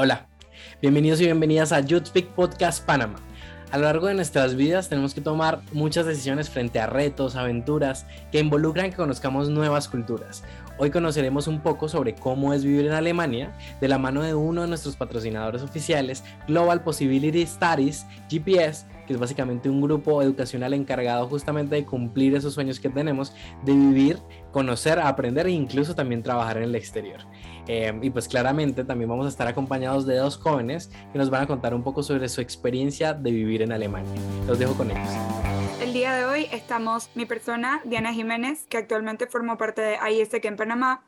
Hola, 0.00 0.28
bienvenidos 0.80 1.20
y 1.20 1.24
bienvenidas 1.24 1.72
a 1.72 1.80
Youth 1.80 2.06
Speak 2.06 2.28
Podcast 2.28 2.86
Panamá. 2.86 3.16
A 3.72 3.78
lo 3.78 3.82
largo 3.86 4.06
de 4.06 4.14
nuestras 4.14 4.54
vidas 4.54 4.88
tenemos 4.88 5.12
que 5.12 5.20
tomar 5.20 5.60
muchas 5.72 6.06
decisiones 6.06 6.48
frente 6.48 6.78
a 6.78 6.86
retos, 6.86 7.34
aventuras 7.34 8.06
que 8.30 8.38
involucran 8.38 8.90
que 8.90 8.96
conozcamos 8.96 9.48
nuevas 9.48 9.88
culturas. 9.88 10.44
Hoy 10.78 10.92
conoceremos 10.92 11.48
un 11.48 11.62
poco 11.62 11.88
sobre 11.88 12.14
cómo 12.14 12.54
es 12.54 12.62
vivir 12.62 12.86
en 12.86 12.92
Alemania 12.92 13.52
de 13.80 13.88
la 13.88 13.98
mano 13.98 14.22
de 14.22 14.34
uno 14.34 14.62
de 14.62 14.68
nuestros 14.68 14.94
patrocinadores 14.94 15.62
oficiales, 15.62 16.22
Global 16.46 16.84
Possibility 16.84 17.44
Studies, 17.44 18.06
GPS, 18.30 18.86
que 19.08 19.14
es 19.14 19.18
básicamente 19.18 19.70
un 19.70 19.80
grupo 19.80 20.22
educacional 20.22 20.74
encargado 20.74 21.26
justamente 21.26 21.74
de 21.74 21.86
cumplir 21.86 22.36
esos 22.36 22.52
sueños 22.52 22.78
que 22.78 22.90
tenemos, 22.90 23.34
de 23.64 23.72
vivir, 23.72 24.18
conocer, 24.52 24.98
aprender 24.98 25.46
e 25.46 25.50
incluso 25.50 25.94
también 25.94 26.22
trabajar 26.22 26.58
en 26.58 26.64
el 26.64 26.74
exterior. 26.74 27.20
Eh, 27.66 27.98
y 28.02 28.10
pues 28.10 28.28
claramente 28.28 28.84
también 28.84 29.08
vamos 29.08 29.24
a 29.24 29.30
estar 29.30 29.48
acompañados 29.48 30.06
de 30.06 30.16
dos 30.16 30.36
jóvenes 30.36 30.90
que 31.10 31.18
nos 31.18 31.30
van 31.30 31.44
a 31.44 31.46
contar 31.46 31.74
un 31.74 31.82
poco 31.82 32.02
sobre 32.02 32.28
su 32.28 32.42
experiencia 32.42 33.14
de 33.14 33.30
vivir 33.30 33.62
en 33.62 33.72
Alemania. 33.72 34.12
Los 34.46 34.58
dejo 34.58 34.74
con 34.74 34.90
ellos. 34.90 35.08
El 35.80 35.94
día 35.94 36.12
de 36.12 36.26
hoy 36.26 36.46
estamos 36.52 37.08
mi 37.14 37.24
persona, 37.24 37.80
Diana 37.86 38.12
Jiménez, 38.12 38.66
que 38.68 38.76
actualmente 38.76 39.26
forma 39.26 39.56
parte 39.56 39.80
de 39.80 39.96
ISEC 40.12 40.44
en 40.44 40.56
Panamá, 40.56 41.02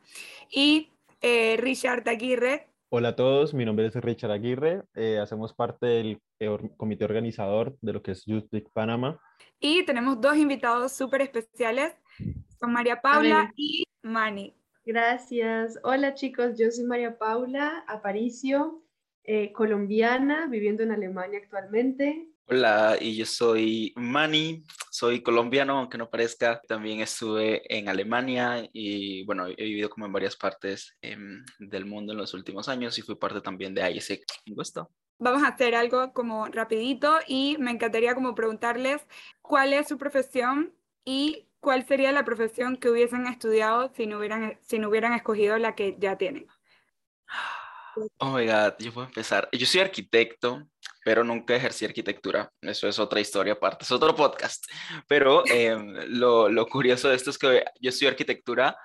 y 0.51 0.89
eh, 1.21 1.59
Richard 1.61 2.09
Aguirre, 2.09 2.70
Hola 2.93 3.11
a 3.11 3.15
todos, 3.15 3.55
mi 3.55 3.65
nombre 3.65 3.87
es 3.87 3.95
Richard 3.95 4.33
Aguirre, 4.33 4.83
eh, 4.97 5.21
hacemos 5.21 5.55
parte 5.55 5.87
del 5.87 6.21
eh, 6.41 6.49
comité 6.77 7.05
organizador 7.05 7.79
de 7.80 7.93
lo 7.93 8.03
que 8.03 8.11
es 8.11 8.25
Youth 8.27 8.51
Panamá. 8.73 9.21
Y 9.61 9.85
tenemos 9.85 10.21
dos 10.21 10.37
invitados 10.37 10.91
súper 10.91 11.23
especiales, 11.23 11.95
son 12.59 12.73
María 12.73 13.01
Paula 13.01 13.53
y 13.55 13.85
Mani. 14.03 14.57
Gracias. 14.85 15.79
Hola 15.85 16.15
chicos, 16.15 16.59
yo 16.59 16.69
soy 16.73 16.83
María 16.83 17.16
Paula 17.16 17.85
Aparicio, 17.87 18.83
eh, 19.23 19.52
colombiana, 19.52 20.49
viviendo 20.49 20.83
en 20.83 20.91
Alemania 20.91 21.38
actualmente. 21.45 22.30
Hola, 22.52 22.96
y 23.01 23.15
yo 23.15 23.26
soy 23.26 23.93
Mani, 23.95 24.65
soy 24.90 25.23
colombiano, 25.23 25.79
aunque 25.79 25.96
no 25.96 26.10
parezca. 26.10 26.60
También 26.66 27.01
estuve 27.01 27.62
en 27.73 27.88
Alemania 27.88 28.68
y 28.73 29.24
bueno, 29.24 29.46
he 29.46 29.54
vivido 29.54 29.88
como 29.88 30.06
en 30.06 30.12
varias 30.12 30.34
partes 30.34 30.96
em, 31.01 31.45
del 31.60 31.87
mundo 31.87 32.12
en 32.12 32.18
los 32.18 32.34
últimos 32.34 32.68
años 32.68 32.98
y 32.98 33.02
fui 33.02 33.15
parte 33.15 33.40
también 33.40 33.73
de 33.73 33.88
ISEC. 33.93 34.24
Un 34.48 34.56
gusto. 34.56 34.90
Vamos 35.21 35.45
a 35.45 35.48
hacer 35.48 35.76
algo 35.76 36.12
como 36.12 36.46
rapidito 36.46 37.21
y 37.28 37.56
me 37.60 37.71
encantaría 37.71 38.16
como 38.16 38.34
preguntarles 38.34 39.01
cuál 39.43 39.73
es 39.73 39.87
su 39.87 39.96
profesión 39.96 40.74
y 41.04 41.46
cuál 41.60 41.87
sería 41.87 42.10
la 42.10 42.24
profesión 42.24 42.78
que 42.78 42.90
hubiesen 42.90 43.28
estudiado 43.28 43.93
si 43.95 44.09
no 44.09 44.18
hubieran, 44.18 44.59
si 44.62 44.80
no 44.80 44.88
hubieran 44.88 45.12
escogido 45.12 45.56
la 45.59 45.76
que 45.76 45.95
ya 46.01 46.18
tienen. 46.18 46.48
Oh 48.18 48.32
my 48.32 48.46
God, 48.46 48.74
yo 48.78 48.93
puedo 48.93 49.06
empezar. 49.06 49.48
Yo 49.52 49.66
soy 49.66 49.80
arquitecto, 49.80 50.66
pero 51.04 51.24
nunca 51.24 51.54
ejercí 51.56 51.84
arquitectura. 51.84 52.51
Eso 52.60 52.88
es 52.88 52.98
otra 52.98 53.20
historia 53.20 53.54
aparte, 53.54 53.84
es 53.84 53.93
otro 53.93 54.15
podcast. 54.15 54.65
Pero 55.09 55.45
em, 55.46 55.95
lo, 56.09 56.48
lo, 56.48 56.66
curioso 56.66 57.09
de 57.09 57.16
esto 57.16 57.30
es 57.30 57.38
que 57.38 57.65
yo 57.80 57.90
estudié 57.90 58.10
arquitectura 58.10 58.76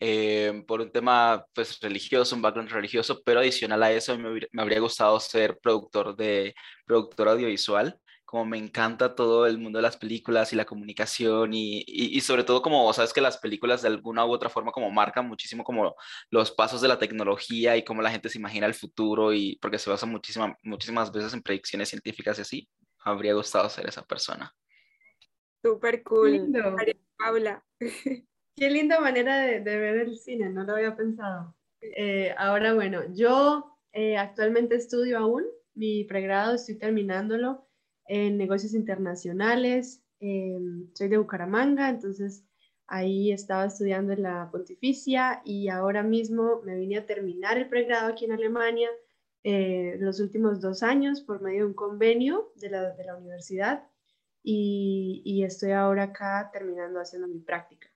em, 0.00 0.64
por 0.64 0.80
un 0.80 0.90
tema 0.90 1.44
pues, 1.54 1.80
religioso, 1.80 2.36
un 2.36 2.42
background 2.42 2.70
religioso, 2.70 3.20
pero 3.24 3.40
adicional 3.40 3.82
a 3.82 3.92
eso 3.92 4.16
me, 4.18 4.40
me 4.52 4.62
habría 4.62 4.80
gustado 4.80 5.18
ser 5.20 5.58
productor, 5.58 6.16
de, 6.16 6.54
productor 6.86 7.28
audiovisual 7.28 7.98
como 8.28 8.44
me 8.44 8.58
encanta 8.58 9.14
todo 9.14 9.46
el 9.46 9.56
mundo 9.56 9.78
de 9.78 9.82
las 9.84 9.96
películas 9.96 10.52
y 10.52 10.56
la 10.56 10.66
comunicación 10.66 11.54
y, 11.54 11.82
y, 11.86 12.20
sobre 12.20 12.44
todo 12.44 12.60
como 12.60 12.92
sabes 12.92 13.14
que 13.14 13.22
las 13.22 13.38
películas 13.38 13.80
de 13.80 13.88
alguna 13.88 14.26
u 14.26 14.30
otra 14.30 14.50
forma 14.50 14.70
como 14.70 14.90
marcan 14.90 15.26
muchísimo 15.26 15.64
como 15.64 15.96
los 16.28 16.52
pasos 16.52 16.82
de 16.82 16.88
la 16.88 16.98
tecnología 16.98 17.78
y 17.78 17.84
cómo 17.84 18.02
la 18.02 18.10
gente 18.10 18.28
se 18.28 18.36
imagina 18.36 18.66
el 18.66 18.74
futuro 18.74 19.32
y 19.32 19.56
porque 19.62 19.78
se 19.78 19.88
basa 19.88 20.04
muchísima, 20.04 20.54
muchísimas 20.62 21.10
veces 21.10 21.32
en 21.32 21.40
predicciones 21.40 21.88
científicas 21.88 22.38
y 22.38 22.42
así, 22.42 22.68
habría 22.98 23.32
gustado 23.32 23.66
ser 23.70 23.88
esa 23.88 24.04
persona. 24.04 24.54
Súper 25.64 26.02
cool. 26.02 26.50
María 26.50 26.96
Paula. 27.16 27.64
Qué 28.56 28.70
linda 28.70 29.00
manera 29.00 29.38
de, 29.38 29.60
de, 29.60 29.78
ver 29.78 30.00
el 30.00 30.18
cine, 30.18 30.50
no 30.50 30.64
lo 30.64 30.74
había 30.74 30.94
pensado. 30.94 31.56
Eh, 31.80 32.34
ahora 32.36 32.74
bueno, 32.74 33.04
yo 33.14 33.78
eh, 33.94 34.18
actualmente 34.18 34.74
estudio 34.74 35.16
aún 35.16 35.46
mi 35.72 36.04
pregrado, 36.04 36.56
estoy 36.56 36.76
terminándolo 36.76 37.67
en 38.08 38.36
negocios 38.38 38.74
internacionales. 38.74 40.02
Em, 40.20 40.88
soy 40.94 41.08
de 41.08 41.18
Bucaramanga, 41.18 41.88
entonces 41.90 42.44
ahí 42.86 43.30
estaba 43.32 43.66
estudiando 43.66 44.12
en 44.12 44.22
la 44.22 44.48
Pontificia 44.50 45.42
y 45.44 45.68
ahora 45.68 46.02
mismo 46.02 46.62
me 46.64 46.76
vine 46.76 46.98
a 46.98 47.06
terminar 47.06 47.58
el 47.58 47.68
pregrado 47.68 48.08
aquí 48.08 48.24
en 48.24 48.32
Alemania 48.32 48.88
eh, 49.44 49.96
los 50.00 50.18
últimos 50.20 50.60
dos 50.60 50.82
años 50.82 51.20
por 51.20 51.40
medio 51.40 51.60
de 51.60 51.66
un 51.66 51.74
convenio 51.74 52.50
de 52.56 52.70
la, 52.70 52.90
de 52.90 53.04
la 53.04 53.16
universidad 53.16 53.84
y, 54.42 55.22
y, 55.24 55.44
estoy 55.44 55.72
ahora 55.72 56.04
acá 56.04 56.50
terminando 56.52 57.00
haciendo 57.00 57.28
mi 57.28 57.38
práctica. 57.38 57.87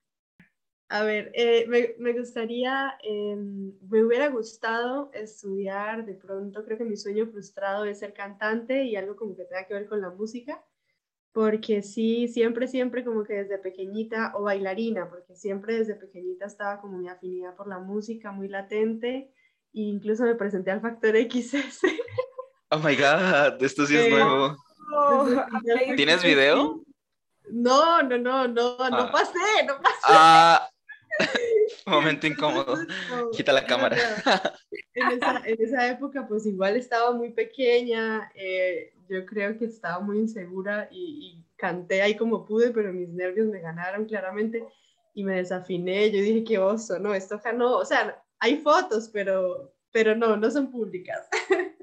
A 0.93 1.05
ver, 1.05 1.31
eh, 1.33 1.65
me, 1.69 1.95
me, 1.97 2.13
gustaría, 2.13 2.99
eh, 3.03 3.35
me 3.35 4.05
hubiera 4.05 4.29
gustado 4.29 5.11
estudiar, 5.15 6.05
de 6.05 6.13
pronto 6.13 6.63
creo 6.67 6.77
que 6.77 6.85
mi 6.85 6.99
sueño 6.99 7.29
frustrado 7.29 7.87
es 7.87 8.01
ser 8.01 8.13
cantante 8.13 8.85
y 8.85 8.95
algo 8.95 9.17
como 9.17 9.35
que 9.35 9.45
tenga 9.45 9.67
que 9.67 9.73
ver 9.73 9.89
con 9.89 10.03
la 10.03 10.11
música, 10.11 10.63
porque 11.33 11.81
sí, 11.81 12.29
siempre, 12.29 12.69
siempre 12.69 13.07
como 13.07 13.25
que 13.25 13.33
desde 13.33 13.57
pequeñita, 13.57 14.33
o 14.35 14.43
bailarina, 14.43 15.09
porque 15.09 15.35
siempre 15.35 15.79
desde 15.79 15.95
pequeñita 15.95 16.45
estaba 16.45 16.79
como 16.83 16.99
mi 16.99 17.09
afinidad 17.09 17.57
por 17.57 17.69
la 17.69 17.79
música 17.79 18.31
muy 18.31 18.49
latente, 18.49 19.33
e 19.73 19.81
incluso 19.81 20.25
me 20.25 20.35
presenté 20.35 20.73
al 20.73 20.83
Factor 20.83 21.17
XS. 21.17 21.87
Oh 22.71 22.79
my 22.81 22.95
god, 22.97 23.63
esto 23.63 23.87
sí 23.87 23.97
es 23.97 24.11
nuevo. 24.11 24.57
¿Tienes 25.97 26.23
video? 26.23 26.85
No, 27.51 28.03
no, 28.03 28.19
no, 28.19 28.47
no, 28.47 28.77
no 28.77 28.87
Ah. 28.91 29.11
pasé, 29.11 29.65
no 29.67 29.81
pasé. 29.81 29.97
Ah, 30.05 30.69
momento 31.87 32.27
incómodo. 32.27 32.77
Quita 33.33 33.53
la 33.53 33.67
cámara. 33.67 33.97
En 34.95 35.09
esa, 35.13 35.43
en 35.45 35.63
esa 35.63 35.89
época 35.89 36.27
pues 36.29 36.47
igual 36.47 36.77
estaba 36.77 37.13
muy 37.13 37.31
pequeña, 37.33 38.31
eh, 38.35 38.93
yo 39.09 39.25
creo 39.27 39.59
que 39.59 39.65
estaba 39.65 40.01
muy 40.01 40.19
insegura 40.19 40.89
y, 40.91 41.39
y 41.39 41.45
canté 41.57 42.03
ahí 42.03 42.17
como 42.17 42.45
pude, 42.45 42.71
pero 42.71 42.93
mis 42.93 43.09
nervios 43.09 43.47
me 43.47 43.61
ganaron 43.61 44.05
claramente 44.05 44.65
y 45.15 45.25
me 45.25 45.37
desafiné, 45.37 46.11
yo 46.11 46.21
dije 46.21 46.45
qué 46.45 46.59
oso, 46.59 46.99
no, 46.99 47.15
esto 47.15 47.37
acá 47.37 47.53
no, 47.53 47.77
o 47.77 47.85
sea, 47.85 48.23
hay 48.39 48.57
fotos, 48.57 49.09
pero, 49.13 49.75
pero 49.93 50.17
no, 50.17 50.37
no 50.37 50.51
son 50.51 50.71
públicas. 50.71 51.29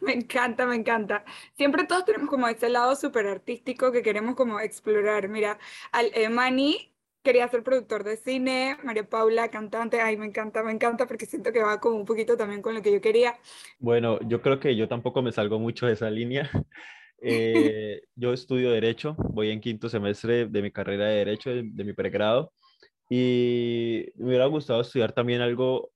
Me 0.00 0.14
encanta, 0.14 0.64
me 0.64 0.76
encanta. 0.76 1.24
Siempre 1.54 1.84
todos 1.84 2.06
tenemos 2.06 2.30
como 2.30 2.48
ese 2.48 2.70
lado 2.70 2.96
súper 2.96 3.26
artístico 3.26 3.92
que 3.92 4.02
queremos 4.02 4.34
como 4.34 4.60
explorar. 4.60 5.28
Mira, 5.28 5.58
al, 5.90 6.10
eh, 6.14 6.30
Mani 6.30 6.91
quería 7.22 7.48
ser 7.48 7.62
productor 7.62 8.04
de 8.04 8.16
cine, 8.16 8.76
María 8.84 9.08
Paula 9.08 9.50
cantante, 9.50 10.00
ay, 10.00 10.16
me 10.16 10.26
encanta, 10.26 10.62
me 10.62 10.72
encanta 10.72 11.06
porque 11.06 11.26
siento 11.26 11.52
que 11.52 11.62
va 11.62 11.80
como 11.80 11.96
un 11.96 12.04
poquito 12.04 12.36
también 12.36 12.62
con 12.62 12.74
lo 12.74 12.82
que 12.82 12.92
yo 12.92 13.00
quería. 13.00 13.34
Bueno, 13.78 14.18
yo 14.28 14.42
creo 14.42 14.58
que 14.60 14.76
yo 14.76 14.88
tampoco 14.88 15.22
me 15.22 15.32
salgo 15.32 15.58
mucho 15.58 15.86
de 15.86 15.94
esa 15.94 16.10
línea. 16.10 16.50
Eh, 17.24 18.02
yo 18.16 18.32
estudio 18.32 18.72
Derecho, 18.72 19.14
voy 19.16 19.52
en 19.52 19.60
quinto 19.60 19.88
semestre 19.88 20.46
de 20.46 20.60
mi 20.60 20.72
carrera 20.72 21.06
de 21.06 21.18
Derecho, 21.18 21.50
de, 21.50 21.62
de 21.72 21.84
mi 21.84 21.92
pregrado, 21.92 22.52
y 23.08 24.06
me 24.16 24.26
hubiera 24.26 24.46
gustado 24.46 24.80
estudiar 24.80 25.12
también 25.12 25.40
algo 25.40 25.92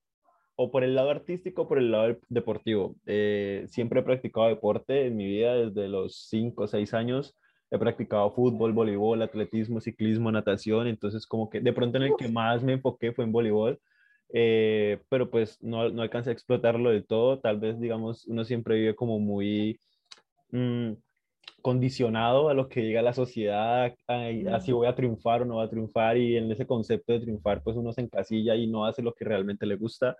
o 0.57 0.71
por 0.71 0.83
el 0.83 0.95
lado 0.95 1.11
artístico 1.11 1.61
o 1.61 1.67
por 1.67 1.77
el 1.77 1.91
lado 1.91 2.17
deportivo. 2.29 2.95
Eh, 3.05 3.65
siempre 3.69 3.99
he 3.99 4.03
practicado 4.03 4.47
deporte 4.47 5.05
en 5.05 5.15
mi 5.15 5.27
vida 5.27 5.53
desde 5.53 5.87
los 5.87 6.27
5 6.29 6.63
o 6.63 6.67
6 6.67 6.93
años. 6.95 7.35
He 7.69 7.77
practicado 7.77 8.31
fútbol, 8.31 8.73
voleibol, 8.73 9.21
atletismo, 9.21 9.81
ciclismo, 9.81 10.31
natación. 10.31 10.87
Entonces, 10.87 11.25
como 11.25 11.49
que 11.49 11.59
de 11.59 11.73
pronto 11.73 11.97
en 11.97 12.03
el 12.03 12.15
que 12.17 12.29
más 12.29 12.63
me 12.63 12.73
enfoqué 12.73 13.11
fue 13.11 13.25
en 13.25 13.31
voleibol. 13.31 13.79
Eh, 14.33 14.99
pero 15.09 15.29
pues 15.29 15.61
no, 15.63 15.89
no 15.89 16.01
alcancé 16.01 16.29
a 16.29 16.33
explotarlo 16.33 16.89
del 16.89 17.05
todo. 17.05 17.39
Tal 17.39 17.59
vez, 17.59 17.79
digamos, 17.79 18.25
uno 18.27 18.43
siempre 18.45 18.75
vive 18.75 18.95
como 18.95 19.19
muy 19.19 19.79
mmm, 20.51 20.93
condicionado 21.61 22.49
a 22.49 22.53
lo 22.53 22.69
que 22.69 22.81
diga 22.81 23.01
la 23.01 23.13
sociedad, 23.13 23.93
así 24.53 24.71
voy 24.71 24.87
a 24.87 24.95
triunfar 24.95 25.41
o 25.41 25.45
no 25.45 25.55
voy 25.55 25.65
a 25.65 25.69
triunfar. 25.69 26.17
Y 26.17 26.37
en 26.37 26.51
ese 26.51 26.65
concepto 26.65 27.13
de 27.13 27.21
triunfar, 27.21 27.63
pues 27.63 27.75
uno 27.75 27.91
se 27.93 28.01
encasilla 28.01 28.55
y 28.55 28.67
no 28.67 28.85
hace 28.85 29.01
lo 29.01 29.13
que 29.13 29.25
realmente 29.25 29.65
le 29.65 29.75
gusta. 29.75 30.15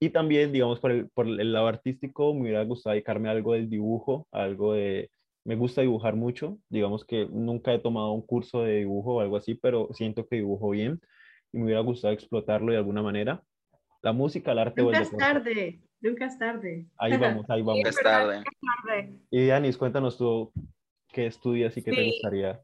Y 0.00 0.10
también, 0.10 0.52
digamos, 0.52 0.78
por 0.80 0.92
el, 0.92 1.08
por 1.10 1.26
el 1.26 1.52
lado 1.52 1.66
artístico, 1.66 2.32
me 2.32 2.42
hubiera 2.42 2.64
gustado 2.64 2.94
dedicarme 2.94 3.28
a 3.28 3.32
algo 3.32 3.54
del 3.54 3.68
dibujo, 3.68 4.28
algo 4.30 4.74
de... 4.74 5.10
Me 5.48 5.56
gusta 5.56 5.80
dibujar 5.80 6.14
mucho, 6.14 6.58
digamos 6.68 7.06
que 7.06 7.26
nunca 7.30 7.72
he 7.72 7.78
tomado 7.78 8.12
un 8.12 8.20
curso 8.20 8.64
de 8.64 8.80
dibujo 8.80 9.14
o 9.14 9.20
algo 9.20 9.38
así, 9.38 9.54
pero 9.54 9.88
siento 9.94 10.28
que 10.28 10.36
dibujo 10.36 10.68
bien 10.68 11.00
y 11.54 11.56
me 11.56 11.64
hubiera 11.64 11.80
gustado 11.80 12.12
explotarlo 12.12 12.70
de 12.70 12.76
alguna 12.76 13.00
manera. 13.00 13.42
La 14.02 14.12
música, 14.12 14.52
el 14.52 14.58
arte 14.58 14.82
Nunca 14.82 15.00
es 15.00 15.16
tarde, 15.16 15.80
nunca 16.02 16.26
es 16.26 16.38
tarde. 16.38 16.86
Ahí 16.98 17.12
vamos, 17.16 17.48
ahí 17.48 17.62
vamos. 17.62 17.80
Es 17.82 17.96
tarde. 17.96 18.42
Y 19.30 19.44
Dianis, 19.44 19.78
cuéntanos 19.78 20.18
tú 20.18 20.52
qué 21.14 21.24
estudias 21.24 21.74
y 21.78 21.82
qué 21.82 21.92
Sí. 21.92 21.96
te 21.96 22.04
gustaría. 22.04 22.60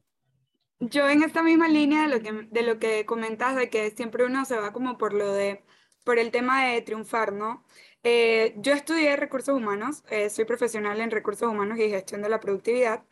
Yo 0.81 1.09
en 1.09 1.23
esta 1.23 1.43
misma 1.43 1.69
línea 1.69 2.03
de 2.03 2.09
lo 2.15 2.21
que, 2.23 2.49
de 2.51 2.63
lo 2.65 2.79
que 2.79 3.07
comentas, 3.07 3.57
de 3.57 3.71
que 3.71 3.93
siempre 3.93 4.27
uno 4.27 4.45
se 4.45 4.59
va 4.59 4.75
como 4.75 4.99
por 4.99 5.15
lo 5.15 5.33
de 5.33 5.65
por 6.05 6.19
el 6.19 6.31
tema 6.31 6.67
de 6.67 6.83
triunfar, 6.83 7.33
¿no? 7.33 7.65
Eh, 8.05 8.55
yo 8.59 8.75
estudié 8.75 9.17
recursos 9.17 9.57
humanos, 9.57 10.05
eh, 10.11 10.29
soy 10.31 10.45
profesional 10.45 11.01
en 11.01 11.11
recursos 11.11 11.49
humanos 11.49 11.79
y 11.79 11.89
gestión 11.89 12.23
de 12.23 12.29
la 12.29 12.41
productividad, 12.41 13.05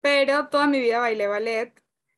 pero 0.00 0.48
toda 0.48 0.66
mi 0.66 0.80
vida 0.80 0.98
bailé 0.98 1.28
ballet. 1.28 1.72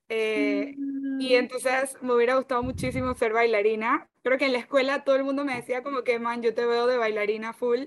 y 0.09 0.75
mm. 0.77 1.21
entonces 1.21 1.97
me 2.03 2.15
hubiera 2.15 2.37
gustado 2.37 2.63
muchísimo 2.63 3.15
ser 3.15 3.33
bailarina. 3.33 4.09
Creo 4.23 4.39
que 4.39 4.47
en 4.47 4.53
la 4.55 4.59
escuela 4.59 5.05
todo 5.05 5.17
el 5.17 5.25
mundo 5.25 5.45
me 5.45 5.57
decía 5.57 5.83
como 5.83 6.03
que, 6.05 6.19
man, 6.19 6.43
yo 6.43 6.55
te 6.55 6.65
veo 6.67 6.87
de 6.87 6.97
bailarina 6.97 7.53
full, 7.53 7.87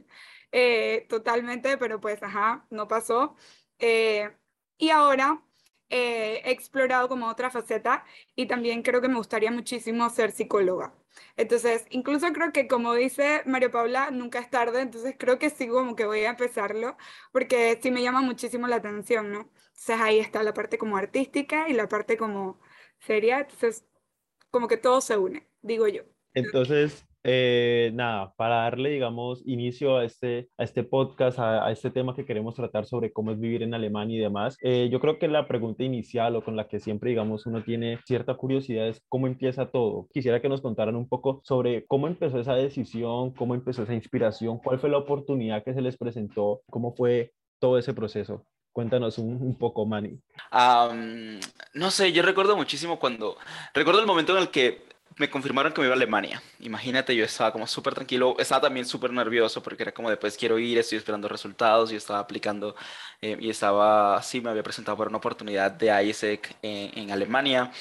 totalmente, 1.10 1.78
pero 1.78 2.00
pues, 2.00 2.22
ajá, 2.24 2.66
no 2.69 2.88
pasó. 2.88 3.36
y 4.78 4.89
ahora 4.89 5.44
he 5.89 6.42
explorado 6.51 7.07
como 7.10 7.28
otra 7.28 7.50
faceta 7.50 8.06
y 8.36 8.48
también 8.48 8.84
creo 8.84 9.01
que 9.01 9.07
me 9.10 9.16
gustaría 9.18 9.51
muchísimo 9.51 10.10
ser 10.10 10.31
psicóloga. 10.31 10.94
Entonces, 11.35 11.85
incluso 11.89 12.31
creo 12.33 12.51
que 12.51 12.67
como 12.67 12.93
dice 12.93 13.41
María 13.45 13.71
Paula, 13.71 14.11
nunca 14.11 14.39
es 14.39 14.49
tarde, 14.49 14.81
entonces 14.81 15.15
creo 15.17 15.39
que 15.39 15.49
sí 15.49 15.67
como 15.67 15.95
que 15.95 16.05
voy 16.05 16.21
a 16.21 16.31
empezarlo, 16.31 16.97
porque 17.31 17.79
sí 17.81 17.91
me 17.91 18.01
llama 18.01 18.21
muchísimo 18.21 18.67
la 18.67 18.77
atención, 18.77 19.31
¿no? 19.31 19.49
Entonces 19.67 19.97
ahí 20.01 20.19
está 20.19 20.43
la 20.43 20.53
parte 20.53 20.77
como 20.77 20.97
artística 20.97 21.69
y 21.69 21.73
la 21.73 21.87
parte 21.87 22.17
como 22.17 22.59
seria, 22.99 23.39
entonces 23.41 23.85
como 24.49 24.67
que 24.67 24.77
todo 24.77 25.01
se 25.01 25.17
une, 25.17 25.47
digo 25.61 25.87
yo. 25.87 26.03
Entonces, 26.33 27.05
eh, 27.29 27.91
nada, 27.94 28.33
para 28.38 28.62
darle, 28.62 28.89
digamos, 28.89 29.44
inicio 29.45 29.97
a 29.97 30.06
este, 30.06 30.47
a 30.57 30.63
este 30.63 30.85
podcast, 30.85 31.38
a, 31.39 31.69
este 31.74 31.91
tema 31.91 32.15
que 32.15 32.24
queremos 32.24 32.56
tratar 32.56 32.85
sobre 32.85 33.12
cómo 33.12 33.33
es 33.33 33.39
vivir 33.39 33.63
en 33.63 33.74
Alemania 33.74 34.18
y 34.18 34.21
demás, 34.21 34.57
eh, 34.62 34.88
yo 34.89 35.01
creo 35.01 35.19
que 35.19 35.27
la 35.27 35.45
pregunta 35.45 35.83
inicial 35.83 36.38
o 36.38 36.41
con 36.41 36.56
la 36.56 36.69
que 36.69 36.79
siempre, 36.79 37.09
digamos, 37.09 37.45
uno 37.45 37.65
tiene 37.65 38.00
cierta 38.06 38.35
curiosidad 38.35 38.88
es 38.88 39.01
cómo 39.09 39.27
empieza 39.27 39.69
todo. 39.71 40.07
Quisiera 40.13 40.41
que 40.41 40.47
nos 40.47 40.62
contaran 40.62 40.95
un 40.95 41.09
poco 41.09 41.41
sobre 41.44 41.85
cómo 41.85 42.07
empezó 42.07 42.39
esa 42.39 42.56
decisión, 42.56 43.31
cómo 43.31 43.56
empezó 43.56 43.83
esa 43.83 43.94
inspiración, 43.94 44.59
cuál 44.59 44.79
fue 44.79 44.89
la 44.89 45.00
oportunidad 45.00 45.65
que 45.65 45.74
se 45.74 45.81
les 45.81 45.97
presentó, 45.97 46.62
cómo 46.69 46.95
fue 46.95 47.33
todo 47.59 47.77
ese 47.77 47.94
proceso. 47.94 48.45
Cuéntanos 48.71 49.18
un, 49.18 49.57
poco, 49.57 49.85
Manny. 49.85 50.18
no 51.74 51.91
sé, 51.91 52.13
yo 52.13 52.21
recuerdo 52.21 52.56
muchísimo 52.56 53.00
cuando, 53.00 53.35
recuerdo 53.74 54.00
el 54.00 54.07
momento 54.07 54.33
en 54.33 54.44
el 54.44 54.50
que 54.50 54.88
me 55.17 55.29
confirmaron 55.29 55.73
que 55.73 55.81
me 55.81 55.87
iba 55.87 55.93
a 55.93 55.97
Alemania. 55.97 56.41
Imagínate, 56.59 57.15
yo 57.15 57.25
estaba 57.25 57.51
como 57.51 57.67
súper 57.67 57.95
tranquilo, 57.95 58.35
estaba 58.39 58.61
también 58.61 58.85
súper 58.85 59.11
nervioso 59.11 59.63
porque 59.63 59.83
era 59.83 59.91
como 59.91 60.09
después 60.09 60.37
quiero 60.37 60.59
ir, 60.59 60.77
estoy 60.77 60.99
esperando 60.99 61.27
resultados, 61.27 61.89
yo 61.89 61.97
estaba 61.97 62.19
aplicando 62.19 62.75
eh, 63.21 63.37
y 63.39 63.49
estaba, 63.49 64.21
sí, 64.21 64.41
me 64.41 64.49
había 64.51 64.63
presentado 64.63 64.97
por 64.97 65.07
una 65.07 65.17
oportunidad 65.17 65.71
de 65.71 66.03
ISEC 66.05 66.57
en, 66.61 67.11
Alemania. 67.11 67.71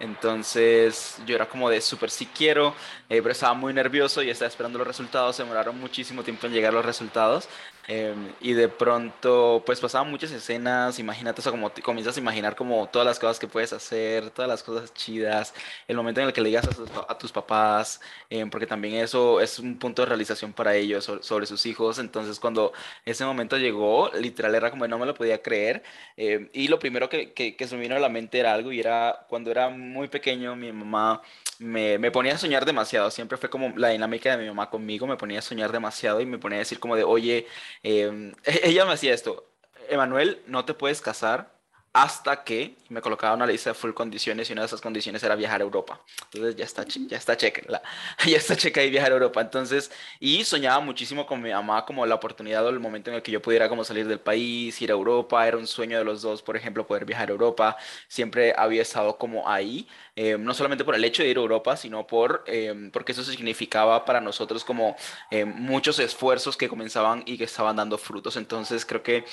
Entonces 0.00 1.18
yo 1.26 1.34
era 1.36 1.48
como 1.48 1.70
de 1.70 1.80
súper 1.80 2.10
sí 2.10 2.26
quiero, 2.26 2.74
eh, 3.08 3.22
pero 3.22 3.30
estaba 3.30 3.54
muy 3.54 3.72
nervioso 3.72 4.22
y 4.22 4.30
estaba 4.30 4.48
esperando 4.48 4.78
los 4.78 4.86
resultados, 4.86 5.36
se 5.36 5.42
demoraron 5.42 5.78
muchísimo 5.80 6.22
tiempo 6.22 6.46
en 6.46 6.52
llegar 6.52 6.72
los 6.74 6.84
resultados. 6.84 7.48
Em, 7.86 8.32
y 8.40 8.54
de 8.54 8.68
pronto, 8.68 9.62
pues 9.66 9.78
pasaban 9.78 10.10
muchas 10.10 10.30
escenas, 10.30 10.98
imagínate, 10.98 11.46
o 11.46 11.50
como 11.50 11.70
comienzas 11.82 12.16
a 12.16 12.20
imaginar 12.20 12.56
como 12.56 12.88
todas 12.88 13.04
las 13.06 13.18
cosas 13.18 13.38
que 13.38 13.46
puedes 13.46 13.72
hacer, 13.74 14.30
todas 14.30 14.48
las 14.48 14.62
cosas 14.62 14.94
chidas, 14.94 15.52
el 15.86 15.96
momento 15.96 16.20
en 16.20 16.28
el 16.28 16.32
que 16.32 16.40
le 16.40 16.48
digas 16.48 16.66
a, 17.08 17.18
tus 17.18 17.32
papás, 17.32 18.00
em, 18.30 18.48
porque 18.48 18.66
también 18.66 18.94
eso 18.94 19.40
es 19.40 19.58
un 19.58 19.78
punto 19.78 20.02
de 20.02 20.06
realización 20.06 20.52
para 20.54 20.74
ellos 20.74 21.04
sobre, 21.20 21.44
sus 21.46 21.66
hijos, 21.66 21.98
entonces 21.98 22.40
cuando 22.40 22.72
ese 23.04 23.24
momento 23.24 23.58
llegó, 23.58 24.10
literal 24.14 24.54
era 24.54 24.70
como 24.70 24.86
no 24.88 24.98
me 24.98 25.06
lo 25.06 25.14
podía 25.14 25.42
creer, 25.42 25.82
em, 26.16 26.48
y 26.54 26.68
lo 26.68 26.78
primero 26.78 27.08
que, 27.10 27.32
que, 27.32 27.54
que 27.56 27.66
se 27.66 27.76
me 27.76 27.82
vino 27.82 27.96
a 27.96 27.98
la 27.98 28.08
mente 28.08 28.38
era 28.38 28.54
algo, 28.54 28.72
y 28.72 28.80
era 28.80 29.26
cuando 29.28 29.50
era 29.50 29.68
muy 29.68 30.08
pequeño, 30.08 30.56
mi 30.56 30.72
mamá 30.72 31.20
me, 31.58 31.98
me, 31.98 32.10
ponía 32.10 32.34
a 32.34 32.38
soñar 32.38 32.64
demasiado. 32.64 33.10
Siempre 33.10 33.38
fue 33.38 33.50
como 33.50 33.72
la 33.76 33.88
dinámica 33.88 34.36
de 34.36 34.42
mi 34.42 34.48
mamá 34.48 34.70
conmigo, 34.70 35.06
me 35.06 35.16
ponía 35.16 35.38
a 35.38 35.42
soñar 35.42 35.72
demasiado 35.72 36.20
y 36.20 36.26
me 36.26 36.38
ponía 36.38 36.56
a 36.56 36.60
decir 36.60 36.78
como 36.80 36.96
de, 36.96 37.04
oye, 37.04 37.46
em, 37.84 38.32
ella 38.44 38.84
me 38.84 38.92
hacía 38.92 39.14
esto, 39.14 39.48
Emanuel, 39.88 40.42
no 40.46 40.64
te 40.64 40.74
puedes 40.74 41.00
casar 41.00 41.53
hasta 41.94 42.42
que 42.42 42.74
me 42.88 43.00
colocaba 43.00 43.36
una 43.36 43.46
lista 43.46 43.70
de 43.70 43.74
full 43.74 43.92
condiciones 43.92 44.50
y 44.50 44.52
una 44.52 44.62
de 44.62 44.66
esas 44.66 44.80
condiciones 44.80 45.22
era 45.22 45.36
viajar 45.36 45.60
a 45.60 45.64
Europa. 45.64 46.00
Entonces 46.24 46.56
ya 46.56 46.64
está, 46.64 46.84
ya 46.84 47.16
está 47.16 47.36
checa, 47.36 47.62
ya 48.26 48.36
está 48.36 48.56
checa 48.56 48.82
y 48.82 48.90
viajar 48.90 49.12
a 49.12 49.14
Europa. 49.14 49.40
Entonces, 49.40 49.92
y 50.18 50.42
soñaba 50.44 50.80
muchísimo 50.80 51.24
con 51.24 51.40
mi 51.40 51.52
mamá 51.52 51.84
como 51.86 52.04
la 52.04 52.16
oportunidad 52.16 52.66
o 52.66 52.70
el 52.70 52.80
momento 52.80 53.10
en 53.10 53.16
el 53.16 53.22
que 53.22 53.30
yo 53.30 53.40
pudiera 53.40 53.68
como 53.68 53.84
salir 53.84 54.08
del 54.08 54.18
país, 54.18 54.82
ir 54.82 54.90
a 54.90 54.94
Europa, 54.94 55.46
era 55.46 55.56
un 55.56 55.68
sueño 55.68 55.96
de 55.96 56.04
los 56.04 56.20
dos, 56.20 56.42
por 56.42 56.56
ejemplo, 56.56 56.84
poder 56.84 57.04
viajar 57.04 57.28
a 57.28 57.32
Europa. 57.32 57.76
Siempre 58.08 58.52
había 58.56 58.82
estado 58.82 59.16
como 59.16 59.48
ahí, 59.48 59.86
eh, 60.16 60.36
no 60.36 60.52
solamente 60.52 60.84
por 60.84 60.96
el 60.96 61.04
hecho 61.04 61.22
de 61.22 61.28
ir 61.28 61.38
a 61.38 61.40
Europa, 61.42 61.76
sino 61.76 62.08
por, 62.08 62.42
eh, 62.48 62.90
porque 62.92 63.12
eso 63.12 63.22
significaba 63.22 64.04
para 64.04 64.20
nosotros 64.20 64.64
como 64.64 64.96
eh, 65.30 65.44
muchos 65.44 66.00
esfuerzos 66.00 66.56
que 66.56 66.68
comenzaban 66.68 67.22
y 67.24 67.38
que 67.38 67.44
estaban 67.44 67.76
dando 67.76 67.98
frutos. 67.98 68.36
Entonces, 68.36 68.84
creo 68.84 69.02
que 69.04 69.24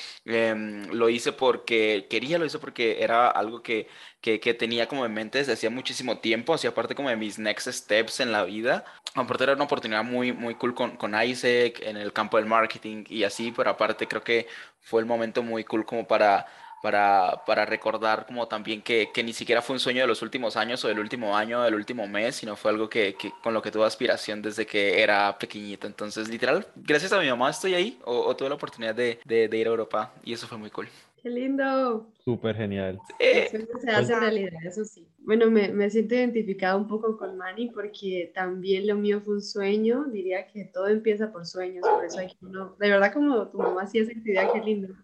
lo 0.91 1.09
hice 1.09 1.31
porque 1.31 2.05
quería, 2.09 2.37
lo 2.37 2.50
porque 2.59 3.03
era 3.03 3.29
algo 3.29 3.61
que, 3.61 3.87
que, 4.21 4.39
tenía 4.53 4.87
como 4.87 5.05
en 5.05 5.13
mente 5.13 5.39
desde 5.39 5.53
hacía 5.53 5.69
muchísimo 5.69 6.19
tiempo, 6.19 6.53
hacía 6.53 6.73
parte 6.73 6.95
como 6.95 7.09
de 7.09 7.15
mis 7.15 7.39
next 7.39 7.67
steps 7.67 8.19
en 8.19 8.31
la 8.31 8.43
vida. 8.43 8.85
Aparte 9.15 9.43
era 9.43 9.53
una 9.53 9.65
oportunidad 9.65 10.03
muy, 10.03 10.31
muy 10.31 10.55
cool 10.55 10.73
con, 10.75 10.97
con 10.97 11.13
Isaac 11.21 11.79
en 11.81 11.97
el 11.97 12.13
campo 12.13 12.37
del 12.37 12.45
marketing 12.45 13.05
y 13.09 13.23
así, 13.23 13.51
pero 13.51 13.71
aparte 13.71 14.07
creo 14.07 14.23
que 14.23 14.47
fue 14.81 15.01
el 15.01 15.05
momento 15.05 15.43
muy 15.43 15.63
cool 15.63 15.85
como 15.85 16.07
para 16.07 16.47
para, 16.81 17.43
para, 17.45 17.65
recordar 17.65 18.25
como 18.25 18.47
también 18.47 18.81
que, 18.81 19.11
que, 19.13 19.23
ni 19.23 19.33
siquiera 19.33 19.61
fue 19.61 19.75
un 19.75 19.79
sueño 19.79 20.01
de 20.01 20.07
los 20.07 20.21
últimos 20.21 20.57
años 20.57 20.83
o 20.83 20.87
del 20.87 20.99
último 20.99 21.37
año 21.37 21.61
del 21.61 21.75
último 21.75 22.07
mes, 22.07 22.35
sino 22.35 22.55
fue 22.55 22.71
algo 22.71 22.89
que, 22.89 23.15
que, 23.15 23.31
con 23.43 23.53
lo 23.53 23.61
que 23.61 23.71
tuve 23.71 23.85
aspiración 23.85 24.41
desde 24.41 24.65
que 24.65 25.01
era 25.01 25.37
pequeñito. 25.37 25.87
Entonces, 25.87 26.27
literal, 26.27 26.67
gracias 26.75 27.13
a 27.13 27.19
mi 27.19 27.29
mamá 27.29 27.49
estoy 27.51 27.75
ahí 27.75 27.99
o, 28.03 28.21
o 28.21 28.35
tuve 28.35 28.49
la 28.49 28.55
oportunidad 28.55 28.95
de, 28.95 29.19
de, 29.25 29.47
de, 29.47 29.57
ir 29.57 29.67
a 29.67 29.69
Europa 29.69 30.11
y 30.23 30.33
eso 30.33 30.47
fue 30.47 30.57
muy 30.57 30.71
cool. 30.71 30.89
¡Qué 31.21 31.29
lindo! 31.29 32.11
Súper 32.25 32.55
genial. 32.55 32.99
Eso 33.19 33.57
se 33.79 33.91
hace 33.91 34.19
realidad, 34.19 34.59
eso 34.65 34.83
sí. 34.83 35.07
Bueno, 35.19 35.51
me, 35.51 35.69
me 35.69 35.89
siento 35.91 36.15
identificada 36.15 36.75
un 36.75 36.87
poco 36.87 37.15
con 37.15 37.37
Manny 37.37 37.69
porque 37.69 38.31
también 38.33 38.87
lo 38.87 38.95
mío 38.95 39.21
fue 39.21 39.35
un 39.35 39.41
sueño. 39.41 40.05
Diría 40.05 40.47
que 40.47 40.65
todo 40.65 40.87
empieza 40.87 41.31
por 41.31 41.45
sueños, 41.45 41.87
por 41.87 42.03
eso 42.03 42.19
hay 42.19 42.27
que 42.27 42.45
uno... 42.45 42.75
De 42.79 42.89
verdad, 42.89 43.13
como 43.13 43.47
tu 43.49 43.59
mamá 43.59 43.83
hacía 43.83 44.01
esa 44.01 44.11
actividad, 44.11 44.51
qué 44.51 44.61
lindo. 44.61 44.95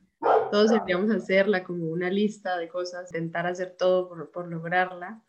Todos 0.52 0.72
deberíamos 0.72 1.12
hacerla 1.12 1.64
como 1.64 1.86
una 1.86 2.10
lista 2.10 2.58
de 2.58 2.68
cosas, 2.68 3.14
intentar 3.14 3.46
hacer 3.46 3.75
todo 3.78 4.10
por, 4.10 4.31
por 4.31 4.48
lograrla. 4.48 5.22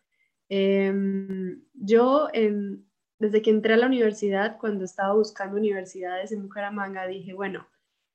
Em, 0.49 1.61
yo, 1.73 2.29
en, 2.33 2.89
desde 3.19 3.43
que 3.43 3.51
entré 3.51 3.75
a 3.75 3.77
la 3.77 3.85
universidad, 3.85 4.57
cuando 4.57 4.85
estaba 4.85 5.13
buscando 5.13 5.57
universidades 5.57 6.31
en 6.31 6.41
Bucaramanga, 6.41 7.05
dije, 7.05 7.33
bueno, 7.33 7.67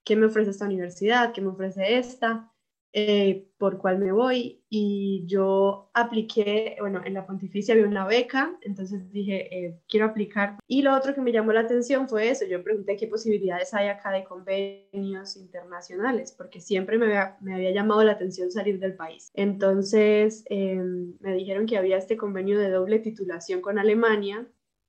¿qué 0.02 0.16
me 0.16 0.26
ofrece 0.26 0.50
esta 0.50 0.64
universidad? 0.64 1.32
¿Qué 1.32 1.40
me 1.40 1.50
ofrece 1.50 1.98
esta? 1.98 2.50
Eh, 2.96 3.48
por 3.58 3.78
cuál 3.78 3.98
me 3.98 4.12
voy 4.12 4.62
y 4.68 5.24
yo 5.26 5.90
apliqué, 5.94 6.76
bueno, 6.78 7.02
en 7.04 7.14
la 7.14 7.26
pontificia 7.26 7.74
había 7.74 7.88
una 7.88 8.06
beca, 8.06 8.56
entonces 8.60 9.10
dije, 9.10 9.48
eh, 9.52 9.80
quiero 9.88 10.06
aplicar. 10.06 10.58
Y 10.68 10.82
lo 10.82 10.94
otro 10.94 11.12
que 11.12 11.20
me 11.20 11.32
llamó 11.32 11.52
la 11.52 11.62
atención 11.62 12.08
fue 12.08 12.30
eso, 12.30 12.44
yo 12.46 12.62
pregunté 12.62 12.96
qué 12.96 13.08
posibilidades 13.08 13.74
hay 13.74 13.88
acá 13.88 14.12
de 14.12 14.22
convenios 14.22 15.36
internacionales, 15.36 16.32
porque 16.38 16.60
siempre 16.60 16.96
me 16.96 17.06
había, 17.06 17.36
me 17.40 17.54
había 17.54 17.72
llamado 17.72 18.04
la 18.04 18.12
atención 18.12 18.52
salir 18.52 18.78
del 18.78 18.94
país. 18.94 19.32
Entonces 19.34 20.44
em, 20.46 21.14
me 21.18 21.34
dijeron 21.34 21.66
que 21.66 21.76
había 21.76 21.96
este 21.96 22.16
convenio 22.16 22.60
de 22.60 22.70
doble 22.70 23.00
titulación 23.00 23.60
con 23.60 23.80
Alemania 23.80 24.46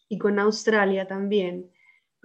y 0.09 0.19
con 0.19 0.37
Australia 0.37 1.07
también. 1.07 1.71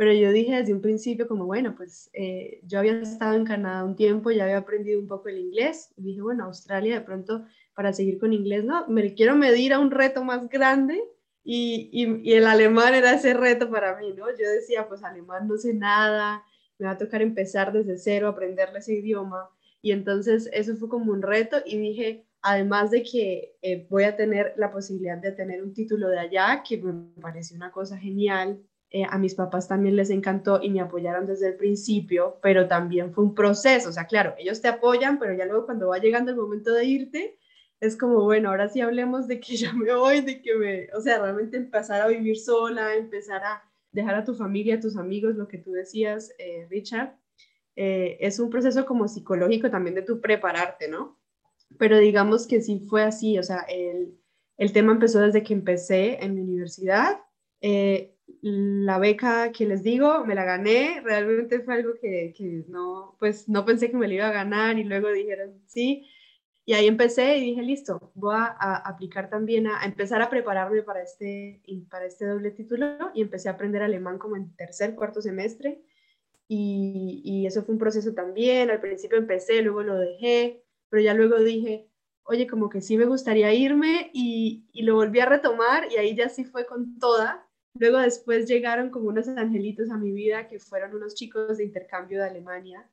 Pero 0.01 0.15
yo 0.15 0.33
dije 0.33 0.57
desde 0.57 0.73
un 0.73 0.81
principio 0.81 1.29
como, 1.29 1.45
bueno, 1.45 1.75
pues 1.77 2.09
eh, 2.15 2.63
yo 2.63 2.79
había 2.79 3.03
estado 3.03 3.35
en 3.35 3.45
Canadá 3.45 3.85
un 3.85 3.97
tiempo, 3.97 4.31
ya 4.31 4.45
había 4.45 4.57
aprendido 4.57 4.99
un 4.99 5.07
poco 5.07 5.29
el 5.29 5.37
inglés. 5.37 5.93
Y 5.95 6.03
dije, 6.05 6.23
bueno, 6.23 6.45
Australia 6.45 6.95
de 6.95 7.01
pronto 7.03 7.45
para 7.75 7.93
seguir 7.93 8.19
con 8.19 8.33
inglés, 8.33 8.65
no, 8.65 8.89
me 8.89 9.13
quiero 9.13 9.37
medir 9.37 9.75
a 9.75 9.79
un 9.79 9.91
reto 9.91 10.25
más 10.25 10.49
grande. 10.49 10.99
Y, 11.45 11.91
y, 11.93 12.33
el 12.33 12.47
alemán 12.47 12.95
era 12.95 13.13
ese 13.13 13.35
reto 13.35 13.71
para 13.71 13.95
mí, 13.99 14.15
¿no? 14.17 14.31
Yo 14.31 14.49
decía, 14.49 14.89
pues 14.89 15.05
alemán 15.05 15.47
no 15.47 15.59
sé 15.59 15.75
nada, 15.75 16.45
me 16.79 16.87
va 16.87 16.93
a 16.93 16.99
tocar 16.99 17.21
empezar 17.21 17.71
desde 17.71 17.99
cero, 17.99 18.29
aprenderle 18.29 18.79
ese 18.79 18.95
idioma. 18.95 19.51
Y 19.83 19.93
entonces 19.93 20.49
eso 20.55 20.77
fue 20.77 20.89
como 20.89 21.13
un 21.13 21.21
reto 21.21 21.59
y 21.67 21.77
dije, 21.77 22.25
además 22.41 22.91
de 22.91 23.03
que 23.03 23.55
eh, 23.61 23.87
voy 23.91 24.05
a 24.05 24.17
tener 24.17 24.55
la 24.57 24.71
posibilidad 24.71 25.19
de 25.19 25.33
tener 25.33 25.63
un 25.63 25.75
título 25.75 26.09
de 26.09 26.21
allá, 26.21 26.63
que 26.67 26.79
me 26.79 27.21
pareció 27.21 27.55
una 27.55 27.71
cosa 27.71 27.99
genial, 27.99 28.63
eh, 28.93 29.05
a 29.09 29.19
mis 29.19 29.37
papás 29.37 29.69
también 29.69 29.95
les 29.95 30.11
encantó 30.11 30.61
y 30.61 30.69
me 30.69 30.81
apoyaron 30.81 31.25
desde 31.25 31.47
el 31.47 31.55
principio, 31.55 32.39
pero 32.43 32.67
también 32.67 33.13
fue 33.13 33.23
un 33.23 33.37
proceso, 33.37 33.89
o 33.89 33.93
sea, 33.93 34.07
claro, 34.07 34.35
ellos 34.37 34.61
te 34.61 34.67
apoyan, 34.67 35.21
pero 35.21 35.33
ya 35.33 35.47
luego 35.47 35.65
cuando 35.65 35.89
va 35.89 35.99
llegando 35.99 36.33
el 36.33 36.37
momento 36.37 36.73
de 36.73 36.85
irte, 36.87 37.39
es 37.79 37.97
como, 37.97 38.25
bueno, 38.25 38.51
ahora 38.51 38.69
sí 38.69 38.81
hablemos 38.81 39.29
de 39.29 39.39
que 39.39 39.57
ya 39.57 39.73
me 39.73 39.95
voy, 39.95 40.23
de 40.23 40.43
que 40.43 40.55
me, 40.57 40.89
o 40.93 41.01
sea, 41.01 41.21
realmente 41.21 41.57
empezar 41.57 42.01
a 42.01 42.09
vivir 42.09 42.37
sola, 42.37 42.97
empezar 42.97 43.45
a 43.45 43.63
dejar 43.93 44.17
a 44.17 44.25
tu 44.25 44.35
familia, 44.35 44.75
a 44.75 44.81
tus 44.81 44.97
amigos, 44.97 45.37
lo 45.37 45.47
que 45.47 45.59
tú 45.59 45.71
decías, 45.71 46.33
eh, 46.39 46.67
Richard, 46.69 47.17
eh, 47.77 48.19
es 48.21 48.41
un 48.41 48.51
proceso 48.51 48.87
como 48.87 49.07
psicológico 49.07 49.71
también 49.71 49.95
de 49.95 50.03
tu 50.03 50.21
prepararte, 50.21 50.89
¿no? 50.89 51.17
Pero 51.79 51.99
digamos 51.99 52.49
que 52.49 52.61
sí 52.61 52.81
fue 52.81 53.05
así, 53.05 53.39
o 53.39 53.43
sea, 53.45 53.61
el, 53.69 54.19
el 54.57 54.73
tema 54.73 54.91
empezó 54.91 55.21
desde 55.21 55.45
que 55.45 55.55
empecé 55.55 56.25
en 56.25 56.35
mi 56.35 56.41
universidad 56.41 57.21
la 58.43 58.99
beca 58.99 59.53
que 59.53 59.67
les 59.67 59.83
digo, 59.83 60.25
me 60.25 60.35
la 60.35 60.45
gané, 60.45 61.01
realmente 61.03 61.61
fue 61.61 61.75
algo 61.75 61.95
que, 62.01 62.33
que, 62.37 62.65
no, 62.69 63.17
pues 63.19 63.49
no 63.49 63.65
pensé 63.65 63.91
que 63.91 63.97
me 63.97 64.09
la 64.09 64.15
iba 64.15 64.29
a 64.29 64.33
ganar 64.33 64.79
y 64.79 64.85
luego 64.85 65.11
dijeron 65.11 65.61
sí. 65.67 66.07
Y 66.65 66.75
ahí 66.75 66.87
empecé 66.87 67.37
y 67.39 67.41
dije, 67.41 67.63
listo, 67.63 68.13
voy 68.15 68.37
a, 68.37 68.77
aplicar 68.89 69.29
también, 69.29 69.67
a, 69.67 69.85
empezar 69.85 70.23
a 70.23 70.31
prepararme 70.31 70.83
para 70.83 71.03
este, 71.03 71.63
para 71.91 72.07
este 72.07 72.27
doble 72.27 72.51
título 72.53 73.11
y 73.15 73.23
empecé 73.23 73.49
a 73.49 73.53
aprender 73.53 73.83
alemán 73.83 74.19
como 74.19 74.37
en 74.37 74.55
tercer, 74.57 74.95
cuarto 74.95 75.21
semestre. 75.21 75.83
Y, 76.49 77.23
y 77.25 77.47
eso 77.47 77.63
fue 77.65 77.75
un 77.75 77.79
proceso 77.79 78.15
también. 78.15 78.71
Al 78.71 78.81
principio 78.81 79.19
empecé, 79.19 79.63
luego 79.63 79.83
lo 79.83 79.99
dejé, 79.99 80.65
pero 80.89 81.03
ya 81.03 81.15
luego 81.15 81.39
dije, 81.41 81.89
oye, 82.25 82.47
como 82.47 82.69
que 82.71 82.81
sí 82.81 82.97
me 82.97 83.07
gustaría 83.07 83.53
irme 83.53 84.11
y, 84.13 84.69
y 84.73 84.83
lo 84.83 84.95
volví 84.95 85.21
a 85.21 85.27
retomar 85.27 85.91
y 85.91 85.97
ahí 85.97 86.15
ya 86.15 86.29
sí 86.29 86.45
fue 86.45 86.67
con 86.67 86.99
toda 86.99 87.50
Luego 87.75 87.99
después 87.99 88.49
llegaron 88.49 88.91
como 88.91 89.09
unos 89.09 89.29
angelitos 89.29 89.91
a 89.91 89.97
mi 89.97 90.13
vida 90.13 90.49
que 90.49 90.59
fueron 90.59 90.95
unos 90.95 91.15
chicos 91.15 91.59
de 91.59 91.65
intercambio 91.65 92.19
de 92.21 92.29
Alemania, 92.29 92.91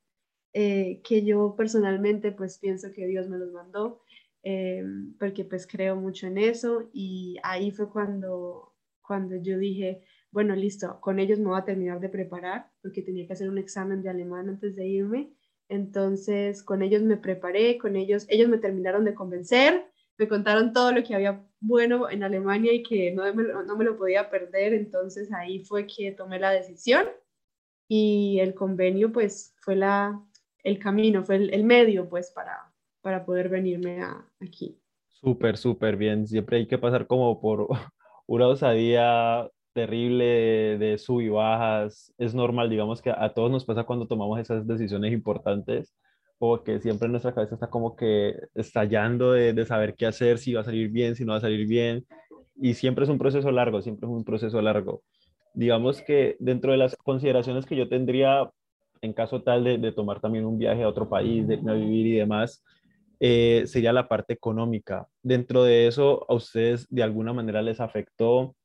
eh, 0.54 1.02
que 1.04 1.24
yo 1.24 1.56
personalmente 1.56 2.32
pues 2.32 2.58
pienso 2.60 2.92
que 2.92 3.08
Dios 3.08 3.28
me 3.28 3.38
los 3.38 3.52
mandó, 3.52 4.02
eh, 4.44 4.84
porque 5.20 5.44
pues 5.44 5.68
creo 5.68 5.96
mucho 5.96 6.28
en 6.28 6.38
eso 6.38 6.90
y 6.94 7.38
ahí 7.44 7.72
fue 7.72 7.90
cuando, 7.90 8.74
cuando 9.02 9.36
yo 9.36 9.58
dije, 9.58 10.04
bueno, 10.32 10.56
listo, 10.56 11.00
con 11.02 11.20
ellos 11.20 11.40
me 11.40 11.48
voy 11.48 11.60
a 11.60 11.66
terminar 11.66 12.00
de 12.00 12.10
preparar, 12.10 12.70
porque 12.82 13.02
tenía 13.02 13.26
que 13.26 13.34
hacer 13.34 13.50
un 13.50 13.58
examen 13.58 14.04
de 14.04 14.10
alemán 14.10 14.50
antes 14.50 14.76
de 14.76 14.88
irme. 14.88 15.32
Entonces, 15.70 16.64
con 16.64 16.82
ellos 16.82 17.02
me 17.02 17.18
preparé, 17.18 17.78
con 17.78 17.96
ellos, 17.96 18.26
ellos 18.30 18.48
me 18.48 18.58
terminaron 18.58 19.04
de 19.04 19.16
convencer, 19.16 19.86
me 20.18 20.28
contaron 20.28 20.74
todo 20.74 20.92
lo 20.92 21.04
que 21.04 21.16
había 21.16 21.44
bueno 21.60 22.10
en 22.10 22.24
Alemania 22.24 22.74
y 22.74 22.84
que 22.84 23.12
no 23.12 23.32
me, 23.34 23.44
no 23.44 23.78
me 23.78 23.86
lo 23.86 23.98
podía 23.98 24.30
perder, 24.30 24.74
entonces 24.74 25.32
ahí 25.32 25.60
fue 25.60 25.86
que 25.86 26.12
tomé 26.12 26.40
la 26.40 26.52
decisión 26.52 27.08
y 27.88 28.40
el 28.40 28.54
convenio 28.54 29.12
pues 29.12 29.56
fue 29.60 29.76
la, 29.76 30.22
el 30.64 30.80
camino, 30.80 31.24
fue 31.24 31.36
el, 31.36 31.64
medio 31.64 32.10
pues 32.10 32.32
para, 32.32 32.72
para 33.02 33.26
poder 33.26 33.50
venirme 33.50 34.02
aquí. 34.42 34.80
Súper, 35.08 35.58
súper 35.58 35.96
bien. 35.96 36.28
Siempre 36.28 36.58
hay 36.58 36.68
que 36.68 36.78
pasar 36.78 37.08
como 37.08 37.40
por 37.40 37.68
una 38.28 38.48
osadía 38.48 39.50
terrible 39.74 40.78
de 40.78 40.98
sub 40.98 41.22
y 41.22 41.30
bajas. 41.30 42.14
Es 42.18 42.34
normal, 42.36 42.70
digamos 42.70 43.02
que 43.02 43.12
a 43.12 43.34
todos 43.34 43.52
nos 43.52 43.66
pasa 43.66 43.84
cuando 43.84 44.08
tomamos 44.08 44.40
esas 44.40 44.68
decisiones 44.68 45.14
importantes 45.14 45.94
o 46.40 46.64
que 46.64 46.80
siempre 46.80 47.08
en 47.08 47.14
nuestra 47.14 47.34
cabeza 47.34 47.56
está 47.56 47.70
como 47.70 47.96
que 47.96 48.36
estallando 48.56 49.32
de, 49.32 49.54
de, 49.54 49.66
saber 49.66 49.96
qué 49.96 50.06
hacer, 50.06 50.38
si 50.38 50.54
va 50.54 50.62
a 50.62 50.66
salir 50.66 50.90
bien, 50.90 51.16
si 51.16 51.26
no 51.26 51.32
va 51.32 51.40
a 51.40 51.42
salir 51.42 51.68
bien. 51.68 52.06
Y 52.56 52.74
siempre 52.74 53.04
es 53.04 53.10
un 53.10 53.18
proceso 53.18 53.52
largo, 53.52 53.82
siempre 53.82 54.08
es 54.08 54.14
un 54.14 54.24
proceso 54.24 54.62
largo. 54.62 55.04
Digamos 55.54 56.02
que 56.02 56.36
dentro 56.40 56.72
de 56.72 56.78
las 56.78 56.96
consideraciones 56.96 57.66
que 57.66 57.76
yo 57.76 57.90
tendría 57.90 58.50
en 59.02 59.14
caso 59.14 59.42
tal 59.42 59.64
de, 59.64 59.78
de 59.78 59.92
tomar 59.92 60.20
también 60.20 60.46
un 60.46 60.58
viaje 60.58 60.84
a 60.84 60.90
otro 60.90 61.10
país, 61.10 61.48
de 61.48 61.56
irme 61.56 61.72
a 61.72 61.76
vivir 61.76 62.08
y 62.08 62.18
demás, 62.18 62.64
eh, 63.20 63.64
sería 63.66 63.94
la 63.94 64.08
parte 64.08 64.34
económica. 64.34 65.08
Dentro 65.24 65.64
de 65.64 65.88
eso, 65.88 66.26
¿a 66.30 66.36
ustedes 66.36 66.88
de 66.90 67.04
alguna 67.04 67.34
manera 67.34 67.62
les 67.62 67.80
afectó 67.80 68.56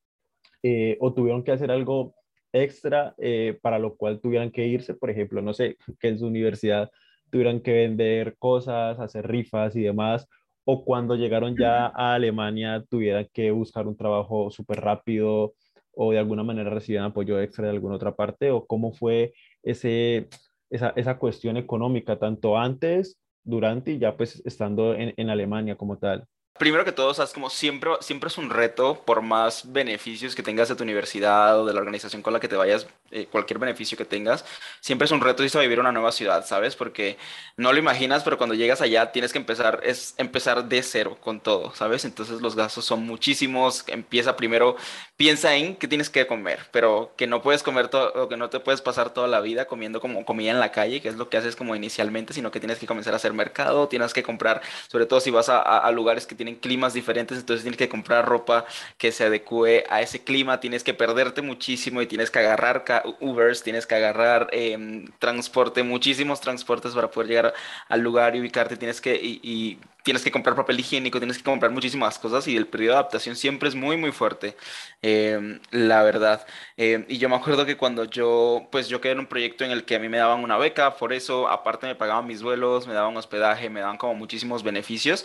eh, 0.62 0.96
o 1.00 1.12
tuvieron 1.14 1.42
que 1.42 1.52
hacer 1.52 1.70
algo 1.70 2.14
extra 2.52 3.14
eh, 3.18 3.58
para 3.62 3.78
lo 3.78 3.96
cual 3.96 4.20
tuvieran 4.20 4.50
que 4.50 4.66
irse? 4.66 4.94
Por 4.94 5.10
ejemplo, 5.10 5.40
no 5.42 5.54
sé, 5.54 5.76
que 5.98 6.08
en 6.08 6.18
su 6.18 6.26
universidad 6.26 6.90
tuvieran 7.32 7.60
que 7.60 7.72
vender 7.72 8.36
cosas, 8.38 9.00
hacer 9.00 9.26
rifas 9.26 9.74
y 9.74 9.82
demás, 9.82 10.28
o 10.64 10.84
cuando 10.84 11.16
llegaron 11.16 11.56
ya 11.56 11.86
a 11.86 12.14
Alemania 12.14 12.84
tuvieran 12.88 13.26
que 13.32 13.50
buscar 13.50 13.88
un 13.88 13.96
trabajo 13.96 14.50
súper 14.50 14.80
rápido 14.80 15.54
o 15.94 16.12
de 16.12 16.18
alguna 16.18 16.44
manera 16.44 16.70
recibían 16.70 17.04
apoyo 17.04 17.40
extra 17.40 17.64
de 17.64 17.70
alguna 17.70 17.96
otra 17.96 18.14
parte, 18.14 18.50
o 18.50 18.66
cómo 18.66 18.92
fue 18.92 19.32
ese, 19.62 20.28
esa, 20.70 20.92
esa 20.94 21.18
cuestión 21.18 21.56
económica, 21.56 22.18
tanto 22.18 22.58
antes, 22.58 23.18
durante 23.44 23.92
y 23.92 23.98
ya 23.98 24.16
pues 24.16 24.42
estando 24.44 24.94
en, 24.94 25.14
en 25.16 25.30
Alemania 25.30 25.76
como 25.76 25.98
tal. 25.98 26.26
Primero 26.58 26.84
que 26.84 26.92
todo, 26.92 27.12
sabes, 27.12 27.32
como 27.32 27.50
siempre, 27.50 27.90
siempre 28.00 28.28
es 28.28 28.38
un 28.38 28.48
reto, 28.48 29.02
por 29.04 29.20
más 29.20 29.72
beneficios 29.72 30.34
que 30.36 30.44
tengas 30.44 30.68
de 30.68 30.76
tu 30.76 30.84
universidad 30.84 31.58
o 31.58 31.66
de 31.66 31.72
la 31.74 31.80
organización 31.80 32.22
con 32.22 32.32
la 32.32 32.38
que 32.40 32.46
te 32.46 32.54
vayas, 32.54 32.86
eh, 33.10 33.26
cualquier 33.26 33.58
beneficio 33.58 33.98
que 33.98 34.04
tengas, 34.04 34.44
siempre 34.80 35.06
es 35.06 35.10
un 35.10 35.20
reto 35.20 35.42
irse 35.42 35.58
a 35.58 35.60
vivir 35.62 35.80
una 35.80 35.92
nueva 35.92 36.12
ciudad, 36.12 36.46
¿sabes? 36.46 36.76
Porque 36.76 37.18
no 37.56 37.72
lo 37.72 37.78
imaginas, 37.78 38.22
pero 38.22 38.38
cuando 38.38 38.54
llegas 38.54 38.80
allá 38.80 39.10
tienes 39.12 39.32
que 39.32 39.38
empezar, 39.38 39.80
es 39.82 40.14
empezar 40.18 40.64
de 40.66 40.82
cero 40.82 41.18
con 41.20 41.40
todo, 41.40 41.74
¿sabes? 41.74 42.04
Entonces 42.04 42.40
los 42.40 42.54
gastos 42.54 42.84
son 42.84 43.04
muchísimos. 43.04 43.84
Empieza 43.88 44.36
primero, 44.36 44.76
piensa 45.16 45.54
en 45.56 45.74
que 45.76 45.88
tienes 45.88 46.10
que 46.10 46.26
comer, 46.26 46.60
pero 46.70 47.12
que 47.16 47.26
no 47.26 47.42
puedes 47.42 47.62
comer 47.62 47.88
todo, 47.88 48.12
o 48.14 48.28
que 48.28 48.36
no 48.36 48.50
te 48.50 48.60
puedes 48.60 48.80
pasar 48.82 49.12
toda 49.12 49.26
la 49.26 49.40
vida 49.40 49.64
comiendo 49.66 50.00
como 50.00 50.24
comida 50.24 50.52
en 50.52 50.60
la 50.60 50.70
calle, 50.70 51.00
que 51.02 51.08
es 51.08 51.16
lo 51.16 51.28
que 51.28 51.38
haces 51.38 51.56
como 51.56 51.74
inicialmente, 51.74 52.32
sino 52.34 52.50
que 52.50 52.60
tienes 52.60 52.78
que 52.78 52.86
comenzar 52.86 53.14
a 53.14 53.16
hacer 53.16 53.32
mercado, 53.32 53.88
tienes 53.88 54.12
que 54.14 54.22
comprar, 54.22 54.62
sobre 54.88 55.06
todo 55.06 55.20
si 55.20 55.30
vas 55.30 55.48
a, 55.48 55.60
a 55.60 55.90
lugares 55.90 56.26
que 56.26 56.34
tienen 56.34 56.51
climas 56.56 56.94
diferentes, 56.94 57.38
entonces 57.38 57.62
tienes 57.62 57.78
que 57.78 57.88
comprar 57.88 58.26
ropa 58.26 58.66
que 58.98 59.12
se 59.12 59.24
adecue 59.24 59.84
a 59.90 60.00
ese 60.02 60.24
clima, 60.24 60.60
tienes 60.60 60.84
que 60.84 60.94
perderte 60.94 61.42
muchísimo 61.42 62.02
y 62.02 62.06
tienes 62.06 62.30
que 62.30 62.38
agarrar 62.40 62.84
Ubers, 63.20 63.62
tienes 63.62 63.86
que 63.86 63.94
agarrar 63.94 64.48
em, 64.52 65.06
transporte, 65.18 65.82
muchísimos 65.82 66.40
transportes 66.40 66.92
para 66.92 67.10
poder 67.10 67.28
llegar 67.28 67.54
al 67.88 68.00
lugar 68.00 68.36
y 68.36 68.40
ubicarte, 68.40 68.76
tienes 68.76 69.00
que, 69.00 69.14
y 69.16 69.78
tienes 70.02 70.22
que 70.24 70.30
comprar 70.30 70.56
papel 70.56 70.80
higiénico, 70.80 71.18
tienes 71.18 71.38
que 71.38 71.44
comprar 71.44 71.70
muchísimas 71.70 72.18
cosas 72.18 72.46
y 72.48 72.56
el 72.56 72.66
periodo 72.66 72.94
de 72.94 72.98
adaptación 73.00 73.36
siempre 73.36 73.68
es 73.68 73.74
muy, 73.74 73.96
muy 73.96 74.12
fuerte, 74.12 74.56
em, 75.02 75.60
la 75.70 76.02
verdad. 76.02 76.46
Em, 76.76 77.04
y 77.08 77.18
yo 77.18 77.28
me 77.28 77.36
acuerdo 77.36 77.66
que 77.66 77.76
cuando 77.76 78.04
yo, 78.04 78.68
pues 78.70 78.88
yo 78.88 79.00
quedé 79.00 79.12
en 79.12 79.20
un 79.20 79.26
proyecto 79.26 79.64
en 79.64 79.70
el 79.70 79.84
que 79.84 79.96
a 79.96 79.98
mí 79.98 80.08
me 80.08 80.18
daban 80.18 80.42
una 80.42 80.58
beca, 80.58 80.96
por 80.96 81.12
eso 81.12 81.48
aparte 81.48 81.86
me 81.86 81.94
pagaban 81.94 82.26
mis 82.26 82.42
vuelos, 82.42 82.86
me 82.86 82.94
daban 82.94 83.16
hospedaje, 83.16 83.70
me 83.70 83.80
daban 83.80 83.96
como 83.96 84.14
muchísimos 84.14 84.62
beneficios, 84.62 85.24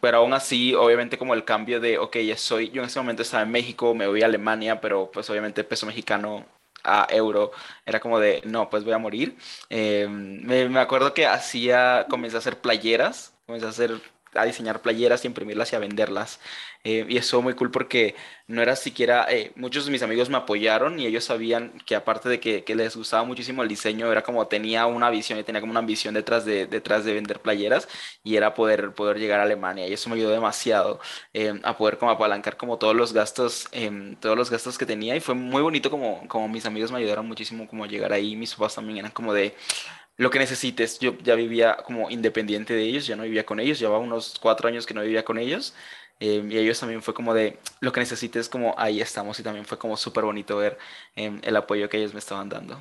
pero 0.00 0.18
aún 0.18 0.32
así, 0.32 0.74
obviamente 0.74 1.18
como 1.18 1.34
el 1.34 1.44
cambio 1.44 1.80
de, 1.80 1.98
ok, 1.98 2.16
ya 2.18 2.36
soy, 2.36 2.70
yo 2.70 2.82
en 2.82 2.88
ese 2.88 2.98
momento 3.00 3.22
estaba 3.22 3.42
en 3.42 3.50
México, 3.50 3.94
me 3.94 4.06
voy 4.06 4.22
a 4.22 4.26
Alemania, 4.26 4.80
pero 4.80 5.10
pues 5.12 5.28
obviamente 5.30 5.64
peso 5.64 5.86
mexicano 5.86 6.46
a 6.84 7.06
euro, 7.10 7.52
era 7.84 8.00
como 8.00 8.18
de, 8.20 8.42
no, 8.44 8.70
pues 8.70 8.84
voy 8.84 8.92
a 8.92 8.98
morir. 8.98 9.36
Em, 9.68 10.42
me, 10.46 10.68
me, 10.68 10.80
acuerdo 10.80 11.14
que 11.14 11.26
hacía, 11.26 12.06
comencé 12.08 12.36
a 12.36 12.38
hacer 12.38 12.60
playeras 12.60 13.35
comencé 13.46 13.66
a 13.66 13.70
hacer 13.70 14.00
a 14.36 14.44
diseñar 14.44 14.80
playeras 14.82 15.24
y 15.24 15.28
imprimirlas 15.28 15.72
y 15.72 15.76
a 15.76 15.78
venderlas. 15.78 16.40
Eh, 16.84 17.04
y 17.08 17.16
eso 17.16 17.42
muy 17.42 17.54
cool 17.54 17.70
porque 17.70 18.14
no 18.46 18.62
era 18.62 18.76
siquiera, 18.76 19.26
eh, 19.28 19.50
muchos 19.56 19.86
de 19.86 19.92
mis 19.92 20.02
amigos 20.02 20.30
me 20.30 20.36
apoyaron 20.36 21.00
y 21.00 21.06
ellos 21.06 21.24
sabían 21.24 21.72
que 21.84 21.96
aparte 21.96 22.28
de 22.28 22.38
que, 22.38 22.62
que, 22.62 22.76
les 22.76 22.96
gustaba 22.96 23.24
muchísimo 23.24 23.62
el 23.62 23.68
diseño, 23.68 24.10
era 24.12 24.22
como 24.22 24.46
tenía 24.46 24.86
una 24.86 25.10
visión 25.10 25.38
y 25.38 25.42
tenía 25.42 25.60
como 25.60 25.72
una 25.72 25.80
ambición 25.80 26.14
detrás 26.14 26.44
de, 26.44 26.66
detrás 26.66 27.04
de 27.04 27.14
vender 27.14 27.40
playeras 27.40 27.88
y 28.22 28.36
era 28.36 28.54
poder, 28.54 28.92
poder 28.92 29.18
llegar 29.18 29.40
a 29.40 29.44
Alemania. 29.44 29.88
Y 29.88 29.92
eso 29.92 30.08
me 30.10 30.16
ayudó 30.16 30.30
demasiado 30.30 31.00
eh, 31.34 31.58
a 31.64 31.76
poder 31.76 31.98
como 31.98 32.12
apalancar 32.12 32.56
como 32.56 32.78
todos 32.78 32.94
los 32.94 33.12
gastos, 33.12 33.68
em, 33.72 34.14
todos 34.16 34.36
los 34.36 34.50
gastos 34.50 34.78
que 34.78 34.86
tenía 34.86 35.16
y 35.16 35.20
fue 35.20 35.34
muy 35.34 35.62
bonito 35.62 35.90
como, 35.90 36.26
como 36.28 36.48
mis 36.48 36.66
amigos 36.66 36.92
me 36.92 36.98
ayudaron 36.98 37.26
muchísimo 37.26 37.66
como 37.66 37.86
llegar 37.86 38.12
ahí. 38.12 38.36
Mis 38.36 38.54
papás 38.54 38.76
también 38.76 38.98
eran 38.98 39.12
como 39.12 39.32
de 39.32 39.54
lo 40.16 40.30
que 40.30 40.38
necesites. 40.38 40.98
Yo 40.98 41.16
ya 41.18 41.34
vivía 41.34 41.76
como 41.84 42.10
independiente 42.10 42.74
de 42.74 42.82
ellos, 42.82 43.06
ya 43.06 43.16
no 43.16 43.24
vivía 43.24 43.44
con 43.44 43.60
ellos, 43.60 43.78
llevaba 43.78 43.98
unos 43.98 44.38
cuatro 44.40 44.68
años 44.68 44.86
que 44.86 44.94
no 44.94 45.02
vivía 45.02 45.24
con 45.24 45.38
ellos. 45.38 45.74
Eh, 46.18 46.42
y 46.48 46.56
ellos 46.56 46.80
también 46.80 47.02
fue 47.02 47.12
como 47.12 47.34
de 47.34 47.58
lo 47.80 47.92
que 47.92 48.00
necesites, 48.00 48.48
como 48.48 48.74
ahí 48.78 49.00
estamos. 49.00 49.38
Y 49.38 49.42
también 49.42 49.66
fue 49.66 49.78
como 49.78 49.96
súper 49.96 50.24
bonito 50.24 50.56
ver 50.56 50.78
em, 51.14 51.40
el 51.42 51.56
apoyo 51.56 51.88
que 51.88 51.98
ellos 51.98 52.14
me 52.14 52.20
estaban 52.20 52.48
dando. 52.48 52.78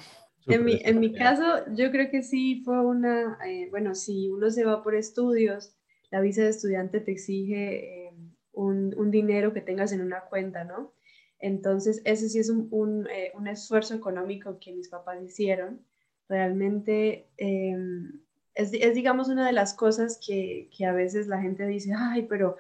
En 0.48 0.64
mi, 0.64 0.80
en 0.84 1.00
mi 1.00 1.12
caso, 1.12 1.44
yo 1.74 1.92
creo 1.92 2.10
que 2.12 2.22
sí 2.22 2.62
fue 2.64 2.80
una, 2.80 3.40
eh, 3.46 3.68
bueno, 3.72 3.96
si 3.96 4.30
uno 4.30 4.50
se 4.52 4.64
va 4.64 4.84
por 4.84 4.96
estudios, 4.96 5.76
la 6.12 6.22
visa 6.22 6.44
de 6.44 6.50
estudiante 6.50 7.00
te 7.00 7.12
exige 7.12 8.08
em, 8.08 8.36
un, 8.54 8.94
un, 8.96 9.10
dinero 9.10 9.54
que 9.54 9.62
tengas 9.62 9.92
en 9.92 10.02
una 10.02 10.22
cuenta, 10.22 10.64
¿no? 10.64 10.94
Entonces, 11.40 12.02
ese 12.06 12.30
sí 12.30 12.40
es 12.40 12.50
un, 12.50 12.68
un, 12.70 13.08
eh, 13.10 13.32
un 13.34 13.48
esfuerzo 13.48 13.96
económico 13.96 14.60
que 14.60 14.72
mis 14.72 14.88
papás 14.88 15.22
hicieron 15.24 15.82
Realmente 16.28 17.28
em, 17.38 18.22
es, 18.54 18.74
es, 18.74 18.96
digamos, 18.96 19.30
una 19.30 19.46
de 19.46 19.54
las 19.54 19.74
cosas 19.74 20.20
que, 20.26 20.70
que, 20.76 20.86
a 20.86 20.94
veces 20.94 21.28
la 21.28 21.42
gente 21.42 21.68
dice, 21.68 21.92
ay, 21.96 22.24
pero 22.24 22.58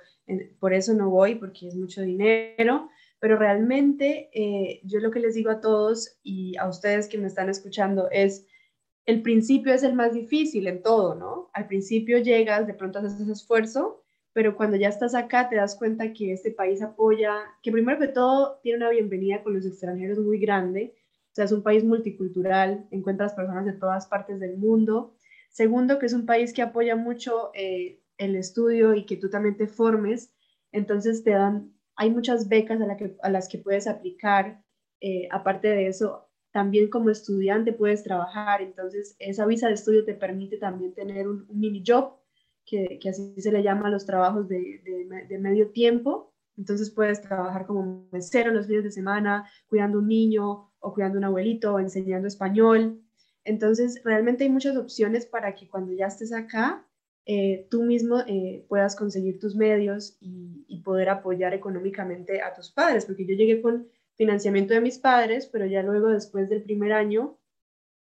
por 0.59 0.73
eso 0.73 0.93
no 0.93 1.09
voy, 1.09 1.35
porque 1.35 1.67
es 1.67 1.75
mucho 1.75 2.01
dinero. 2.01 2.89
Pero 3.19 3.37
realmente 3.37 4.29
eh, 4.33 4.81
yo 4.83 4.99
lo 4.99 5.09
que 5.09 5.19
les 5.19 5.35
digo 5.35 5.49
a 5.49 5.61
todos 5.61 6.17
y 6.21 6.57
a 6.57 6.67
ustedes 6.67 7.07
que 7.07 7.17
me 7.17 7.27
están 7.27 7.49
escuchando 7.49 8.09
es, 8.11 8.45
el 9.05 9.21
principio 9.21 9.73
es 9.73 9.83
el 9.83 9.93
más 9.93 10.13
difícil 10.13 10.67
en 10.67 10.81
todo, 10.81 11.15
¿no? 11.15 11.49
Al 11.53 11.67
principio 11.67 12.17
llegas, 12.17 12.67
de 12.67 12.73
pronto 12.73 12.99
haces 12.99 13.19
ese 13.19 13.31
esfuerzo, 13.31 14.03
pero 14.33 14.57
cuando 14.57 14.77
ya 14.77 14.89
estás 14.89 15.15
acá 15.15 15.47
te 15.47 15.55
das 15.55 15.75
cuenta 15.75 16.11
que 16.11 16.33
este 16.33 16.51
país 16.51 16.81
apoya, 16.81 17.35
que 17.61 17.71
primero 17.71 17.99
que 17.99 18.09
todo 18.09 18.59
tiene 18.61 18.79
una 18.79 18.89
bienvenida 18.89 19.41
con 19.43 19.53
los 19.53 19.65
extranjeros 19.65 20.19
muy 20.19 20.39
grande, 20.39 20.93
sea, 21.35 21.45
es 21.45 21.51
un 21.51 21.63
país 21.63 21.83
multicultural, 21.83 22.87
encuentras 22.91 23.33
personas 23.33 23.65
de 23.65 23.73
todas 23.73 24.07
partes 24.07 24.39
del 24.39 24.57
mundo. 24.57 25.15
Segundo, 25.49 25.99
que 25.99 26.05
es 26.05 26.13
un 26.13 26.25
país 26.25 26.53
que 26.53 26.61
apoya 26.61 26.95
mucho 26.95 27.51
eh, 27.53 28.01
el 28.17 28.35
estudio 28.35 28.93
y 28.93 29.05
que 29.05 29.17
tú 29.17 29.29
también 29.29 29.57
te 29.57 29.67
formes. 29.67 30.33
Entonces 30.71 31.23
te 31.23 31.31
dan, 31.31 31.73
hay 31.95 32.09
muchas 32.11 32.49
becas 32.49 32.81
a, 32.81 32.85
la 32.85 32.97
que, 32.97 33.15
a 33.21 33.29
las 33.29 33.47
que 33.49 33.57
puedes 33.57 33.87
aplicar. 33.87 34.63
eh, 35.01 35.27
aparte 35.29 35.67
de 35.67 35.87
eso, 35.87 36.25
también 36.55 36.89
como 36.89 37.09
estudiante 37.09 37.73
puedes 37.73 38.01
trabajar, 38.01 38.61
entonces 38.61 39.17
esa 39.19 39.45
visa 39.45 39.67
de 39.67 39.73
estudio 39.73 40.05
te 40.05 40.13
permite 40.13 40.55
también 40.55 40.93
tener 40.93 41.27
un, 41.27 41.45
mini 41.49 41.83
job, 41.85 42.13
que, 42.65 42.97
que, 43.01 43.09
así 43.09 43.33
se 43.41 43.51
le 43.51 43.61
llama 43.61 43.89
a 43.89 43.91
los 43.91 44.05
trabajos 44.05 44.47
de, 44.47 44.81
de, 45.27 45.37
medio 45.37 45.71
tiempo, 45.71 46.33
entonces 46.55 46.91
puedes 46.91 47.21
trabajar 47.21 47.65
como 47.65 48.07
mesero 48.09 48.53
los 48.53 48.69
días 48.69 48.85
de 48.85 48.91
semana, 48.91 49.49
cuidando 49.67 49.99
un 49.99 50.07
niño 50.07 50.71
o 50.85 50.93
cuidando 50.93 51.17
un 51.17 51.23
abuelito 51.23 51.73
o 51.73 51.79
enseñando 51.79 52.27
español. 52.27 53.01
Entonces, 53.43 54.01
realmente 54.03 54.43
hay 54.43 54.51
muchas 54.51 54.77
opciones 54.77 55.25
para 55.25 55.55
que 55.55 55.67
cuando 55.67 55.91
ya 55.93 56.05
estés 56.05 56.31
acá, 56.31 56.85
eh, 57.25 57.67
tú 57.71 57.83
mismo 57.83 58.19
eh, 58.27 58.63
puedas 58.69 58.95
conseguir 58.95 59.39
tus 59.39 59.55
medios 59.55 60.17
y, 60.21 60.53
poder 60.85 61.09
apoyar 61.09 61.55
económicamente 61.55 62.43
a 62.43 62.53
tus 62.53 62.69
padres, 62.69 63.07
porque 63.07 63.25
yo 63.25 63.33
llegué 63.33 63.59
con 63.59 63.87
financiamiento 64.13 64.75
de 64.75 64.81
mis 64.81 64.99
padres, 64.99 65.47
pero 65.47 65.65
ya 65.65 65.81
luego 65.81 66.09
después 66.09 66.47
del 66.47 66.61
primer 66.61 66.93
año 66.93 67.39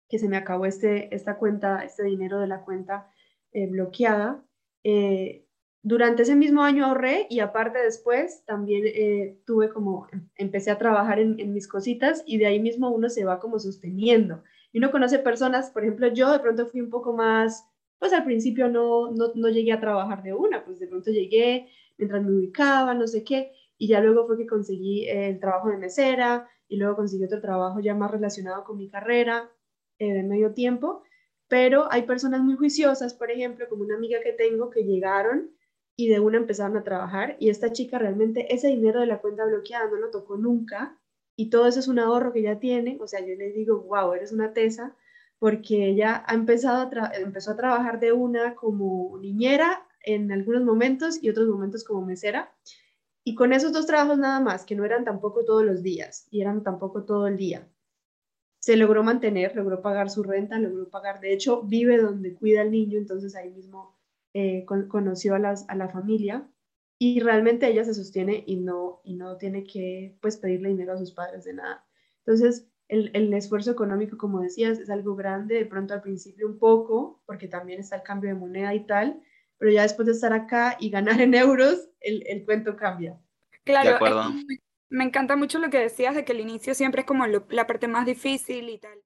que 0.10 0.20
se 0.20 0.28
me 0.28 0.36
acabó 0.36 0.66
este, 0.66 1.16
esta 1.16 1.38
cuenta, 1.38 1.86
este 1.86 2.04
dinero 2.04 2.42
de 2.42 2.48
la 2.48 2.66
cuenta 2.66 3.10
eh, 3.54 3.68
bloqueada, 3.68 4.44
eh, 4.84 5.43
durante 5.84 6.24
ese 6.24 6.36
mismo 6.36 6.64
año 6.64 6.86
ahorré 6.86 7.28
y 7.30 7.42
aparte 7.42 7.78
después 7.80 8.44
también 8.46 8.84
eh, 8.88 9.38
tuve 9.46 9.70
como, 9.70 10.08
em, 10.14 10.30
empecé 10.36 10.72
a 10.72 10.78
trabajar 10.78 11.20
en, 11.20 11.54
mis 11.54 11.68
cositas 11.68 12.24
y 12.26 12.38
de 12.38 12.48
ahí 12.48 12.60
mismo 12.60 12.90
uno 12.90 13.10
se 13.10 13.26
va 13.26 13.40
como 13.40 13.60
sosteniendo. 13.60 14.44
Y 14.72 14.80
uno 14.80 14.92
conoce 14.92 15.20
personas, 15.20 15.70
por 15.72 15.84
ejemplo, 15.84 16.08
yo 16.08 16.32
de 16.32 16.40
pronto 16.40 16.66
fui 16.68 16.80
un 16.80 16.90
poco 16.90 17.14
más, 17.14 17.68
pues 18.00 18.14
al 18.14 18.24
principio 18.24 18.70
no, 18.70 19.12
no, 19.12 19.34
no 19.36 19.50
llegué 19.50 19.74
a 19.74 19.82
trabajar 19.82 20.24
de 20.24 20.34
una, 20.34 20.64
pues 20.64 20.80
de 20.80 20.88
pronto 20.88 21.12
llegué 21.12 21.68
mientras 21.98 22.24
me 22.24 22.32
ubicaba, 22.32 22.94
no 22.94 23.06
sé 23.06 23.24
qué, 23.24 23.52
y 23.78 23.88
ya 23.88 24.00
luego 24.00 24.26
fue 24.26 24.38
que 24.38 24.48
conseguí 24.48 25.08
el 25.10 25.40
trabajo 25.40 25.70
de 25.70 25.78
mesera 25.78 26.48
y 26.70 26.78
luego 26.78 26.96
conseguí 26.96 27.26
otro 27.26 27.42
trabajo 27.42 27.82
ya 27.82 27.94
más 27.94 28.10
relacionado 28.10 28.64
con 28.64 28.78
mi 28.78 28.90
carrera 28.90 29.52
eh, 30.00 30.14
de 30.14 30.24
medio 30.24 30.54
tiempo, 30.54 31.04
pero 31.50 31.92
hay 31.92 32.04
personas 32.04 32.42
muy 32.42 32.56
juiciosas, 32.56 33.14
por 33.14 33.30
ejemplo, 33.30 33.68
como 33.70 33.84
una 33.84 33.96
amiga 33.96 34.22
que 34.24 34.32
tengo 34.32 34.70
que 34.70 34.84
llegaron 34.86 35.52
y 35.96 36.10
de 36.10 36.20
una 36.20 36.38
empezaron 36.38 36.78
a 36.78 36.84
trabajar 36.84 37.36
y 37.40 37.50
esta 37.50 37.72
chica 37.72 38.00
realmente 38.00 38.54
ese 38.54 38.68
dinero 38.68 39.00
de 39.00 39.06
la 39.06 39.20
cuenta 39.20 39.46
bloqueada 39.46 39.90
no 39.90 39.98
lo 39.98 40.10
tocó 40.10 40.38
nunca 40.38 41.00
y 41.36 41.50
todo 41.50 41.68
eso 41.68 41.80
es 41.80 41.88
un 41.88 42.00
ahorro 42.00 42.32
que 42.32 42.42
ya 42.42 42.60
tiene, 42.60 42.98
o 43.02 43.08
sea, 43.08 43.20
yo 43.22 43.36
le 43.36 43.52
digo, 43.52 43.82
wow, 43.82 44.14
eres 44.14 44.32
una 44.32 44.54
tesa, 44.54 44.96
porque 45.40 45.88
ella 45.90 46.24
ha 46.28 46.36
empezado 46.36 46.90
a 46.92 47.12
empezó 47.16 47.52
a 47.52 47.56
trabajar 47.56 48.00
de 48.00 48.12
una 48.12 48.56
como 48.56 49.18
niñera 49.20 49.88
en 50.02 50.32
algunos 50.32 50.64
momentos 50.64 51.22
y 51.24 51.30
otros 51.30 51.48
momentos 51.48 51.84
como 51.84 52.06
mesera 52.06 52.54
y 53.24 53.36
con 53.36 53.54
esos 53.54 53.72
dos 53.72 53.86
trabajos 53.86 54.18
nada 54.18 54.40
más, 54.40 54.66
que 54.66 54.76
no 54.76 54.86
eran 54.86 55.06
tampoco 55.06 55.46
todos 55.46 55.64
los 55.64 55.82
días 55.82 56.28
y 56.30 56.42
eran 56.42 56.64
tampoco 56.64 57.04
todo 57.04 57.28
el 57.28 57.38
día, 57.38 57.68
se 58.60 58.78
logró 58.78 59.04
mantener, 59.04 59.56
logró 59.56 59.82
pagar 59.82 60.10
su 60.10 60.24
renta, 60.24 60.60
logró 60.60 60.90
pagar, 60.90 61.20
de 61.20 61.34
hecho, 61.34 61.64
vive 61.64 61.98
donde 61.98 62.34
cuida 62.34 62.62
al 62.62 62.72
niño, 62.72 62.98
entonces 62.98 63.36
ahí 63.36 63.50
mismo 63.50 63.93
eh, 64.34 64.66
conoció 64.66 65.36
a, 65.36 65.40
las, 65.40 65.70
a 65.70 65.76
la 65.76 65.90
familia 65.90 66.48
y 66.98 67.20
realmente 67.20 67.68
ella 67.68 67.84
se 67.84 67.94
sostiene 67.94 68.44
y 68.48 68.58
no, 68.58 69.02
y 69.04 69.16
no 69.16 69.38
tiene 69.38 69.64
que 69.64 70.18
pues 70.22 70.38
pedirle 70.38 70.70
dinero 70.70 70.94
a 70.94 70.98
sus 70.98 71.12
padres 71.12 71.44
de 71.44 71.54
nada. 71.54 71.86
Entonces, 72.20 72.68
el, 72.88 73.12
el, 73.14 73.34
esfuerzo 73.34 73.72
económico, 73.72 74.18
como 74.18 74.42
decías, 74.42 74.80
es 74.80 74.90
algo 74.90 75.16
grande, 75.16 75.56
de 75.56 75.66
pronto 75.66 75.94
al 75.94 76.02
principio 76.02 76.48
un 76.48 76.60
poco, 76.60 77.22
porque 77.26 77.48
también 77.48 77.80
está 77.80 77.98
el 77.98 78.04
cambio 78.04 78.30
de 78.30 78.40
moneda 78.40 78.74
y 78.74 78.86
tal, 78.86 79.22
pero 79.58 79.72
ya 79.72 79.84
después 79.84 80.06
de 80.06 80.14
estar 80.14 80.34
acá 80.34 80.78
y 80.80 80.90
ganar 80.90 81.22
en 81.22 81.34
euros, 81.34 81.90
el, 82.00 82.26
el 82.28 82.46
cuento 82.46 82.76
cambia. 82.76 83.20
Claro, 83.64 83.98
me 84.90 85.04
encanta 85.04 85.36
mucho 85.36 85.58
lo 85.58 85.70
que 85.70 85.80
decías 85.80 86.16
de 86.16 86.24
que 86.24 86.34
el 86.34 86.40
inicio 86.40 86.76
siempre 86.76 87.02
es 87.02 87.08
como 87.08 87.26
la 87.26 87.68
parte 87.68 87.88
más 87.88 88.06
difícil 88.06 88.70
y 88.70 88.78
tal. 88.78 89.00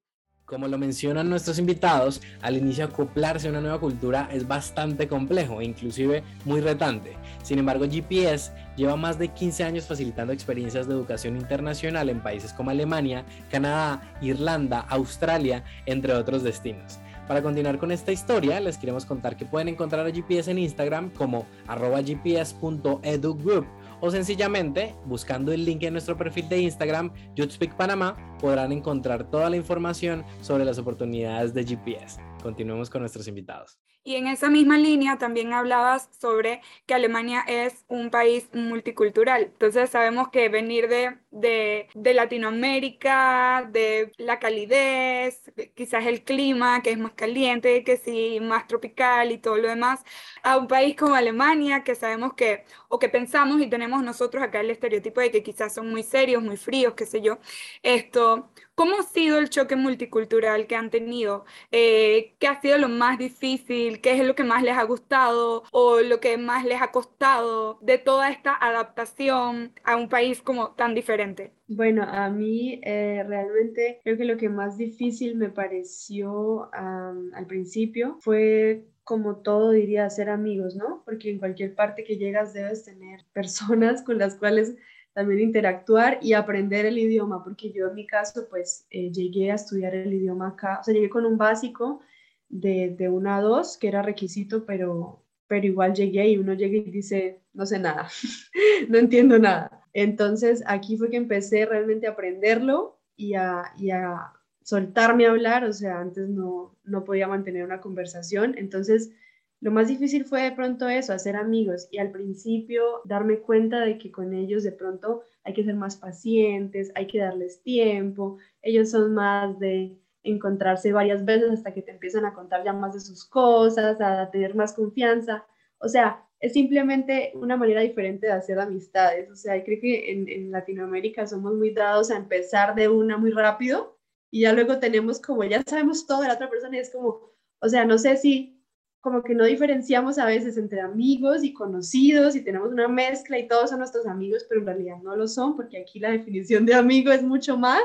Como 0.47 0.69
lo 0.69 0.77
mencionan 0.77 1.29
nuestros 1.29 1.59
invitados, 1.59 2.21
al 2.41 2.55
inicio 2.55 2.85
acoplarse 2.85 3.47
a 3.47 3.49
una 3.49 3.59
nueva 3.59 3.81
cultura 3.81 4.29
es 4.31 4.47
bastante 4.47 5.05
complejo 5.05 5.59
e 5.59 5.65
inclusive 5.65 6.23
muy 6.45 6.61
retante. 6.61 7.17
Sin 7.43 7.59
embargo, 7.59 7.83
GPS 7.83 8.53
lleva 8.77 8.95
más 8.95 9.19
de 9.19 9.27
15 9.27 9.65
años 9.65 9.87
facilitando 9.87 10.31
experiencias 10.31 10.87
de 10.87 10.93
educación 10.93 11.35
internacional 11.35 12.09
en 12.09 12.23
países 12.23 12.53
como 12.53 12.69
Alemania, 12.69 13.25
Canadá, 13.51 14.15
Irlanda, 14.21 14.85
Australia, 14.87 15.65
entre 15.85 16.13
otros 16.13 16.43
destinos. 16.43 16.97
Para 17.27 17.41
continuar 17.41 17.77
con 17.77 17.91
esta 17.91 18.13
historia, 18.13 18.61
les 18.61 18.77
queremos 18.77 19.03
contar 19.05 19.35
que 19.35 19.45
pueden 19.45 19.67
encontrar 19.67 20.07
a 20.07 20.11
GPS 20.13 20.49
en 20.49 20.59
Instagram 20.59 21.09
como 21.09 21.45
arroba 21.67 21.99
gps.edugroup 21.99 23.65
o 24.01 24.11
sencillamente 24.11 24.95
buscando 25.05 25.51
el 25.51 25.65
link 25.65 25.83
en 25.83 25.93
nuestro 25.93 26.17
perfil 26.17 26.49
de 26.49 26.61
Instagram, 26.61 27.11
YouthSpeak 27.35 27.75
Panamá, 27.75 28.15
podrán 28.39 28.71
encontrar 28.71 29.29
toda 29.29 29.49
la 29.49 29.57
información 29.57 30.23
sobre 30.41 30.65
las 30.65 30.77
oportunidades 30.77 31.53
de 31.53 31.63
GPS. 31.63 32.21
Continuemos 32.41 32.89
con 32.89 33.01
nuestros 33.01 33.27
invitados. 33.27 33.79
Y 34.07 34.15
en 34.15 34.27
esa 34.27 34.49
misma 34.49 34.77
línea 34.77 35.17
también 35.17 35.51
hablabas 35.51 36.09
sobre 36.17 36.61
que 36.85 36.93
Alemania 36.93 37.43
es 37.45 37.83
un 37.89 38.09
país 38.09 38.47
multicultural. 38.53 39.43
Entonces 39.43 39.89
sabemos 39.89 40.29
que 40.29 40.47
venir 40.47 40.87
de, 40.87 41.17
de, 41.31 41.89
de, 41.93 42.13
Latinoamérica, 42.13 43.67
de 43.69 44.13
la 44.17 44.39
calidez, 44.39 45.51
quizás 45.75 46.05
el 46.05 46.23
clima, 46.23 46.81
que 46.81 46.91
es 46.91 46.97
más 46.97 47.11
caliente, 47.15 47.83
que 47.83 47.97
sí, 47.97 48.39
más 48.41 48.65
tropical 48.67 49.33
y 49.33 49.39
todo 49.39 49.57
lo 49.57 49.67
demás, 49.67 50.05
a 50.41 50.57
un 50.57 50.67
país 50.69 50.95
como 50.95 51.13
Alemania, 51.15 51.83
que 51.83 51.93
sabemos 51.93 52.33
que, 52.33 52.63
o 52.87 52.99
que 52.99 53.09
pensamos 53.09 53.61
y 53.61 53.67
tenemos 53.69 54.03
nosotros 54.03 54.41
acá 54.41 54.61
el 54.61 54.69
estereotipo 54.71 55.19
de 55.19 55.31
que 55.31 55.43
quizás 55.43 55.73
son 55.73 55.89
muy 55.89 56.03
serios, 56.03 56.41
muy 56.41 56.55
fríos, 56.55 56.93
qué 56.93 57.05
sé 57.05 57.19
yo, 57.21 57.39
esto 57.83 58.49
¿Cómo 58.77 58.99
ha 58.99 59.01
sido 59.01 59.39
el 59.39 59.49
choque 59.49 59.75
multicultural 59.75 60.67
que 60.67 60.75
han 60.75 60.91
tenido? 60.91 61.45
Eh, 61.71 62.35
¿Qué 62.37 62.45
ha 62.45 62.61
sido 62.61 62.77
lo 62.77 62.89
más 62.89 63.17
difícil? 63.17 64.01
¿Qué 64.01 64.13
es 64.13 64.23
lo 64.23 64.35
que 64.35 64.43
más 64.43 64.61
les 64.61 64.77
ha 64.77 64.83
gustado 64.83 65.63
o 65.71 66.01
lo 66.01 66.19
que 66.19 66.37
más 66.37 66.63
les 66.63 66.79
ha 66.79 66.91
costado 66.91 67.79
de 67.81 67.97
toda 67.97 68.29
esta 68.29 68.55
adaptación 68.55 69.73
a 69.83 69.95
un 69.95 70.09
país 70.09 70.43
como 70.43 70.75
tan 70.75 70.93
diferente? 70.93 71.53
Bueno, 71.67 72.03
a 72.03 72.29
mí 72.29 72.79
eh, 72.83 73.23
realmente 73.27 73.99
creo 74.03 74.15
que 74.15 74.25
lo 74.25 74.37
que 74.37 74.49
más 74.49 74.77
difícil 74.77 75.37
me 75.37 75.49
pareció 75.49 76.69
al 76.71 77.47
principio 77.47 78.19
fue 78.21 78.85
como 79.03 79.37
todo 79.37 79.71
diría 79.71 80.07
ser 80.11 80.29
amigos, 80.29 80.75
¿no? 80.75 81.01
Porque 81.03 81.31
en 81.31 81.39
cualquier 81.39 81.73
parte 81.73 82.03
que 82.03 82.17
llegas 82.17 82.53
debes 82.53 82.83
tener 82.83 83.21
personas 83.33 84.03
con 84.03 84.19
las 84.19 84.35
cuales 84.35 84.75
también 85.17 85.39
interactuar 85.39 86.19
y 86.21 86.33
aprender 86.33 86.85
el 86.85 86.99
idioma, 86.99 87.43
porque 87.43 87.71
yo 87.71 87.87
en 87.87 87.95
mi 87.95 88.05
caso 88.05 88.47
pues 88.47 88.85
eh, 88.91 89.11
llegué 89.11 89.51
a 89.51 89.55
estudiar 89.55 89.95
el 89.95 90.13
idioma 90.13 90.49
acá, 90.49 90.77
o 90.79 90.83
sea, 90.83 90.93
llegué 90.93 91.09
con 91.09 91.25
un 91.25 91.39
básico 91.39 92.01
de, 92.49 92.93
de 92.95 93.09
una 93.09 93.37
a 93.37 93.41
dos, 93.41 93.79
que 93.79 93.87
era 93.87 94.03
requisito, 94.03 94.63
pero, 94.67 95.25
pero 95.47 95.65
igual 95.65 95.95
llegué 95.95 96.27
y 96.29 96.37
uno 96.37 96.53
llega 96.53 96.77
y 96.77 96.91
dice, 96.91 97.41
no 97.53 97.65
sé 97.65 97.79
nada, 97.79 98.07
no 98.89 98.99
entiendo 98.99 99.39
nada. 99.39 99.81
Entonces 99.91 100.63
aquí 100.67 100.97
fue 100.97 101.09
que 101.09 101.17
empecé 101.17 101.65
realmente 101.65 102.05
a 102.05 102.11
aprenderlo 102.11 102.99
y 103.15 103.33
a, 103.33 103.63
y 103.75 103.89
a 103.89 104.33
soltarme 104.61 105.25
a 105.25 105.31
hablar, 105.31 105.63
o 105.63 105.73
sea, 105.73 105.99
antes 105.99 106.29
no, 106.29 106.77
no 106.83 107.03
podía 107.03 107.27
mantener 107.27 107.63
una 107.63 107.81
conversación, 107.81 108.53
entonces 108.55 109.09
lo 109.59 109.71
más 109.71 109.87
difícil 109.87 110.25
fue 110.25 110.43
de 110.43 110.51
pronto 110.51 110.87
eso, 110.87 111.13
hacer 111.13 111.35
amigos 111.35 111.87
y 111.91 111.97
al 111.97 112.11
principio 112.11 113.01
darme 113.05 113.39
cuenta 113.39 113.79
de 113.81 113.97
que 113.97 114.11
con 114.11 114.33
ellos 114.33 114.63
de 114.63 114.71
pronto 114.71 115.23
hay 115.43 115.53
que 115.53 115.63
ser 115.63 115.75
más 115.75 115.95
pacientes, 115.95 116.91
hay 116.93 117.07
que 117.07 117.19
darles 117.19 117.63
tiempo, 117.63 118.37
ellos 118.61 118.91
son 118.91 119.13
más 119.15 119.57
de 119.59 119.97
encontrarse 120.23 120.91
varias 120.91 121.25
veces 121.25 121.51
hasta 121.51 121.73
que 121.73 121.81
te 121.81 121.91
empiezan 121.91 122.25
a 122.25 122.33
contar 122.33 122.63
ya 122.63 122.73
más 122.73 122.93
de 122.93 122.99
sus 122.99 123.25
cosas, 123.25 123.99
a 124.01 124.29
tener 124.29 124.55
más 124.55 124.73
confianza. 124.73 125.45
O 125.79 125.87
sea, 125.87 126.23
es 126.39 126.53
simplemente 126.53 127.31
una 127.35 127.57
manera 127.57 127.81
diferente 127.81 128.27
de 128.27 128.33
hacer 128.33 128.59
amistades. 128.59 129.29
O 129.31 129.35
sea, 129.35 129.63
creo 129.63 129.79
que 129.79 130.11
en, 130.11 130.27
en 130.27 130.51
Latinoamérica 130.51 131.25
somos 131.25 131.53
muy 131.55 131.71
dados 131.71 132.11
a 132.11 132.17
empezar 132.17 132.75
de 132.75 132.89
una 132.89 133.17
muy 133.17 133.31
rápido 133.31 133.97
y 134.29 134.41
ya 134.41 134.53
luego 134.53 134.79
tenemos 134.79 135.19
como, 135.21 135.43
ya 135.45 135.63
sabemos 135.65 136.05
todo 136.05 136.23
la 136.23 136.33
otra 136.33 136.49
persona 136.49 136.77
y 136.77 136.79
es 136.81 136.91
como, 136.91 137.21
o 137.59 137.69
sea, 137.69 137.85
no 137.85 137.97
sé 137.97 138.17
si 138.17 138.56
como 139.01 139.23
que 139.23 139.35
no 139.35 139.45
diferenciamos 139.45 140.17
a 140.17 140.25
veces 140.25 140.57
entre 140.57 140.81
amigos 140.81 141.43
y 141.43 141.53
conocidos 141.53 142.35
y 142.35 142.41
tenemos 142.41 142.71
una 142.71 142.87
mezcla 142.87 143.37
y 143.37 143.47
todos 143.47 143.69
son 143.69 143.79
nuestros 143.79 144.05
amigos, 144.05 144.45
pero 144.49 144.61
en 144.61 144.67
realidad 144.67 144.97
no 145.01 145.15
lo 145.15 145.27
son 145.27 145.55
porque 145.55 145.77
aquí 145.77 145.99
la 145.99 146.11
definición 146.11 146.65
de 146.65 146.73
amigo 146.73 147.11
es 147.11 147.23
mucho 147.23 147.57
más. 147.57 147.83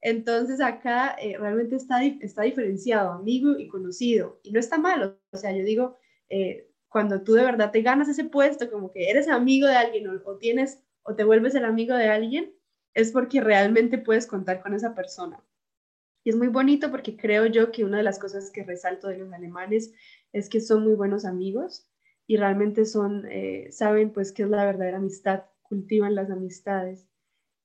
Entonces 0.00 0.60
acá 0.60 1.16
eh, 1.20 1.36
realmente 1.38 1.76
está, 1.76 2.04
está 2.04 2.42
diferenciado 2.42 3.12
amigo 3.12 3.58
y 3.58 3.68
conocido 3.68 4.40
y 4.42 4.52
no 4.52 4.60
está 4.60 4.78
malo. 4.78 5.18
O 5.32 5.36
sea, 5.36 5.52
yo 5.52 5.64
digo, 5.64 5.96
eh, 6.28 6.70
cuando 6.88 7.22
tú 7.22 7.34
de 7.34 7.44
verdad 7.44 7.72
te 7.72 7.82
ganas 7.82 8.08
ese 8.08 8.24
puesto, 8.24 8.70
como 8.70 8.90
que 8.92 9.10
eres 9.10 9.28
amigo 9.28 9.66
de 9.66 9.76
alguien 9.76 10.08
o, 10.08 10.20
o 10.24 10.36
tienes 10.38 10.82
o 11.02 11.14
te 11.14 11.24
vuelves 11.24 11.54
el 11.54 11.64
amigo 11.64 11.94
de 11.94 12.08
alguien, 12.08 12.54
es 12.94 13.12
porque 13.12 13.40
realmente 13.40 13.98
puedes 13.98 14.26
contar 14.26 14.62
con 14.62 14.74
esa 14.74 14.94
persona. 14.94 15.42
Y 16.24 16.30
es 16.30 16.36
muy 16.36 16.48
bonito 16.48 16.90
porque 16.90 17.16
creo 17.16 17.46
yo 17.46 17.70
que 17.70 17.84
una 17.84 17.98
de 17.98 18.02
las 18.02 18.18
cosas 18.18 18.50
que 18.50 18.64
resalto 18.64 19.08
de 19.08 19.18
los 19.18 19.32
alemanes 19.32 19.94
es 20.32 20.48
que 20.48 20.60
son 20.60 20.84
muy 20.84 20.94
buenos 20.94 21.24
amigos 21.24 21.88
y 22.26 22.36
realmente 22.36 22.84
son, 22.84 23.26
eh, 23.30 23.68
saben 23.72 24.12
pues 24.12 24.32
qué 24.32 24.42
es 24.44 24.50
la 24.50 24.64
verdadera 24.66 24.98
amistad, 24.98 25.44
cultivan 25.62 26.14
las 26.14 26.30
amistades. 26.30 27.08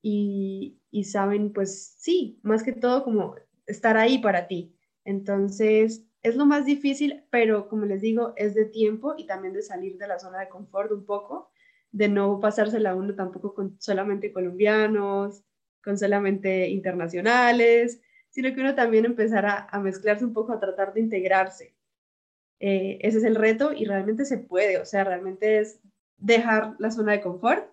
y, 0.02 0.80
y 0.90 1.04
saben, 1.04 1.52
pues 1.52 1.94
sí, 1.98 2.38
más 2.42 2.62
que 2.62 2.72
todo 2.72 3.04
como 3.04 3.36
estar 3.66 3.96
ahí 3.96 4.18
para 4.18 4.46
ti. 4.46 4.76
Entonces, 5.04 6.06
es 6.22 6.36
lo 6.36 6.46
más 6.46 6.66
difícil, 6.66 7.24
pero 7.30 7.68
como 7.68 7.84
les 7.86 8.00
digo, 8.02 8.32
es 8.36 8.54
de 8.54 8.64
tiempo 8.66 9.14
y 9.16 9.26
también 9.26 9.54
de 9.54 9.62
salir 9.62 9.98
de 9.98 10.08
la 10.08 10.18
zona 10.18 10.40
de 10.40 10.48
confort 10.48 10.92
un 10.92 11.04
poco, 11.06 11.50
de 11.92 12.08
no 12.08 12.40
pasársela 12.40 12.94
uno 12.94 13.14
tampoco 13.14 13.54
con 13.54 13.80
solamente 13.80 14.32
colombianos, 14.32 15.42
con 15.82 15.98
solamente 15.98 16.68
internacionales, 16.68 18.00
sino 18.30 18.52
que 18.54 18.60
uno 18.60 18.74
también 18.74 19.04
empezara 19.04 19.66
a 19.70 19.80
mezclarse 19.80 20.24
un 20.24 20.32
poco, 20.32 20.52
a 20.52 20.60
tratar 20.60 20.92
de 20.94 21.00
integrarse. 21.00 21.73
Eh, 22.66 22.96
ese 23.06 23.18
es 23.18 23.24
el 23.24 23.34
reto 23.34 23.74
y 23.74 23.84
realmente 23.84 24.24
se 24.24 24.38
puede, 24.38 24.78
o 24.78 24.86
sea, 24.86 25.04
realmente 25.04 25.58
es 25.58 25.80
dejar 26.16 26.76
la 26.78 26.90
zona 26.90 27.12
de 27.12 27.20
confort 27.20 27.68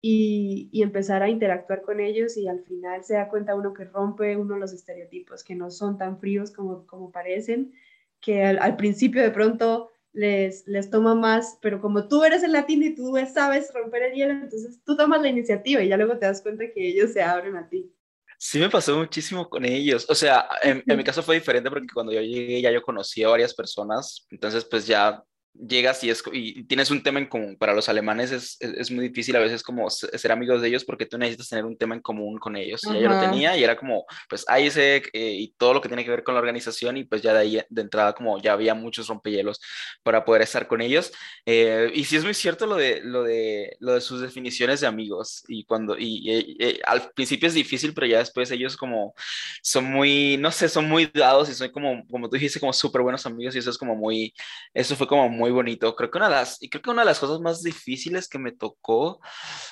y, 0.00 0.70
empezar 0.80 1.24
a 1.24 1.28
interactuar 1.28 1.82
con 1.82 1.98
ellos 1.98 2.36
y 2.36 2.46
al 2.46 2.60
final 2.60 3.02
se 3.02 3.14
da 3.14 3.28
cuenta 3.28 3.56
uno 3.56 3.74
que 3.74 3.84
rompe 3.84 4.36
uno 4.36 4.56
los 4.56 4.72
estereotipos, 4.72 5.42
que 5.42 5.56
no 5.56 5.72
son 5.72 5.98
tan 5.98 6.20
fríos 6.20 6.52
como, 6.52 6.86
como 6.86 7.10
parecen, 7.10 7.72
que 8.20 8.44
al, 8.44 8.76
principio 8.76 9.22
de 9.22 9.32
pronto 9.32 9.90
les, 10.12 10.68
les 10.68 10.88
toma 10.88 11.16
más, 11.16 11.58
pero 11.60 11.80
como 11.80 12.06
tú 12.06 12.22
eres 12.22 12.44
el 12.44 12.52
latino 12.52 12.86
y 12.86 12.94
tú 12.94 13.16
sabes 13.34 13.72
romper 13.74 14.04
el 14.04 14.14
hielo, 14.14 14.34
entonces 14.34 14.80
tú 14.84 14.96
tomas 14.96 15.20
la 15.20 15.30
iniciativa 15.30 15.82
y 15.82 15.88
ya 15.88 15.96
luego 15.96 16.16
te 16.16 16.26
das 16.26 16.42
cuenta 16.42 16.70
que 16.72 16.86
ellos 16.86 17.12
se 17.12 17.22
abren 17.22 17.56
a 17.56 17.68
ti. 17.68 17.92
Sí, 18.40 18.60
me 18.60 18.70
pasó 18.70 18.96
muchísimo 18.96 19.48
con 19.50 19.64
ellos. 19.64 20.06
O 20.08 20.14
sea, 20.14 20.48
en, 20.62 20.82
en, 20.86 20.96
mi 20.96 21.02
caso 21.02 21.22
fue 21.24 21.34
diferente 21.34 21.68
porque 21.70 21.88
cuando 21.92 22.12
yo 22.12 22.20
llegué 22.20 22.62
ya 22.62 22.70
yo 22.70 22.82
conocía 22.82 23.26
a 23.26 23.30
varias 23.30 23.52
personas, 23.52 24.26
entonces 24.30 24.64
pues 24.64 24.86
ya 24.86 25.22
llegas 25.66 26.02
y, 26.04 26.10
es, 26.10 26.22
y 26.32 26.64
tienes 26.64 26.90
un 26.90 27.02
tema 27.02 27.18
en 27.18 27.26
común. 27.26 27.56
Para 27.56 27.74
los 27.74 27.88
alemanes 27.88 28.30
es, 28.32 28.56
es, 28.60 28.90
muy 28.90 29.08
difícil 29.08 29.36
a 29.36 29.40
veces 29.40 29.62
como 29.62 29.88
ser 29.90 30.32
amigos 30.32 30.62
de 30.62 30.68
ellos 30.68 30.84
porque 30.84 31.06
tú 31.06 31.18
necesitas 31.18 31.48
tener 31.48 31.64
un 31.64 31.76
tema 31.76 31.94
en 31.94 32.00
común 32.00 32.38
con 32.38 32.56
ellos. 32.56 32.82
Y 32.84 33.00
yo 33.00 33.08
lo 33.08 33.20
tenía 33.20 33.56
y 33.56 33.64
era 33.64 33.76
como, 33.76 34.06
pues 34.28 34.44
ISEC 34.48 35.10
eh, 35.12 35.32
y 35.32 35.54
todo 35.56 35.74
lo 35.74 35.80
que 35.80 35.88
tiene 35.88 36.04
que 36.04 36.10
ver 36.10 36.22
con 36.22 36.34
la 36.34 36.40
organización 36.40 36.96
y 36.96 37.04
pues 37.04 37.22
ya 37.22 37.32
de 37.32 37.38
ahí 37.38 37.60
de 37.68 37.82
entrada 37.82 38.12
como 38.14 38.40
ya 38.40 38.52
había 38.52 38.74
muchos 38.74 39.08
rompehielos 39.08 39.60
para 40.02 40.24
poder 40.24 40.42
estar 40.42 40.66
con 40.66 40.80
ellos. 40.80 41.12
Eh, 41.46 41.90
y 41.94 42.04
sí 42.04 42.16
es 42.16 42.24
muy 42.24 42.34
cierto 42.34 42.66
lo 42.66 42.76
de, 42.76 43.00
lo, 43.02 43.22
de, 43.22 43.76
lo 43.80 43.94
de 43.94 44.00
sus 44.00 44.20
definiciones 44.20 44.80
de 44.80 44.86
amigos 44.86 45.44
y 45.48 45.64
cuando, 45.64 45.96
y, 45.98 46.78
al 46.86 47.10
principio 47.12 47.48
es 47.48 47.54
difícil, 47.54 47.94
pero 47.94 48.06
ya 48.06 48.18
después 48.18 48.50
ellos 48.50 48.76
como 48.76 49.14
son 49.62 49.84
muy, 49.84 50.36
no 50.38 50.50
sé, 50.50 50.68
son 50.68 50.88
muy 50.88 51.10
dados 51.12 51.48
y 51.48 51.54
son 51.54 51.70
como, 51.70 52.06
como 52.08 52.28
tú 52.28 52.36
dijiste, 52.36 52.60
como 52.60 52.72
súper 52.72 53.02
buenos 53.02 53.26
amigos 53.26 53.54
y 53.54 53.58
eso 53.58 53.70
es 53.70 53.78
como 53.78 53.94
muy, 53.94 54.34
eso 54.74 54.96
fue 54.96 55.06
como 55.06 55.28
muy 55.28 55.47
bonito. 55.50 55.94
Creo 55.94 56.10
que 56.10 56.18
una 56.18 56.28
de 56.28 56.34
las, 56.34 56.62
y 56.62 56.68
creo 56.68 56.82
que 56.82 56.90
una 56.90 57.02
de 57.02 57.06
las 57.06 57.18
cosas 57.18 57.40
más 57.40 57.62
difíciles 57.62 58.28
que 58.28 58.38
me 58.38 58.52
tocó, 58.52 59.20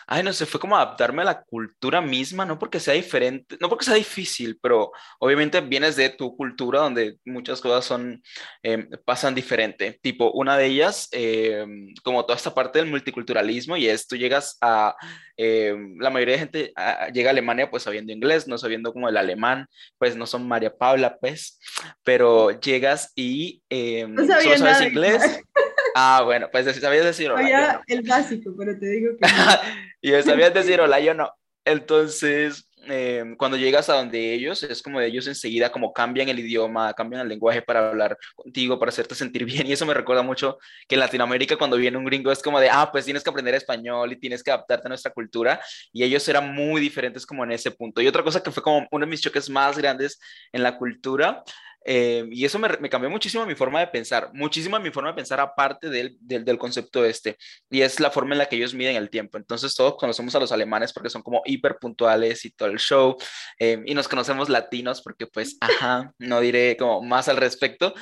ay, 0.07 0.23
no 0.23 0.33
sé, 0.33 0.47
fue 0.47 0.61
como 0.61 0.77
adaptarme 0.77 1.23
a 1.23 1.27
la 1.27 1.43
cultura 1.43 2.01
misma, 2.01 2.45
no 2.45 2.59
porque 2.59 2.81
sea 2.81 2.95
diferente, 2.95 3.57
no 3.61 3.69
porque 3.69 3.85
sea 3.85 3.95
difícil, 3.95 4.59
pero 4.61 4.93
obviamente 5.19 5.61
vienes 5.61 5.97
de 5.97 6.11
tu 6.11 6.37
cultura 6.37 6.81
donde 6.81 7.19
muchas 7.25 7.61
cosas 7.61 7.85
son, 7.85 8.23
em, 8.63 8.89
pasan 9.05 9.35
diferente. 9.35 9.99
Tipo, 10.03 10.31
una 10.33 10.57
de 10.57 10.67
ellas, 10.67 11.09
em, 11.13 11.93
como 12.03 12.25
toda 12.25 12.37
esta 12.37 12.55
parte 12.55 12.79
del 12.79 12.89
multiculturalismo, 12.89 13.77
y 13.77 13.89
es, 13.89 14.07
tú 14.07 14.17
llegas 14.17 14.57
a, 14.61 14.95
em, 15.37 15.97
la 15.99 16.11
mayoría 16.11 16.35
de 16.35 16.41
gente 16.41 16.73
llega 17.13 17.31
a 17.31 17.33
Alemania 17.33 17.71
pues 17.71 17.83
sabiendo 17.83 18.13
inglés, 18.13 18.49
no 18.49 18.59
sabiendo 18.59 18.93
como 18.93 19.09
el 19.09 19.17
alemán, 19.17 19.67
pues 19.99 20.17
no 20.17 20.27
son 20.27 20.47
María 20.49 20.75
Paula, 20.75 21.19
pues, 21.21 21.59
pero 22.05 22.51
llegas 22.61 23.13
y 23.15 23.63
no 24.09 24.27
solo 24.27 24.59
sabes 24.59 24.83
inglés. 24.83 25.23
Ah, 25.99 26.21
bueno, 26.23 26.51
pues 26.53 26.67
sabías 26.79 27.07
decir 27.07 27.31
hola. 27.31 27.83
el 27.87 28.03
básico, 28.03 28.53
pero 28.55 28.79
te 28.79 28.87
digo 28.87 29.13
que. 29.17 29.23
y 30.03 30.11
yo 30.11 30.23
sabías 30.23 30.53
decir 30.53 30.79
hola, 30.79 31.01
yo 31.01 31.15
no. 31.15 31.33
Entonces, 31.65 32.69
em, 32.85 33.35
cuando 33.35 33.57
llegas 33.57 33.89
a 33.89 33.95
donde 33.95 34.35
ellos, 34.35 34.63
es 34.63 34.83
como 34.83 35.01
de 35.01 35.07
ellos 35.07 35.27
enseguida 35.27 35.73
como 35.73 35.95
cambian 35.95 36.29
el 36.29 36.39
idioma, 36.39 36.93
cambian 36.93 37.23
el 37.23 37.29
lenguaje 37.29 37.63
para 37.63 37.89
hablar 37.89 38.19
contigo, 38.35 38.79
para 38.79 38.91
hacerte 38.91 39.15
sentir 39.15 39.45
bien. 39.65 39.67
Y 39.67 39.73
eso 39.73 39.87
me 39.87 39.95
recuerda 39.95 40.21
mucho 40.21 40.59
que 40.87 40.97
en 40.97 41.01
Latinoamérica 41.01 41.57
cuando 41.57 41.79
viene 41.79 41.97
un 41.97 42.05
gringo 42.05 42.31
es 42.31 42.43
como 42.43 42.61
de, 42.61 42.69
ah, 42.69 42.91
pues 42.93 43.07
tienes 43.07 43.25
que 43.25 43.31
aprender 43.31 43.55
español 43.55 44.13
y 44.13 44.17
tienes 44.17 44.43
que 44.43 44.51
adaptarte 44.51 44.89
a 44.89 44.91
nuestra 44.91 45.15
cultura. 45.15 45.59
Y 45.95 46.05
ellos 46.05 46.29
eran 46.29 46.55
muy 46.55 46.79
diferentes 46.79 47.25
como 47.25 47.43
en 47.43 47.53
ese 47.53 47.71
punto. 47.71 48.03
Y 48.03 48.07
otra 48.07 48.23
cosa 48.23 48.43
que 48.43 48.51
fue 48.51 48.63
como 48.63 48.87
uno 48.91 49.07
de 49.07 49.11
mis 49.11 49.23
choques 49.23 49.49
más 49.49 49.79
grandes 49.79 50.21
en 50.53 50.63
la 50.63 50.77
cultura 50.77 51.43
eh, 51.89 52.27
y 52.33 52.45
eso 52.45 52.59
me, 52.59 52.69
me, 52.81 52.91
cambió 52.91 53.09
muchísimo 53.09 53.47
mi 53.47 53.55
forma 53.55 53.79
de 53.79 53.87
pensar, 53.87 54.31
muchísimo 54.35 54.77
mi 54.81 54.91
forma 54.91 55.11
de 55.11 55.15
pensar 55.15 55.39
aparte 55.39 55.89
del, 55.89 56.17
del, 56.21 56.45
del, 56.45 56.59
concepto 56.59 57.05
este, 57.05 57.37
y 57.71 57.83
es 57.83 58.01
la 58.01 58.11
forma 58.11 58.35
en 58.35 58.39
la 58.39 58.47
que 58.47 58.57
ellos 58.57 58.75
miden 58.75 58.97
el 58.97 59.09
tiempo. 59.09 59.39
Entonces 59.39 59.73
todos 59.73 59.97
conocemos 59.97 60.35
a 60.35 60.41
los 60.41 60.51
alemanes 60.51 60.93
porque 60.93 61.11
son 61.11 61.23
como 61.23 61.43
hiper 61.45 61.77
puntuales 61.79 62.45
y 62.45 62.51
todo 62.51 62.71
el 62.71 62.79
show, 62.79 63.17
eh, 63.61 63.81
y 63.87 63.95
nos 63.95 64.09
conocemos 64.09 64.49
latinos 64.49 65.01
porque 65.01 65.29
pues, 65.29 65.59
ajá, 65.61 66.13
no 66.19 66.41
diré 66.41 66.77
como 66.77 67.03
más 67.03 67.29
al 67.29 67.37
respecto, 67.37 67.95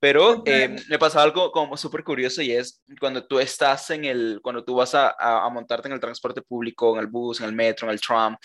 pero 0.00 0.42
eh, 0.46 0.74
me 0.88 0.98
pasó 0.98 1.20
algo 1.20 1.52
como 1.52 1.76
súper 1.76 2.04
curioso 2.04 2.40
y 2.40 2.52
es 2.52 2.82
cuando 3.00 3.26
tú 3.26 3.38
estás 3.38 3.90
en 3.90 4.06
el, 4.06 4.40
cuando 4.42 4.64
tú 4.64 4.76
vas 4.76 4.94
a, 4.94 5.14
a, 5.18 5.48
montarte 5.50 5.88
en 5.88 5.94
el 5.94 6.00
transporte 6.00 6.40
público, 6.40 6.94
en 6.94 7.00
el 7.00 7.06
bus, 7.06 7.40
en 7.40 7.46
el 7.46 7.54
metro, 7.54 7.86
en 7.86 7.92
el 7.92 8.00
tram, 8.00 8.36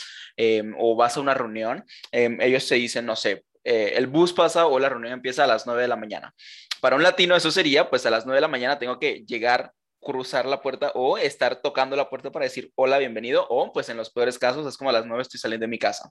o 0.78 0.96
vas 0.98 1.16
a 1.16 1.22
una 1.22 1.34
reunión, 1.34 1.84
ellos 2.12 2.68
te 2.68 2.76
dicen, 2.76 3.06
no 3.06 3.16
sé, 3.16 3.44
eh, 3.64 3.94
el 3.96 4.08
bus 4.08 4.34
pasa 4.34 4.66
o 4.68 4.80
la 4.80 4.90
reunión 4.90 5.14
empieza 5.14 5.44
a 5.44 5.48
las 5.48 5.66
9 5.66 5.82
de 5.82 5.88
la 5.88 5.96
mañana. 5.96 6.34
Para 6.82 6.96
un 6.96 7.04
latino 7.04 7.36
eso 7.36 7.52
sería, 7.52 7.90
pues 7.90 8.06
a 8.06 8.10
las 8.10 8.26
9 8.26 8.38
de 8.38 8.42
la 8.42 8.48
mañana 8.48 8.80
tengo 8.80 9.00
que 9.00 9.24
llegar, 9.26 9.72
cruzar 10.00 10.46
la 10.46 10.62
puerta 10.62 10.92
o 10.96 11.18
estar 11.18 11.62
tocando 11.62 11.96
la 11.96 12.10
puerta 12.10 12.32
para 12.32 12.46
decir 12.46 12.72
hola, 12.76 12.98
bienvenido, 12.98 13.46
o 13.50 13.72
pues 13.72 13.90
en 13.90 13.98
los 13.98 14.10
peores 14.10 14.40
casos 14.40 14.66
es 14.66 14.78
como 14.78 14.90
a 14.90 14.94
las 14.94 15.06
9 15.06 15.22
estoy 15.22 15.40
saliendo 15.40 15.66
de 15.66 15.70
mi 15.70 15.80
casa. 15.80 16.10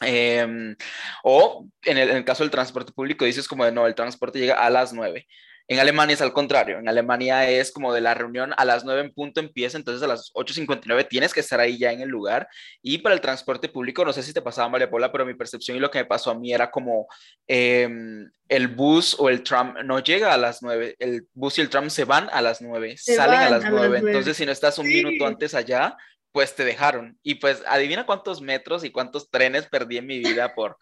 Em, 0.00 0.76
o 1.24 1.66
en 1.82 1.98
el, 1.98 2.24
caso 2.24 2.42
del 2.42 2.50
transporte 2.50 2.92
público 2.92 3.24
dices 3.24 3.48
como 3.48 3.64
de 3.64 3.72
no, 3.72 3.86
el 3.86 3.94
transporte 3.94 4.38
llega 4.38 4.54
a 4.54 4.70
las 4.70 4.92
9. 4.92 5.26
En 5.72 5.78
Alemania 5.78 6.12
es 6.12 6.20
al 6.20 6.34
contrario, 6.34 6.78
en 6.78 6.86
Alemania 6.86 7.48
es 7.48 7.72
como 7.72 7.94
de 7.94 8.02
la 8.02 8.12
reunión 8.12 8.52
a 8.58 8.66
las 8.66 8.84
9 8.84 9.00
en 9.00 9.14
punto 9.14 9.40
empieza, 9.40 9.78
entonces 9.78 10.02
a 10.02 10.06
las 10.06 10.30
8.59 10.34 11.08
tienes 11.08 11.32
que 11.32 11.40
estar 11.40 11.60
ahí 11.60 11.78
ya 11.78 11.92
en 11.92 12.02
el 12.02 12.10
lugar. 12.10 12.46
Y 12.82 12.98
para 12.98 13.14
el 13.14 13.22
transporte 13.22 13.70
público, 13.70 14.04
no 14.04 14.12
sé 14.12 14.22
si 14.22 14.34
te 14.34 14.42
pasaba, 14.42 14.68
María 14.68 14.90
Paula, 14.90 15.10
pero 15.10 15.24
mi 15.24 15.32
percepción 15.32 15.78
y 15.78 15.80
lo 15.80 15.90
que 15.90 16.00
me 16.00 16.04
pasó 16.04 16.30
a 16.30 16.38
mí 16.38 16.52
era 16.52 16.70
como 16.70 17.06
em, 17.46 18.30
el 18.48 18.68
bus 18.68 19.16
o 19.18 19.30
el 19.30 19.42
tram 19.42 19.74
no 19.86 20.00
llega 20.00 20.34
a 20.34 20.36
las 20.36 20.62
9, 20.62 20.96
el 20.98 21.26
bus 21.32 21.56
y 21.56 21.62
el 21.62 21.70
tram 21.70 21.88
se 21.88 22.04
van 22.04 22.28
a 22.30 22.42
las 22.42 22.60
9, 22.60 22.96
salen 22.98 23.40
a 23.40 23.48
las 23.48 23.64
9, 23.64 23.98
entonces 23.98 24.36
si 24.36 24.44
no 24.44 24.52
estás 24.52 24.78
un 24.78 24.86
minuto 24.86 25.26
antes 25.26 25.54
allá, 25.54 25.96
pues 26.32 26.54
te 26.54 26.64
dejaron. 26.64 27.18
Y 27.22 27.36
pues 27.36 27.62
adivina 27.66 28.06
cuántos 28.06 28.40
metros 28.40 28.84
y 28.84 28.90
cuántos 28.90 29.30
trenes 29.30 29.66
perdí 29.66 29.98
en 29.98 30.06
mi 30.06 30.18
vida 30.18 30.54
por, 30.54 30.78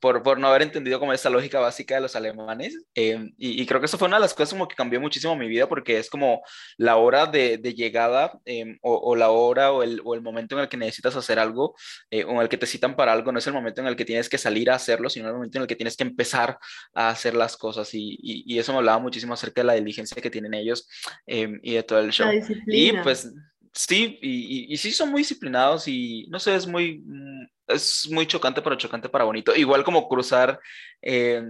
por, 0.00 0.22
por 0.22 0.38
no 0.38 0.48
haber 0.48 0.62
entendido 0.62 0.98
como 0.98 1.12
esa 1.12 1.30
lógica 1.30 1.60
básica 1.60 1.94
de 1.94 2.00
los 2.00 2.16
alemanes. 2.16 2.82
Em, 2.94 3.32
y, 3.38 3.64
creo 3.66 3.80
que 3.80 3.86
eso 3.86 3.98
fue 3.98 4.08
una 4.08 4.16
de 4.16 4.22
las 4.22 4.34
cosas 4.34 4.50
como 4.54 4.66
que 4.66 4.76
cambió 4.76 5.00
muchísimo 5.00 5.36
mi 5.36 5.48
vida 5.48 5.68
porque 5.68 5.98
es 5.98 6.10
como 6.10 6.42
la 6.78 6.96
hora 6.96 7.26
de, 7.26 7.58
de 7.58 7.74
llegada 7.74 8.38
em, 8.44 8.78
o, 8.82 8.94
o, 8.94 9.16
la 9.16 9.30
hora 9.30 9.72
o 9.72 9.82
el, 9.82 10.00
o 10.04 10.14
el, 10.14 10.22
momento 10.22 10.56
en 10.56 10.62
el 10.62 10.68
que 10.68 10.76
necesitas 10.76 11.16
hacer 11.16 11.38
algo 11.38 11.74
eh, 12.10 12.24
o 12.24 12.32
en 12.32 12.40
el 12.40 12.48
que 12.48 12.58
te 12.58 12.66
citan 12.66 12.96
para 12.96 13.12
algo, 13.12 13.30
no 13.30 13.38
es 13.38 13.46
el 13.46 13.52
momento 13.52 13.82
en 13.82 13.86
el 13.86 13.96
que 13.96 14.04
tienes 14.04 14.28
que 14.28 14.38
salir 14.38 14.70
a 14.70 14.76
hacerlo, 14.76 15.10
sino 15.10 15.28
el 15.28 15.34
momento 15.34 15.58
en 15.58 15.62
el 15.62 15.68
que 15.68 15.76
tienes 15.76 15.96
que 15.96 16.04
empezar 16.04 16.58
a 16.94 17.10
hacer 17.10 17.34
las 17.34 17.56
cosas. 17.56 17.92
Y, 17.94 18.18
y, 18.20 18.54
y 18.54 18.58
eso 18.58 18.72
me 18.72 18.78
hablaba 18.78 18.98
muchísimo 18.98 19.34
acerca 19.34 19.60
de 19.60 19.66
la 19.66 19.74
diligencia 19.74 20.20
que 20.20 20.30
tienen 20.30 20.54
ellos 20.54 20.88
em, 21.26 21.60
y 21.62 21.74
de 21.74 21.82
todo 21.82 22.00
el 22.00 22.10
show. 22.10 22.30
Y 22.66 22.92
pues 23.02 23.30
Sí, 23.74 24.18
y, 24.22 24.76
sí 24.76 24.92
son 24.92 25.10
muy 25.10 25.22
disciplinados 25.22 25.88
y 25.88 26.26
no 26.30 26.38
sé, 26.38 26.54
es 26.54 26.66
muy, 26.66 27.02
mm, 27.04 27.46
es 27.68 28.08
muy 28.10 28.26
chocante, 28.26 28.62
pero 28.62 28.76
chocante 28.76 29.08
para 29.08 29.24
bonito. 29.24 29.54
Igual 29.54 29.82
como 29.82 30.08
cruzar, 30.08 30.60
eh, 31.02 31.42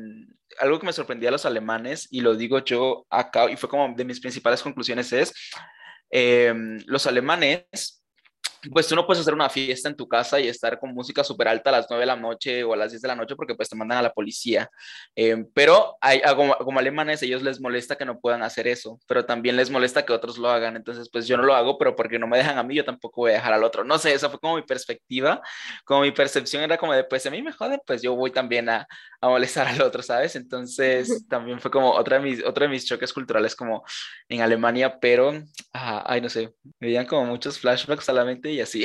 algo 0.59 0.81
que 0.81 0.87
me 0.87 0.93
sorprendía 0.93 1.29
a 1.29 1.33
los 1.33 1.45
alemanes, 1.45 2.09
y 2.11 2.21
lo 2.21 2.35
digo 2.35 2.61
yo 2.61 3.07
acá, 3.11 3.51
y 3.51 3.57
fue 3.57 3.69
como 3.69 3.95
de 3.95 4.05
mis 4.07 4.21
principales 4.21 4.63
conclusiones, 4.63 5.13
es 5.13 5.35
eh, 6.11 6.55
los 6.87 7.07
alemanes 7.07 8.04
pues 8.73 8.87
tú 8.87 8.95
no 8.95 9.07
puedes 9.07 9.21
hacer 9.21 9.35
una 9.35 9.49
fiesta 9.49 9.89
en 9.89 9.97
tu 9.97 10.09
casa 10.09 10.41
y 10.41 10.49
estar 10.49 10.79
con 10.79 10.95
música 10.95 11.25
súper 11.25 11.49
alta 11.49 11.71
a 11.71 11.75
las 11.75 11.87
9 11.89 12.03
de 12.03 12.07
la 12.07 12.17
noche 12.17 12.65
o 12.65 12.73
a 12.73 12.77
las 12.77 12.91
10 12.93 13.03
de 13.03 13.09
la 13.09 13.17
noche 13.17 13.37
porque 13.37 13.55
pues 13.55 13.69
te 13.69 13.77
mandan 13.77 13.99
a 13.99 14.03
la 14.03 14.13
policía. 14.13 14.71
Eh, 15.17 15.45
pero 15.55 15.97
hay, 16.01 16.23
como, 16.37 16.55
como, 16.57 16.79
alemanes, 16.79 17.23
ellos 17.23 17.43
les 17.43 17.61
molesta 17.61 17.97
que 17.97 18.05
no 18.05 18.21
puedan 18.21 18.43
hacer 18.43 18.67
eso, 18.67 18.99
pero 19.07 19.25
también 19.25 19.57
les 19.57 19.71
molesta 19.71 20.05
que 20.05 20.13
otros 20.13 20.39
lo 20.39 20.51
hagan. 20.51 20.77
Entonces, 20.77 21.09
pues 21.11 21.27
yo 21.27 21.37
no 21.37 21.43
lo 21.43 21.55
hago, 21.55 21.79
pero 21.79 21.97
porque 21.97 22.19
no 22.19 22.27
me 22.27 22.39
dejan 22.39 22.59
a 22.59 22.63
mí, 22.63 22.75
yo 22.75 22.85
tampoco 22.85 23.23
voy 23.23 23.33
a 23.33 23.35
dejar 23.35 23.53
al 23.53 23.65
otro. 23.65 23.85
No 23.85 23.99
sé, 23.99 24.15
esa 24.15 24.31
fue 24.31 24.39
como 24.39 24.57
mi 24.57 24.63
perspectiva, 24.63 25.41
como 25.85 26.03
mi 26.03 26.13
percepción 26.13 26.63
era 26.63 26.79
como 26.79 26.93
de, 26.93 27.05
pues 27.05 27.27
a 27.27 27.31
mí 27.31 27.43
me 27.43 27.53
jode, 27.53 27.81
pues 27.87 28.03
yo 28.03 28.15
voy 28.15 28.31
también 28.31 28.69
a, 28.69 28.87
a 29.21 29.29
molestar 29.29 29.67
al 29.67 29.81
otro, 29.83 30.03
¿sabes? 30.03 30.37
Entonces, 30.37 31.27
también 31.29 31.61
fue 31.61 31.71
como 31.71 31.93
otra 31.93 32.19
de 32.19 32.25
mis, 32.25 32.45
otro 32.45 32.65
de 32.65 32.69
mis 32.69 32.85
choques 32.85 33.13
culturales 33.13 33.57
como 33.57 33.85
en 34.29 34.41
Alemania, 34.41 34.99
pero, 35.01 35.33
ay, 35.75 36.21
no 36.21 36.29
sé, 36.29 36.55
me 36.81 36.89
dieron 36.89 37.07
como 37.07 37.27
muchos 37.27 37.59
flashbacks 37.59 38.09
a 38.09 38.13
la 38.13 38.25
mente 38.25 38.51
y 38.53 38.61
así. 38.61 38.85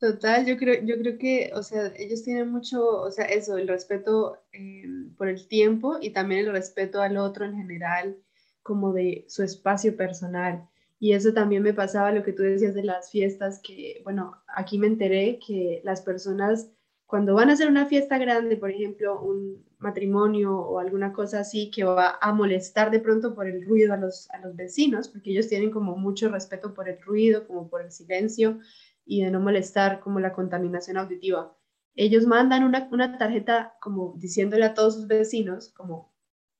Total, 0.00 0.44
yo 0.44 0.58
creo, 0.58 0.82
yo 0.84 0.98
creo 0.98 1.18
que, 1.18 1.50
o 1.54 1.62
sea, 1.62 1.92
ellos 1.96 2.24
tienen 2.24 2.50
mucho, 2.50 2.84
o 3.00 3.10
sea, 3.10 3.24
eso, 3.26 3.56
el 3.56 3.68
respeto 3.68 4.36
eh, 4.52 4.84
por 5.16 5.28
el 5.28 5.46
tiempo 5.48 5.98
y 6.00 6.10
también 6.10 6.46
el 6.46 6.52
respeto 6.52 7.00
al 7.00 7.16
otro 7.16 7.44
en 7.44 7.56
general, 7.56 8.18
como 8.62 8.92
de 8.92 9.24
su 9.28 9.42
espacio 9.42 9.96
personal. 9.96 10.68
Y 10.98 11.12
eso 11.12 11.32
también 11.32 11.62
me 11.62 11.74
pasaba 11.74 12.12
lo 12.12 12.22
que 12.22 12.32
tú 12.32 12.42
decías 12.42 12.74
de 12.74 12.84
las 12.84 13.10
fiestas, 13.10 13.60
que, 13.62 14.00
bueno, 14.04 14.42
aquí 14.48 14.78
me 14.78 14.88
enteré 14.88 15.38
que 15.38 15.80
las 15.84 16.02
personas 16.02 16.70
cuando 17.06 17.34
van 17.34 17.50
a 17.50 17.52
hacer 17.52 17.68
una 17.68 17.86
fiesta 17.86 18.18
grande, 18.18 18.56
por 18.56 18.70
ejemplo, 18.70 19.20
un 19.20 19.64
matrimonio 19.78 20.56
o 20.56 20.78
alguna 20.78 21.12
cosa 21.12 21.40
así 21.40 21.70
que 21.70 21.84
va 21.84 22.18
a 22.20 22.32
molestar 22.32 22.90
de 22.90 23.00
pronto 23.00 23.34
por 23.34 23.46
el 23.46 23.64
ruido 23.64 23.92
a 23.92 23.96
los, 23.96 24.30
a 24.30 24.38
los 24.38 24.56
vecinos, 24.56 25.08
porque 25.08 25.30
ellos 25.30 25.48
tienen 25.48 25.70
como 25.70 25.96
mucho 25.96 26.28
respeto 26.28 26.74
por 26.74 26.88
el 26.88 27.00
ruido, 27.02 27.46
como 27.46 27.68
por 27.68 27.82
el 27.82 27.92
silencio 27.92 28.58
y 29.04 29.22
de 29.22 29.30
no 29.30 29.40
molestar 29.40 30.00
como 30.00 30.20
la 30.20 30.32
contaminación 30.32 30.96
auditiva. 30.96 31.56
Ellos 31.94 32.26
mandan 32.26 32.64
una, 32.64 32.88
una 32.90 33.18
tarjeta 33.18 33.76
como 33.80 34.14
diciéndole 34.16 34.64
a 34.64 34.74
todos 34.74 34.94
sus 34.94 35.06
vecinos, 35.06 35.68
como 35.76 36.12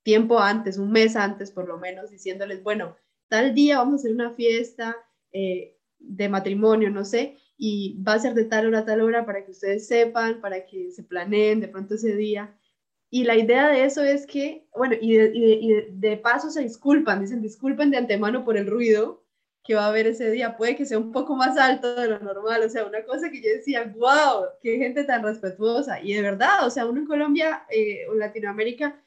tiempo 0.03 0.39
antes, 0.39 0.79
un 0.79 0.93
mes 0.93 1.17
antes 1.17 1.51
por 1.51 1.67
lo 1.67 1.79
menos, 1.79 2.11
diciéndoles, 2.11 2.63
bueno, 2.63 2.97
tal 3.29 3.55
día 3.55 3.79
vamos 3.79 3.95
a 3.95 3.97
hacer 3.97 4.13
una 4.13 4.31
fiesta 4.31 4.97
eh, 5.33 5.79
de 5.99 6.29
matrimonio, 6.29 6.91
no 6.91 7.05
sé, 7.05 7.39
y 7.57 8.03
va 8.03 8.15
a 8.15 8.19
ser 8.19 8.35
de 8.35 8.45
tal 8.45 8.67
hora 8.67 8.85
tal 8.85 9.01
hora 9.01 9.25
para 9.25 9.45
que 9.45 9.53
ustedes 9.53 9.87
sepan, 9.87 10.41
para 10.41 10.67
que 10.67 10.91
se 10.91 11.03
planeen 11.05 11.61
de 11.61 11.69
pronto 11.69 11.95
ese 11.95 12.15
día. 12.17 12.57
Y 13.11 13.25
la 13.25 13.37
idea 13.37 13.69
de 13.69 13.85
eso 13.85 14.03
es 14.03 14.27
que, 14.27 14.67
bueno, 14.75 14.97
y 15.01 15.17
de, 15.17 16.17
paso 16.17 16.51
se 16.51 16.63
disculpan, 16.63 17.21
dicen 17.21 17.43
disculpen 17.43 17.91
de 17.91 17.99
antemano 17.99 18.45
por 18.45 18.57
el 18.57 18.67
ruido 18.67 19.25
que 19.63 19.75
va 19.75 19.85
a 19.85 19.89
haber 19.89 20.07
ese 20.07 20.31
día, 20.31 20.57
puede 20.57 20.77
que 20.77 20.85
sea 20.85 20.99
un 20.99 21.13
poco 21.13 21.37
más 21.37 21.57
alto 21.57 21.95
de 21.95 22.09
lo 22.09 22.19
normal, 22.19 22.63
o 22.63 22.69
sea, 22.69 22.85
una 22.85 23.03
cosa 23.05 23.31
que 23.31 23.41
yo 23.41 23.49
decía, 23.49 23.95
wow, 23.97 24.45
qué 24.61 24.77
gente 24.77 25.05
tan 25.05 25.23
respetuosa, 25.23 26.03
y 26.03 26.13
de 26.13 26.21
verdad, 26.21 26.67
o 26.67 26.71
sea, 26.71 26.85
uno 26.87 27.01
en 27.01 27.07
Colombia 27.07 27.65
eh, 27.71 28.07
o 28.11 28.15
Latinoamérica 28.15 29.03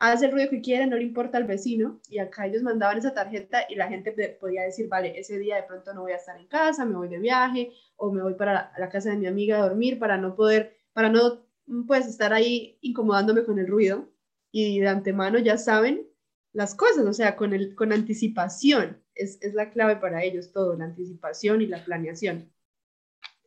hace 0.00 0.26
el 0.26 0.32
ruido 0.32 0.50
que 0.50 0.62
quiere, 0.62 0.86
no 0.86 0.96
le 0.96 1.04
importa 1.04 1.36
al 1.36 1.44
vecino, 1.44 2.00
y 2.08 2.18
acá 2.18 2.46
ellos 2.46 2.62
mandaban 2.62 2.98
esa 2.98 3.12
tarjeta 3.12 3.66
y 3.68 3.74
la 3.74 3.88
gente 3.88 4.12
podía 4.40 4.62
decir, 4.62 4.88
vale, 4.88 5.18
ese 5.18 5.38
día 5.38 5.56
de 5.56 5.64
pronto 5.64 5.92
no 5.92 6.02
voy 6.02 6.12
a 6.12 6.16
estar 6.16 6.38
en 6.38 6.48
casa, 6.48 6.86
me 6.86 6.96
voy 6.96 7.08
de 7.08 7.18
viaje, 7.18 7.72
o 7.96 8.10
me 8.10 8.22
voy 8.22 8.34
para 8.34 8.72
la, 8.78 8.88
casa 8.88 9.10
de 9.10 9.16
mi 9.16 9.26
amiga 9.26 9.58
a 9.58 9.68
dormir 9.68 9.98
para 9.98 10.16
no 10.16 10.34
poder, 10.34 10.78
para 10.94 11.10
no, 11.10 11.46
pues, 11.86 12.06
estar 12.06 12.32
ahí 12.32 12.78
incomodándome 12.80 13.44
con 13.44 13.58
el 13.58 13.68
ruido, 13.68 14.08
y 14.50 14.80
de 14.80 14.88
antemano 14.88 15.38
ya 15.38 15.58
saben 15.58 16.08
las 16.52 16.74
cosas, 16.74 17.04
o 17.04 17.12
sea, 17.12 17.36
con, 17.36 17.52
el, 17.52 17.74
con 17.74 17.92
anticipación, 17.92 19.02
es, 19.14 19.38
es 19.42 19.52
la 19.52 19.70
clave 19.70 19.96
para 19.96 20.24
ellos 20.24 20.52
todo, 20.52 20.76
la 20.76 20.86
anticipación 20.86 21.60
y 21.60 21.66
la 21.66 21.84
planeación. 21.84 22.50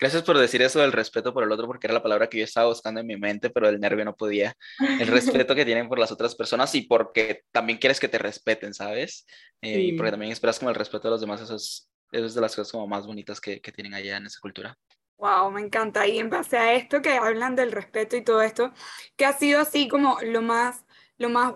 Gracias 0.04 0.24
por 0.24 0.38
decir 0.38 0.62
eso 0.62 0.82
del 0.82 0.92
respeto 0.92 1.34
por 1.34 1.44
el 1.44 1.52
otro, 1.54 1.66
porque 1.66 1.88
era 1.88 1.94
la 1.94 2.04
palabra 2.04 2.28
que 2.28 2.38
yo 2.38 2.44
estaba 2.44 2.68
buscando 2.68 3.00
en 3.00 3.08
mi 3.08 3.16
mente, 3.16 3.50
pero 3.50 3.70
el 3.70 3.80
nervio 3.80 4.04
no 4.04 4.14
podía. 4.14 4.54
El 5.00 5.08
respeto 5.48 5.56
que 5.56 5.64
tienen 5.64 5.88
por 5.88 5.98
las 5.98 6.12
otras 6.12 6.36
personas 6.36 6.76
y 6.76 6.82
porque 6.82 7.44
también 7.54 7.80
quieres 7.80 8.02
que 8.02 8.10
te 8.10 8.18
respeten, 8.18 8.74
¿sabes? 8.74 9.26
Eh, 9.62 9.80
y 9.80 9.94
porque 9.94 10.12
también 10.12 10.34
esperas 10.34 10.60
como 10.60 10.72
el 10.72 10.76
respeto 10.76 11.08
de 11.08 11.12
los 11.12 11.22
demás, 11.22 11.40
eso 11.40 11.56
es, 11.56 11.90
eso 12.12 12.26
es 12.26 12.34
de 12.34 12.42
las 12.42 12.54
cosas 12.54 12.70
como 12.74 12.86
más 12.86 13.08
bonitas 13.08 13.40
que, 13.40 13.62
que 13.62 13.72
tienen 13.72 13.94
allá 13.94 14.18
en 14.18 14.26
esa 14.26 14.40
cultura. 14.42 14.78
Wow, 15.20 15.50
me 15.52 15.62
encanta. 15.62 16.06
Y 16.06 16.20
en 16.20 16.30
base 16.30 16.58
a 16.58 16.74
esto 16.74 17.02
que 17.02 17.14
hablan 17.14 17.56
del 17.56 17.72
respeto 17.72 18.18
y 18.18 18.26
todo 18.26 18.42
esto, 18.42 18.74
que 19.16 19.26
ha 19.26 19.32
sido 19.32 19.62
así 19.62 19.88
como 19.88 20.18
lo 20.22 20.42
más, 20.42 20.84
lo 21.18 21.30
más, 21.30 21.54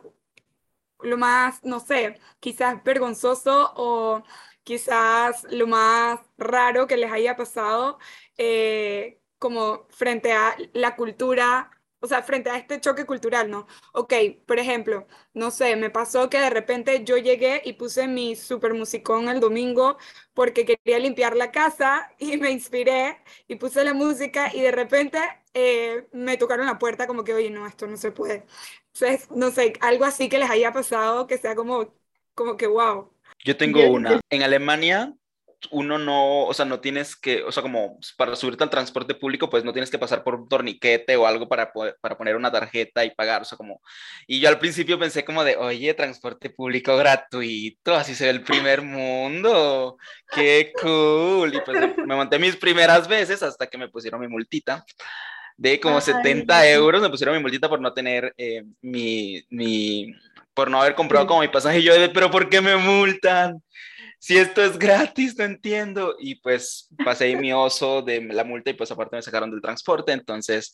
lo 1.02 1.18
más, 1.18 1.66
no 1.66 1.82
sé, 1.82 2.18
quizás 2.40 2.82
vergonzoso 2.82 3.74
o 3.76 4.24
quizás 4.68 5.46
lo 5.50 5.66
más 5.66 6.20
raro 6.38 6.88
que 6.88 6.98
les 6.98 7.10
haya 7.10 7.38
pasado 7.38 8.00
eh, 8.38 9.21
como 9.39 9.88
frente 9.89 10.32
a 10.34 10.56
la 10.73 10.95
cultura, 10.95 11.71
o 12.00 12.08
sea, 12.08 12.21
frente 12.21 12.50
a 12.50 12.58
este 12.58 12.80
choque 12.80 13.06
cultural, 13.06 13.50
¿no? 13.50 13.67
Ok, 13.93 14.13
por 14.45 14.60
ejemplo, 14.60 15.08
no 15.34 15.52
sé, 15.52 15.76
me 15.76 15.89
pasó 15.89 16.30
que 16.30 16.39
de 16.39 16.50
repente 16.50 17.04
yo 17.04 17.17
llegué 17.17 17.62
y 17.65 17.73
puse 17.73 18.08
mi 18.08 18.36
super 18.36 18.73
musicón 18.73 19.30
el 19.30 19.39
domingo 19.39 19.97
porque 20.34 20.65
quería 20.65 21.00
limpiar 21.00 21.36
la 21.36 21.52
casa 21.52 22.12
y 22.19 22.38
me 22.38 22.52
inspiré 22.52 23.17
y 23.47 23.56
puse 23.56 23.84
la 23.84 23.93
música 23.93 24.54
y 24.54 24.62
de 24.62 24.71
repente 24.71 25.19
eh, 25.54 26.08
me 26.12 26.38
tocaron 26.38 26.67
la 26.67 26.78
puerta 26.78 27.08
como 27.08 27.23
que, 27.23 27.34
oye, 27.34 27.50
no, 27.50 27.65
esto 27.65 27.88
no 27.88 27.97
se 27.97 28.12
puede. 28.12 28.45
Entonces, 28.93 29.30
no 29.32 29.52
sé, 29.52 29.73
algo 29.82 30.06
así 30.06 30.30
que 30.30 30.38
les 30.38 30.50
haya 30.50 30.71
pasado 30.71 31.28
que 31.28 31.38
sea 31.38 31.56
como, 31.56 31.93
como 32.36 32.58
que, 32.58 32.67
wow. 32.67 33.12
Yo 33.43 33.58
tengo 33.58 33.89
una. 33.89 34.19
En 34.30 34.43
Alemania, 34.43 35.15
uno 35.72 35.98
no, 35.98 36.43
o 36.46 36.54
sea, 36.54 36.65
no 36.65 36.80
tienes 36.80 37.15
que, 37.15 37.43
o 37.43 37.52
sea, 37.52 37.63
como 37.63 38.00
para 38.17 38.36
subirte 38.36 38.63
al 38.63 38.70
transporte 38.70 39.15
público, 39.15 39.50
pues 39.50 39.63
no 39.63 39.74
tienes 39.74 39.89
que 39.89 39.98
pasar 39.98 40.24
por 40.24 40.36
un 40.36 40.48
torniquete 40.48 41.15
o 41.15 41.26
algo 41.26 41.48
para, 41.48 41.72
para 41.74 42.17
poner 42.17 42.36
una 42.36 42.52
tarjeta 42.52 43.04
y 43.04 43.12
pagar, 43.12 43.41
o 43.41 43.46
sea, 43.46 43.58
como, 43.58 43.82
y 44.28 44.39
yo 44.39 44.50
al 44.50 44.60
principio 44.60 45.00
pensé 45.00 45.26
como 45.26 45.43
de, 45.43 45.56
oye, 45.58 45.93
transporte 45.93 46.50
público 46.50 46.96
gratuito, 46.96 47.96
así 47.96 48.15
se 48.15 48.26
ve 48.26 48.30
el 48.32 48.43
primer 48.43 48.82
mundo, 48.82 49.98
qué 50.34 50.72
cool, 50.82 51.54
y 51.56 51.62
pues 51.62 51.78
me 51.98 52.15
monté 52.15 52.39
mis 52.39 52.56
primeras 52.56 53.08
veces 53.08 53.41
hasta 53.41 53.67
que 53.67 53.78
me 53.78 53.89
pusieron 53.89 54.22
mi 54.22 54.28
multita 54.28 54.86
de 55.58 55.80
como 55.80 56.00
70 56.00 56.70
euros, 56.70 57.02
me 57.02 57.10
pusieron 57.10 57.36
mi 57.36 57.41
multita 57.41 57.67
por 57.67 57.82
no 57.82 57.93
tener 57.93 58.34
eh, 58.38 58.63
mi, 58.82 59.43
mi, 59.50 60.13
por 60.54 60.70
no 60.70 60.80
haber 60.80 60.93
comprado 60.93 61.26
como 61.26 61.41
mi 61.41 61.48
pasaje. 61.48 61.80
Y 61.80 61.84
yo, 61.84 61.93
pero 62.13 62.30
¿por 62.30 62.48
qué 62.48 62.62
me 62.62 62.76
multan? 62.76 63.62
Si 64.20 64.38
esto 64.38 64.64
es 64.64 64.78
gratis, 64.78 65.38
no 65.38 65.46
entiendo. 65.46 66.16
Y 66.20 66.36
pues 66.36 66.90
pasé 67.04 67.36
mi 67.36 67.54
oso 67.54 68.02
de 68.02 68.22
la 68.22 68.44
multa 68.44 68.72
y 68.72 68.74
pues 68.74 68.92
aparte 68.92 69.16
me 69.16 69.22
sacaron 69.22 69.52
del 69.52 69.62
transporte. 69.62 70.12
Entonces, 70.12 70.72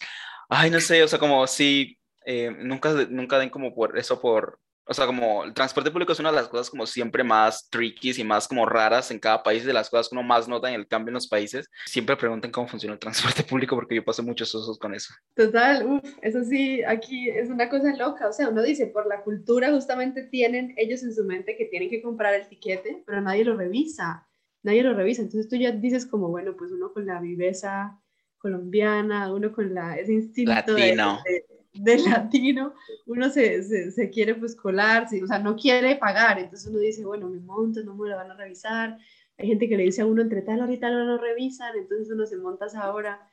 ay, 0.50 0.70
no 0.70 0.80
sé, 0.80 1.04
o 1.04 1.08
sea, 1.08 1.20
como 1.20 1.46
si 1.48 1.98
eh, 2.26 2.52
nunca, 2.60 2.94
nunca 3.10 3.40
den 3.40 3.50
como 3.50 3.74
por 3.74 3.98
eso 3.98 4.22
por, 4.22 4.60
o 4.86 4.94
sea, 4.94 5.06
como 5.06 5.46
el 5.46 5.54
transporte 5.54 5.92
público 5.92 6.12
es 6.12 6.20
una 6.20 6.30
de 6.30 6.36
las 6.36 6.50
cosas 6.50 6.70
como 6.70 6.86
siempre 6.86 7.24
más 7.24 7.70
tricky 7.70 8.12
y 8.20 8.24
más 8.24 8.48
como 8.48 8.66
raras 8.66 9.12
en 9.12 9.20
cada 9.20 9.42
país, 9.42 9.64
de 9.64 9.74
las 9.74 9.90
cosas 9.90 10.10
que 10.10 10.16
uno 10.16 10.24
más 10.24 10.48
nota 10.48 10.68
en 10.70 10.76
el 10.76 10.88
cambio 10.88 11.10
en 11.10 11.16
los 11.16 11.28
países. 11.28 11.70
Siempre 11.86 12.18
preguntan 12.18 12.52
cómo 12.52 12.68
funciona 12.68 12.94
el 12.94 13.00
transporte 13.00 13.44
público 13.50 13.76
porque 13.76 13.96
yo 13.96 14.04
paso 14.04 14.24
muchos 14.24 14.54
osos 14.54 14.78
con 14.78 14.94
eso. 14.94 15.14
Total, 15.36 15.86
uff, 15.86 16.04
eso 16.22 16.44
sí, 16.44 16.84
aquí 16.84 17.30
es 17.30 17.50
una 17.50 17.70
cosa 17.70 17.96
loca. 17.96 18.28
O 18.28 18.34
sea, 18.34 18.50
uno 18.50 18.62
dice, 18.62 18.88
por 18.88 19.08
la 19.08 19.22
cultura 19.24 19.72
justamente 19.72 20.24
tienen 20.24 20.74
ellos 20.78 21.04
en 21.04 21.14
su 21.14 21.24
mente 21.24 21.56
que 21.56 21.66
tienen 21.66 21.90
que 21.90 22.02
comprar 22.02 22.34
el 22.34 22.48
tiquete, 22.48 23.04
pero 23.06 23.22
nadie 23.22 23.46
lo 23.46 23.56
revisa, 23.56 24.28
nadie 24.64 24.84
lo 24.84 24.94
revisa. 24.94 25.22
Entonces 25.22 25.50
tú 25.50 25.56
ya 25.56 25.72
dices 25.72 26.06
como, 26.06 26.28
bueno, 26.28 26.56
pues 26.58 26.72
uno 26.72 26.92
con 26.92 27.06
la 27.06 27.22
viveza 27.22 28.00
colombiana, 28.38 29.32
uno 29.34 29.54
con 29.54 29.74
la, 29.74 29.96
ese 29.96 30.12
instinto 30.12 30.52
Latino 30.52 31.22
de 31.24 31.46
latino, 31.74 32.74
uno 33.06 33.30
se, 33.30 33.64
se, 33.64 33.92
se, 33.92 34.10
quiere 34.10 34.36
pues 34.36 34.56
colar, 34.56 35.08
o 35.24 35.28
sea, 35.28 35.40
no 35.40 35.56
quiere 35.56 35.96
pagar, 35.96 36.40
entonces 36.40 36.70
uno 36.70 36.80
dice, 36.80 37.06
bueno, 37.06 37.30
me 37.30 37.40
monto, 37.40 37.84
no 37.84 37.96
me 37.96 38.10
lo 38.10 38.16
van 38.16 38.32
a 38.32 38.36
revisar, 38.36 38.98
hay 39.38 39.48
gente 39.48 39.68
que 39.68 39.78
le 39.78 39.84
dice 39.84 40.02
a 40.02 40.06
uno 40.06 40.22
entre 40.22 40.42
tal 40.42 40.60
tal 40.80 40.94
hora 40.94 41.04
lo 41.04 41.18
revisan, 41.18 41.76
entonces 41.76 42.10
uno 42.12 42.26
se 42.26 42.38
monta 42.38 42.68
esa 42.68 42.94
hora, 42.94 43.30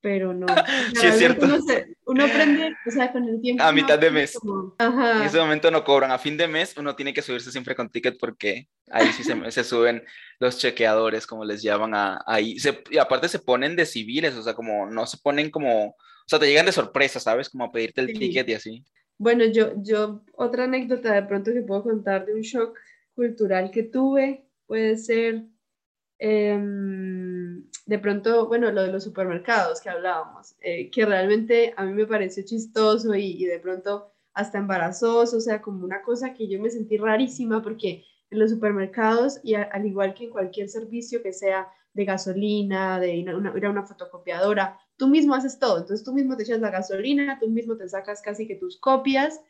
pero 0.00 0.34
no. 0.34 0.46
sí, 0.94 1.06
es 1.06 1.16
cierto. 1.16 1.46
Uno, 1.46 1.58
uno, 2.06 2.24
aprende, 2.26 2.76
o 2.86 2.90
sea, 2.90 3.10
con 3.10 3.26
el 3.26 3.40
tiempo. 3.40 3.62
A 3.62 3.72
mitad 3.72 3.98
de 3.98 4.10
mes. 4.10 4.36
En 4.78 5.22
ese 5.22 5.38
momento 5.38 5.70
no 5.70 5.82
cobran. 5.82 6.10
A 6.10 6.18
fin 6.18 6.36
de 6.36 6.46
mes 6.46 6.76
uno 6.76 6.94
tiene 6.94 7.14
que 7.14 7.22
subirse 7.22 7.50
siempre 7.50 7.74
con 7.74 7.88
ticket 7.88 8.18
porque 8.18 8.68
ahí 8.90 9.06
sí 9.12 9.24
se, 9.24 9.50
se 9.50 9.64
suben 9.64 10.04
los 10.40 10.58
chequeadores, 10.58 11.26
como 11.26 11.46
les 11.46 11.62
llaman 11.62 11.94
a, 11.94 12.22
ahí. 12.26 12.56
y 12.90 12.98
aparte 12.98 13.28
se 13.28 13.38
ponen 13.38 13.76
de 13.76 13.86
civiles, 13.86 14.34
o 14.34 14.42
sea, 14.42 14.52
como 14.52 14.90
no 14.90 15.06
se 15.06 15.16
ponen 15.16 15.50
como 15.50 15.96
o 16.24 16.28
sea, 16.28 16.38
te 16.38 16.46
llegan 16.46 16.66
de 16.66 16.72
sorpresa, 16.72 17.20
¿sabes? 17.20 17.50
Como 17.50 17.64
a 17.64 17.72
pedirte 17.72 18.00
el 18.00 18.12
ticket 18.12 18.48
y 18.48 18.54
así. 18.54 18.84
Bueno, 19.18 19.44
yo, 19.44 19.72
yo, 19.82 20.24
otra 20.36 20.64
anécdota 20.64 21.12
de 21.12 21.22
pronto 21.22 21.52
que 21.52 21.60
puedo 21.62 21.82
contar 21.82 22.24
de 22.26 22.34
un 22.34 22.40
shock 22.40 22.78
cultural 23.14 23.70
que 23.70 23.82
tuve 23.84 24.46
puede 24.66 24.96
ser 24.96 25.44
em, 26.18 27.68
de 27.86 27.98
pronto, 27.98 28.48
bueno, 28.48 28.72
lo 28.72 28.82
de 28.82 28.92
los 28.92 29.04
supermercados 29.04 29.80
que 29.80 29.90
hablábamos, 29.90 30.54
eh, 30.60 30.90
que 30.90 31.04
realmente 31.04 31.74
a 31.76 31.84
mí 31.84 31.92
me 31.92 32.06
pareció 32.06 32.42
chistoso 32.44 33.14
y, 33.14 33.42
y, 33.42 33.44
de 33.44 33.58
pronto 33.60 34.10
hasta 34.32 34.58
embarazoso, 34.58 35.36
o 35.36 35.40
sea, 35.40 35.60
como 35.60 35.84
una 35.84 36.02
cosa 36.02 36.32
que 36.34 36.48
yo 36.48 36.60
me 36.60 36.70
sentí 36.70 36.96
rarísima 36.96 37.62
porque 37.62 38.04
en 38.30 38.38
los 38.38 38.50
supermercados 38.50 39.38
y 39.42 39.54
al 39.54 39.86
igual 39.86 40.14
que 40.14 40.24
en 40.24 40.30
cualquier 40.30 40.68
servicio 40.68 41.22
que 41.22 41.32
sea 41.32 41.68
de 41.94 42.04
gasolina, 42.04 43.00
de 43.00 43.14
ir 43.14 43.30
a 43.30 43.36
una, 43.36 43.86
fotocopiadora, 43.86 44.78
tú 44.96 45.08
mismo 45.08 45.34
haces 45.34 45.58
todo. 45.58 45.78
Entonces 45.78 46.04
tú 46.04 46.12
mismo 46.12 46.36
te 46.36 46.42
echas 46.42 46.60
la 46.60 46.70
gasolina, 46.70 47.38
tú 47.40 47.48
mismo 47.48 47.76
te 47.76 47.88
sacas 47.88 48.20
casi 48.20 48.46
que 48.46 48.56
tus 48.56 48.78
copias 48.78 49.40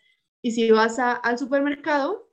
y 0.43 0.53
si 0.53 0.71
vas 0.71 0.99
al 0.99 1.39
supermercado, 1.39 2.31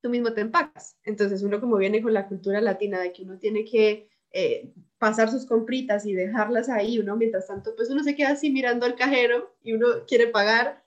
tú 0.00 0.08
mismo 0.08 0.32
te 0.32 0.40
empacas. 0.40 0.96
Entonces 1.04 1.42
uno 1.42 1.60
como 1.60 1.76
viene 1.76 2.00
con 2.00 2.14
la 2.14 2.28
cultura 2.28 2.60
latina 2.60 3.00
de 3.00 3.12
que 3.12 3.24
uno 3.24 3.38
tiene 3.38 3.64
que 3.64 4.08
eh, 4.32 4.72
pasar 4.98 5.30
sus 5.30 5.46
compritas 5.46 6.06
y 6.06 6.14
dejarlas 6.14 6.68
ahí, 6.68 7.00
uno 7.00 7.16
mientras 7.16 7.48
tanto, 7.48 7.74
pues 7.74 7.90
uno 7.90 8.04
se 8.04 8.14
queda 8.14 8.30
así 8.30 8.50
mirando 8.50 8.86
al 8.86 8.94
cajero 8.94 9.56
y 9.62 9.72
uno 9.72 9.86
quiere 10.06 10.28
pagar. 10.28 10.84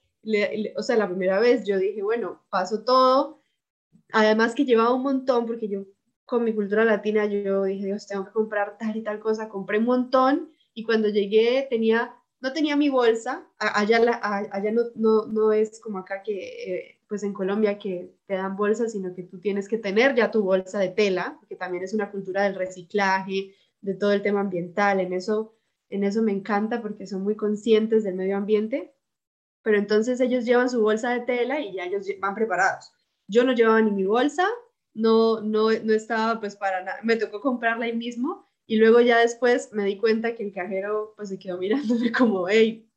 o 0.77 0.83
sea, 0.83 0.95
la 0.95 1.07
primera 1.07 1.39
vez 1.39 1.65
yo 1.65 1.77
dije, 1.77 2.01
bueno, 2.01 2.41
paso 2.49 2.83
todo. 2.85 3.41
Además 4.13 4.55
que 4.55 4.63
llevaba 4.65 4.93
un 4.93 5.03
montón 5.03 5.45
porque 5.45 5.67
yo 5.67 5.85
con 6.25 6.43
mi 6.43 6.53
cultura 6.53 6.85
latina 6.85 7.25
yo 7.25 7.63
dije, 7.63 7.85
Dios, 7.85 8.07
tengo 8.07 8.25
que 8.25 8.31
comprar 8.31 8.77
tal 8.77 8.95
y 8.95 9.03
tal 9.03 9.19
cosa, 9.19 9.49
compré 9.49 9.79
un 9.79 9.85
montón 9.85 10.51
y 10.73 10.83
cuando 10.83 11.09
llegué 11.09 11.67
tenía 11.69 12.13
no 12.43 12.51
tenía 12.51 12.75
mi 12.75 12.89
bolsa, 12.89 13.47
allá, 13.57 14.19
allá 14.21 14.71
no, 14.73 14.81
no, 14.95 15.25
no, 15.27 15.53
es 15.53 15.79
como 15.79 15.99
acá 15.99 16.21
que, 16.23 16.33
eh, 16.43 16.99
pues 17.07 17.23
en 17.23 17.31
Colombia 17.31 17.79
que 17.79 18.17
te 18.25 18.33
dan 18.33 18.57
bolsas, 18.57 18.91
sino 18.91 19.15
que 19.15 19.23
tú 19.23 19.39
tienes 19.39 19.69
que 19.69 19.77
tener 19.77 20.13
ya 20.13 20.29
tu 20.29 20.43
bolsa 20.43 20.79
de 20.79 20.89
tela, 20.89 21.39
que 21.47 21.55
también 21.55 21.85
es 21.85 21.93
una 21.93 22.11
cultura 22.11 22.43
del 22.43 22.55
reciclaje, 22.55 23.55
de 23.79 23.93
todo 23.93 24.11
el 24.11 24.21
tema 24.21 24.41
ambiental, 24.41 24.99
en 24.99 25.13
eso, 25.13 25.55
en 25.89 26.03
eso 26.03 26.21
me 26.21 26.33
encanta 26.33 26.81
porque 26.81 27.07
son 27.07 27.23
muy 27.23 27.37
conscientes 27.37 28.03
del 28.03 28.15
medio 28.15 28.35
ambiente, 28.35 28.93
pero 29.61 29.77
entonces 29.77 30.19
ellos 30.19 30.43
llevan 30.43 30.69
su 30.69 30.81
bolsa 30.81 31.11
de 31.11 31.21
tela 31.21 31.61
y 31.61 31.71
ya 31.71 31.85
ellos 31.85 32.05
van 32.19 32.35
preparados. 32.35 32.91
Yo 33.29 33.45
no 33.45 33.53
llevaba 33.53 33.79
ni 33.81 33.91
mi 33.91 34.03
bolsa, 34.03 34.49
no, 34.93 35.41
no, 35.41 35.71
no 35.71 35.93
estaba 35.93 36.39
pues 36.39 36.55
para 36.55 36.83
nada, 36.83 36.99
me 37.03 37.15
tocó 37.15 37.41
comprarla 37.41 37.85
ahí 37.85 37.95
mismo 37.95 38.47
y 38.65 38.77
luego 38.77 39.01
ya 39.01 39.19
después 39.19 39.69
me 39.73 39.85
di 39.85 39.97
cuenta 39.97 40.35
que 40.35 40.43
el 40.43 40.53
cajero 40.53 41.13
pues 41.15 41.29
se 41.29 41.39
quedó 41.39 41.57
mirándome 41.57 42.11
como, 42.11 42.47
hey, 42.47 42.89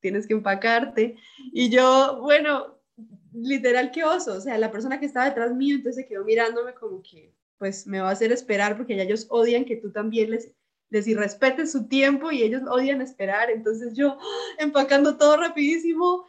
tienes 0.00 0.26
que 0.26 0.34
empacarte. 0.34 1.16
Y 1.52 1.70
yo, 1.70 2.18
bueno, 2.20 2.78
literal, 3.32 3.90
qué 3.90 4.04
oso. 4.04 4.34
O 4.34 4.40
sea, 4.40 4.58
la 4.58 4.70
persona 4.70 5.00
que 5.00 5.06
estaba 5.06 5.26
detrás 5.26 5.54
mío 5.54 5.76
entonces 5.76 6.02
se 6.02 6.08
quedó 6.08 6.24
mirándome 6.24 6.74
como 6.74 7.02
que, 7.02 7.34
pues 7.58 7.86
me 7.86 8.00
va 8.00 8.10
a 8.10 8.12
hacer 8.12 8.32
esperar 8.32 8.76
porque 8.76 8.96
ya 8.96 9.04
ellos 9.04 9.26
odian 9.30 9.64
que 9.64 9.76
tú 9.76 9.90
también 9.90 10.30
les, 10.30 10.50
les 10.90 11.08
irrespetes 11.08 11.72
su 11.72 11.88
tiempo 11.88 12.30
y 12.30 12.42
ellos 12.42 12.62
odian 12.68 13.00
esperar. 13.00 13.50
Entonces 13.50 13.94
yo 13.94 14.18
empacando 14.58 15.16
todo 15.16 15.38
rapidísimo, 15.38 16.26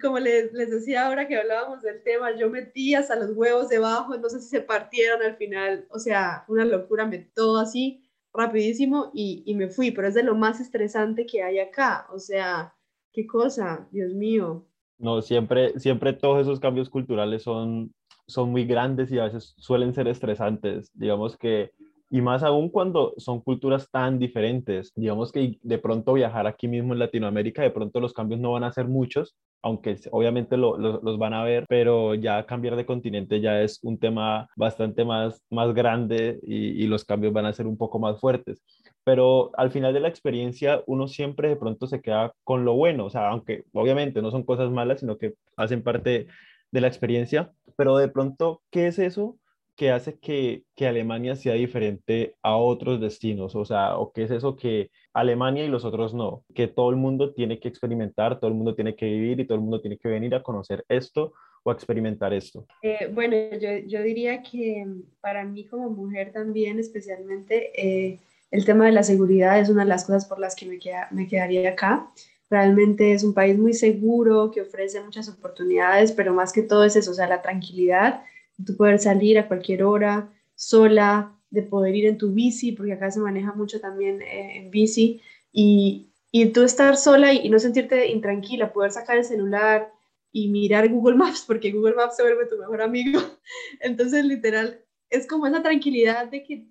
como 0.00 0.18
les, 0.18 0.52
les, 0.52 0.70
decía 0.70 1.06
ahora 1.06 1.28
que 1.28 1.36
hablábamos 1.36 1.82
del 1.82 2.02
tema, 2.02 2.36
yo 2.36 2.48
metí 2.50 2.94
hasta 2.94 3.16
los 3.16 3.36
huevos 3.36 3.68
debajo, 3.68 4.16
no 4.16 4.28
sé 4.28 4.40
si 4.40 4.48
se 4.48 4.60
partieron 4.60 5.22
al 5.22 5.36
final, 5.36 5.86
o 5.90 5.98
sea, 5.98 6.44
una 6.48 6.64
locura, 6.64 7.06
me 7.06 7.18
todo 7.18 7.58
así 7.58 8.02
rapidísimo 8.32 9.10
y, 9.14 9.42
y, 9.46 9.54
me 9.54 9.68
fui, 9.68 9.90
pero 9.90 10.08
es 10.08 10.14
de 10.14 10.22
lo 10.22 10.34
más 10.34 10.60
estresante 10.60 11.26
que 11.26 11.42
hay 11.42 11.58
acá, 11.58 12.06
o 12.12 12.18
sea, 12.18 12.74
qué 13.12 13.26
cosa, 13.26 13.88
Dios 13.90 14.12
mío. 14.14 14.66
No, 14.98 15.22
siempre, 15.22 15.78
siempre 15.78 16.12
todos 16.12 16.42
esos 16.42 16.60
cambios 16.60 16.88
culturales 16.88 17.42
son, 17.42 17.92
son 18.26 18.50
muy 18.50 18.64
grandes 18.64 19.10
y 19.10 19.18
a 19.18 19.24
veces 19.24 19.54
suelen 19.58 19.94
ser 19.94 20.08
estresantes, 20.08 20.90
digamos 20.94 21.36
que, 21.36 21.72
y 22.10 22.20
más 22.20 22.42
aún 22.42 22.70
cuando 22.70 23.14
son 23.18 23.40
culturas 23.40 23.90
tan 23.90 24.18
diferentes, 24.18 24.92
digamos 24.94 25.30
que 25.30 25.58
de 25.62 25.78
pronto 25.78 26.14
viajar 26.14 26.46
aquí 26.46 26.68
mismo 26.68 26.94
en 26.94 27.00
Latinoamérica, 27.00 27.62
de 27.62 27.70
pronto 27.70 28.00
los 28.00 28.12
cambios 28.12 28.40
no 28.40 28.52
van 28.52 28.64
a 28.64 28.72
ser 28.72 28.86
muchos, 28.88 29.36
aunque 29.62 29.96
obviamente 30.12 30.56
los 30.56 31.18
van 31.18 31.34
a 31.34 31.44
ver, 31.44 31.66
pero 31.68 32.14
ya 32.14 32.46
cambiar 32.46 32.76
de 32.76 32.86
continente 32.86 33.40
ya 33.40 33.62
es 33.62 33.80
un 33.82 33.98
tema 33.98 34.48
bastante 34.56 35.04
más, 35.04 35.42
más 35.50 35.74
grande 35.74 36.38
y, 36.42 36.86
los 36.86 37.04
cambios 37.04 37.32
van 37.32 37.46
a 37.46 37.52
ser 37.52 37.66
un 37.66 37.76
poco 37.76 37.98
más 37.98 38.20
fuertes. 38.20 38.62
Pero 39.04 39.50
al 39.56 39.70
final 39.70 39.92
de 39.94 40.00
la 40.00 40.08
experiencia 40.08 40.82
uno 40.86 41.08
siempre 41.08 41.48
de 41.48 41.56
pronto 41.56 41.86
se 41.86 42.00
queda 42.00 42.32
con 42.44 42.64
lo 42.64 42.74
bueno, 42.74 43.06
o 43.06 43.10
sea, 43.10 43.28
aunque 43.30 43.64
obviamente 43.72 44.22
no 44.22 44.30
son 44.30 44.44
cosas 44.44 44.70
malas, 44.70 45.00
sino 45.00 45.18
que 45.18 45.34
hacen 45.56 45.82
parte 45.82 46.28
de 46.70 46.80
la 46.80 46.88
experiencia, 46.88 47.52
pero 47.76 47.96
de 47.96 48.08
pronto, 48.08 48.62
¿qué 48.70 48.86
es 48.88 48.98
eso? 48.98 49.38
que 49.78 49.92
hace 49.92 50.18
que, 50.18 50.64
que, 50.74 50.88
Alemania 50.88 51.36
sea 51.36 51.54
diferente 51.54 52.34
a 52.42 52.56
otros 52.56 53.00
destinos? 53.00 53.54
O 53.54 53.64
sea, 53.64 53.96
¿o 53.96 54.12
qué 54.12 54.24
es 54.24 54.30
eso 54.32 54.56
que 54.56 54.90
Alemania 55.20 55.64
y 55.64 55.68
los 55.68 55.84
otros 55.84 56.14
no? 56.14 56.44
Que 56.54 56.66
todo 56.66 56.90
el 56.90 56.96
mundo 56.96 57.32
tiene 57.32 57.58
que 57.58 57.68
experimentar, 57.68 58.38
todo 58.38 58.48
el 58.48 58.56
mundo 58.56 58.74
tiene 58.74 58.94
que 58.94 59.06
vivir 59.06 59.40
y 59.40 59.46
todo 59.46 59.56
el 59.56 59.62
mundo 59.62 59.80
tiene 59.80 59.98
que 59.98 60.08
venir 60.08 60.34
a 60.34 60.42
conocer 60.42 60.84
esto 60.88 61.32
o 61.62 61.70
a 61.70 61.74
experimentar 61.74 62.32
esto. 62.32 62.66
Eh, 62.82 63.10
bueno, 63.12 63.36
yo, 63.60 63.86
yo, 63.86 64.02
diría 64.02 64.42
que 64.42 64.86
para 65.20 65.44
mí 65.44 65.64
como 65.66 65.90
mujer 65.90 66.32
también 66.32 66.78
especialmente 66.78 67.72
eh, 67.74 68.18
el 68.50 68.64
tema 68.64 68.86
de 68.86 68.92
la 68.92 69.02
seguridad 69.02 69.58
es 69.60 69.68
una 69.68 69.82
de 69.82 69.88
las 69.88 70.04
cosas 70.04 70.26
por 70.26 70.38
las 70.38 70.54
que 70.54 70.66
me, 70.66 70.78
queda, 70.78 71.08
me 71.10 71.26
quedaría 71.26 71.70
acá. 71.70 72.08
Realmente 72.50 73.12
es 73.12 73.24
un 73.24 73.34
país 73.34 73.58
muy 73.58 73.74
seguro, 73.74 74.50
que 74.50 74.62
ofrece 74.62 75.02
muchas 75.02 75.28
oportunidades, 75.28 76.12
pero 76.12 76.32
más 76.32 76.52
que 76.52 76.62
todo 76.62 76.84
es 76.84 76.96
eso, 76.96 77.10
o 77.10 77.14
sea, 77.14 77.28
la 77.28 77.42
tranquilidad 77.42 78.22
tú 78.64 78.76
poder 78.76 78.98
salir 78.98 79.38
a 79.38 79.46
cualquier 79.46 79.82
hora 79.84 80.28
sola, 80.54 81.32
de 81.50 81.62
poder 81.62 81.94
ir 81.94 82.06
en 82.06 82.18
tu 82.18 82.32
bici, 82.32 82.72
porque 82.72 82.92
acá 82.92 83.10
se 83.10 83.20
maneja 83.20 83.52
mucho 83.52 83.80
también 83.80 84.20
eh, 84.22 84.58
en 84.58 84.70
bici, 84.70 85.20
y, 85.52 86.08
y, 86.30 86.46
tú 86.52 86.62
estar 86.62 86.96
sola 86.96 87.32
y, 87.32 87.48
no 87.48 87.58
sentirte 87.58 88.08
intranquila, 88.08 88.72
poder 88.72 88.92
sacar 88.92 89.16
el 89.16 89.24
celular 89.24 89.90
y 90.32 90.48
mirar 90.48 90.88
Google 90.88 91.16
Maps, 91.16 91.44
porque 91.46 91.72
Google 91.72 91.94
Maps 91.94 92.16
se 92.16 92.22
vuelve 92.22 92.46
tu 92.46 92.58
mejor 92.58 92.82
amigo. 92.82 93.20
Entonces, 93.80 94.24
literal, 94.24 94.80
es 95.10 95.26
como 95.26 95.46
esa 95.46 95.62
tranquilidad 95.62 96.26
de 96.28 96.44
que 96.44 96.66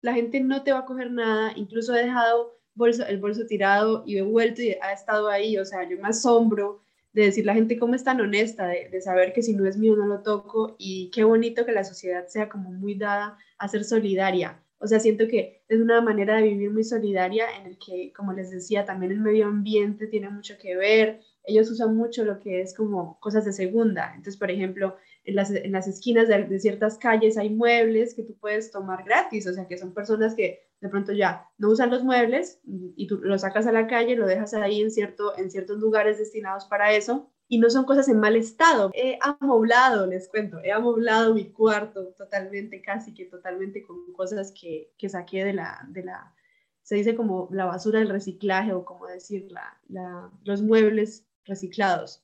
la 0.00 0.14
gente 0.14 0.40
no 0.40 0.62
te 0.62 0.72
va 0.72 0.80
a 0.80 0.86
coger 0.86 1.10
nada, 1.10 1.52
incluso 1.56 1.94
he 1.94 2.04
dejado 2.04 2.60
el 3.08 3.18
bolso 3.18 3.46
tirado 3.46 4.04
y 4.06 4.16
he 4.16 4.22
vuelto 4.22 4.62
y 4.62 4.70
ha 4.80 4.92
estado 4.92 5.28
ahí, 5.28 5.58
o 5.58 5.64
sea, 5.64 5.88
yo 5.88 5.98
me 5.98 6.08
asombro 6.08 6.80
de 7.12 7.24
decir 7.24 7.44
la 7.44 7.54
gente 7.54 7.78
cómo 7.78 7.94
es 7.94 8.04
tan 8.04 8.20
honesta, 8.20 8.66
de, 8.66 9.00
saber 9.00 9.32
que 9.32 9.42
si 9.42 9.54
no 9.54 9.66
es 9.66 9.76
mío 9.76 9.96
no 9.96 10.06
lo 10.06 10.22
toco 10.22 10.76
y 10.78 11.10
qué 11.10 11.24
bonito 11.24 11.66
que 11.66 11.72
la 11.72 11.84
sociedad 11.84 12.26
sea 12.28 12.48
como 12.48 12.70
muy 12.70 12.94
dada 12.94 13.38
a 13.58 13.68
ser 13.68 13.84
solidaria. 13.84 14.62
O 14.78 14.86
sea, 14.86 15.00
siento 15.00 15.28
que 15.28 15.62
es 15.68 15.80
una 15.80 16.00
manera 16.00 16.36
de 16.36 16.42
vivir 16.42 16.70
muy 16.70 16.84
solidaria 16.84 17.44
en 17.58 17.66
el 17.66 17.78
que, 17.78 18.12
como 18.14 18.32
les 18.32 18.50
decía, 18.50 18.84
también 18.84 19.12
el 19.12 19.20
medio 19.20 19.46
ambiente 19.46 20.06
tiene 20.06 20.30
mucho 20.30 20.54
que 20.58 20.76
ver. 20.76 21.20
Ellos 21.44 21.70
usan 21.70 21.94
mucho 21.94 22.24
lo 22.24 22.38
que 22.38 22.62
es 22.62 22.74
como 22.74 23.18
cosas 23.20 23.44
de 23.44 23.52
segunda. 23.52 24.08
Entonces, 24.10 24.38
por 24.38 24.50
ejemplo, 24.50 24.96
en 25.30 25.36
las, 25.36 25.50
en 25.50 25.72
las 25.72 25.88
esquinas 25.88 26.28
de, 26.28 26.44
de 26.44 26.60
ciertas 26.60 26.98
calles 26.98 27.38
hay 27.38 27.50
muebles 27.50 28.14
que 28.14 28.22
tú 28.22 28.36
puedes 28.38 28.70
tomar 28.70 29.04
gratis, 29.04 29.46
o 29.46 29.52
sea, 29.52 29.66
que 29.66 29.78
son 29.78 29.94
personas 29.94 30.34
que 30.34 30.70
de 30.80 30.88
pronto 30.88 31.12
ya 31.12 31.48
no 31.58 31.70
usan 31.70 31.90
los 31.90 32.04
muebles 32.04 32.60
y 32.64 33.06
tú 33.06 33.18
lo 33.18 33.38
sacas 33.38 33.66
a 33.66 33.72
la 33.72 33.86
calle, 33.86 34.16
lo 34.16 34.26
dejas 34.26 34.54
ahí 34.54 34.80
en, 34.80 34.90
cierto, 34.90 35.36
en 35.36 35.50
ciertos 35.50 35.78
lugares 35.78 36.18
destinados 36.18 36.64
para 36.66 36.92
eso 36.92 37.30
y 37.48 37.58
no 37.58 37.68
son 37.68 37.84
cosas 37.84 38.08
en 38.08 38.18
mal 38.18 38.36
estado. 38.36 38.90
He 38.94 39.18
amoblado, 39.20 40.06
les 40.06 40.28
cuento, 40.28 40.58
he 40.62 40.72
amoblado 40.72 41.34
mi 41.34 41.52
cuarto 41.52 42.14
totalmente, 42.16 42.80
casi 42.80 43.12
que 43.12 43.26
totalmente 43.26 43.82
con 43.82 44.12
cosas 44.12 44.52
que, 44.58 44.92
que 44.96 45.08
saqué 45.08 45.44
de 45.44 45.52
la, 45.52 45.86
de 45.88 46.04
la, 46.04 46.34
se 46.82 46.94
dice 46.94 47.14
como 47.14 47.48
la 47.50 47.66
basura 47.66 47.98
del 47.98 48.08
reciclaje 48.08 48.72
o 48.72 48.84
como 48.84 49.06
decir, 49.06 49.48
la, 49.50 50.30
los 50.44 50.62
muebles 50.62 51.26
reciclados. 51.44 52.22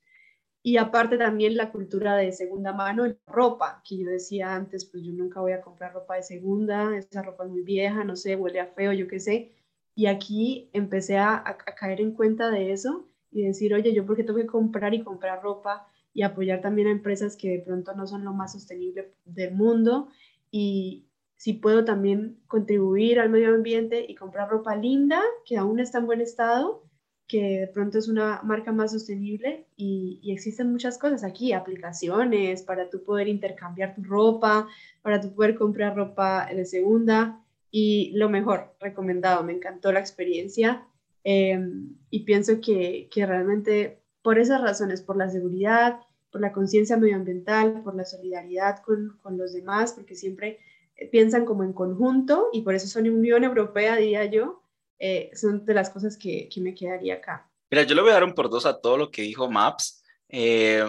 Y 0.67 0.75
aparte 0.75 1.17
también 1.17 1.55
la 1.55 1.71
cultura 1.71 2.17
de 2.17 2.33
segunda 2.33 2.73
mano, 2.73 3.05
ropa, 3.25 3.81
que 3.87 3.99
yo 3.99 4.05
decía 4.05 4.53
antes, 4.53 4.83
pues 4.83 5.01
yo 5.01 5.13
nunca 5.13 5.39
voy 5.39 5.53
a 5.53 5.61
comprar 5.61 5.93
ropa 5.93 6.15
de 6.15 6.23
segunda, 6.23 6.97
esa 6.97 7.21
ropa 7.21 7.45
es 7.45 7.51
muy 7.51 7.61
vieja, 7.61 8.03
no 8.03 8.17
sé, 8.17 8.35
huele 8.35 8.59
a 8.59 8.65
feo, 8.65 8.91
yo 8.91 9.07
qué 9.07 9.21
sé. 9.21 9.53
Y 9.95 10.07
aquí 10.07 10.69
empecé 10.73 11.19
a, 11.19 11.35
a, 11.37 11.55
caer 11.55 12.01
en 12.01 12.11
cuenta 12.11 12.51
de 12.51 12.73
eso 12.73 13.07
y 13.31 13.43
decir, 13.43 13.73
oye, 13.73 13.93
yo 13.93 14.05
por 14.05 14.17
qué 14.17 14.25
tengo 14.25 14.39
que 14.39 14.45
comprar 14.45 14.93
y 14.93 15.05
comprar 15.05 15.41
ropa 15.41 15.87
y 16.13 16.23
apoyar 16.23 16.59
también 16.59 16.89
a 16.89 16.91
empresas 16.91 17.37
que 17.37 17.47
de 17.47 17.59
pronto 17.59 17.95
no 17.95 18.05
son 18.05 18.25
lo 18.25 18.33
más 18.33 18.51
sostenible 18.51 19.13
del 19.23 19.53
mundo 19.53 20.09
y 20.51 21.05
si 21.37 21.53
puedo 21.53 21.85
también 21.85 22.41
contribuir 22.47 23.21
al 23.21 23.29
medio 23.29 23.55
ambiente 23.55 24.05
y 24.05 24.15
comprar 24.15 24.49
ropa 24.49 24.75
linda 24.75 25.21
que 25.45 25.55
aún 25.55 25.79
está 25.79 25.99
en 25.99 26.07
buen 26.07 26.19
estado 26.19 26.83
que 27.27 27.59
de 27.59 27.67
pronto 27.67 27.97
es 27.97 28.07
una 28.07 28.41
marca 28.43 28.71
más 28.71 28.91
sostenible 28.91 29.65
y, 29.75 30.19
existen 30.31 30.71
muchas 30.71 30.97
cosas 30.97 31.23
aquí, 31.23 31.53
aplicaciones 31.53 32.61
para 32.63 32.89
tú 32.89 33.03
poder 33.03 33.27
intercambiar 33.27 33.95
tu 33.95 34.03
ropa, 34.03 34.67
para 35.01 35.19
tú 35.19 35.33
poder 35.33 35.55
comprar 35.55 35.95
ropa 35.95 36.47
de 36.53 36.65
segunda 36.65 37.43
y 37.69 38.11
lo 38.15 38.29
mejor, 38.29 38.73
recomendado, 38.79 39.43
me 39.43 39.53
encantó 39.53 39.91
la 39.91 39.99
experiencia 39.99 40.87
em, 41.23 41.95
y 42.09 42.21
pienso 42.21 42.61
que, 42.61 43.09
que 43.11 43.25
realmente 43.25 43.99
por 44.21 44.39
esas 44.39 44.61
razones, 44.61 45.01
por 45.01 45.17
la 45.17 45.29
seguridad, 45.29 45.99
por 46.31 46.41
la 46.41 46.53
conciencia 46.53 46.97
medioambiental, 46.97 47.81
por 47.83 47.95
la 47.95 48.05
solidaridad 48.05 48.81
con, 48.83 49.17
con, 49.21 49.37
los 49.37 49.53
demás, 49.53 49.93
porque 49.93 50.15
siempre 50.15 50.59
piensan 51.11 51.45
como 51.45 51.63
en 51.63 51.73
conjunto 51.73 52.47
y 52.53 52.61
por 52.61 52.73
eso 52.73 52.87
son 52.87 53.07
Unión 53.09 53.43
Europea, 53.43 53.97
diría 53.97 54.25
yo, 54.25 54.61
eh, 54.99 55.29
son 55.33 55.65
de 55.65 55.73
las 55.73 55.89
cosas 55.89 56.17
que, 56.17 56.49
que, 56.49 56.61
me 56.61 56.73
quedaría 56.73 57.15
acá. 57.15 57.49
Mira, 57.69 57.83
yo 57.83 57.95
le 57.95 58.01
voy 58.01 58.11
a 58.11 58.15
dar 58.15 58.23
un 58.23 58.33
por 58.33 58.49
dos 58.49 58.65
a 58.65 58.79
todo 58.79 58.97
lo 58.97 59.11
que 59.11 59.21
dijo 59.21 59.49
Maps. 59.49 60.03
Eh, 60.29 60.83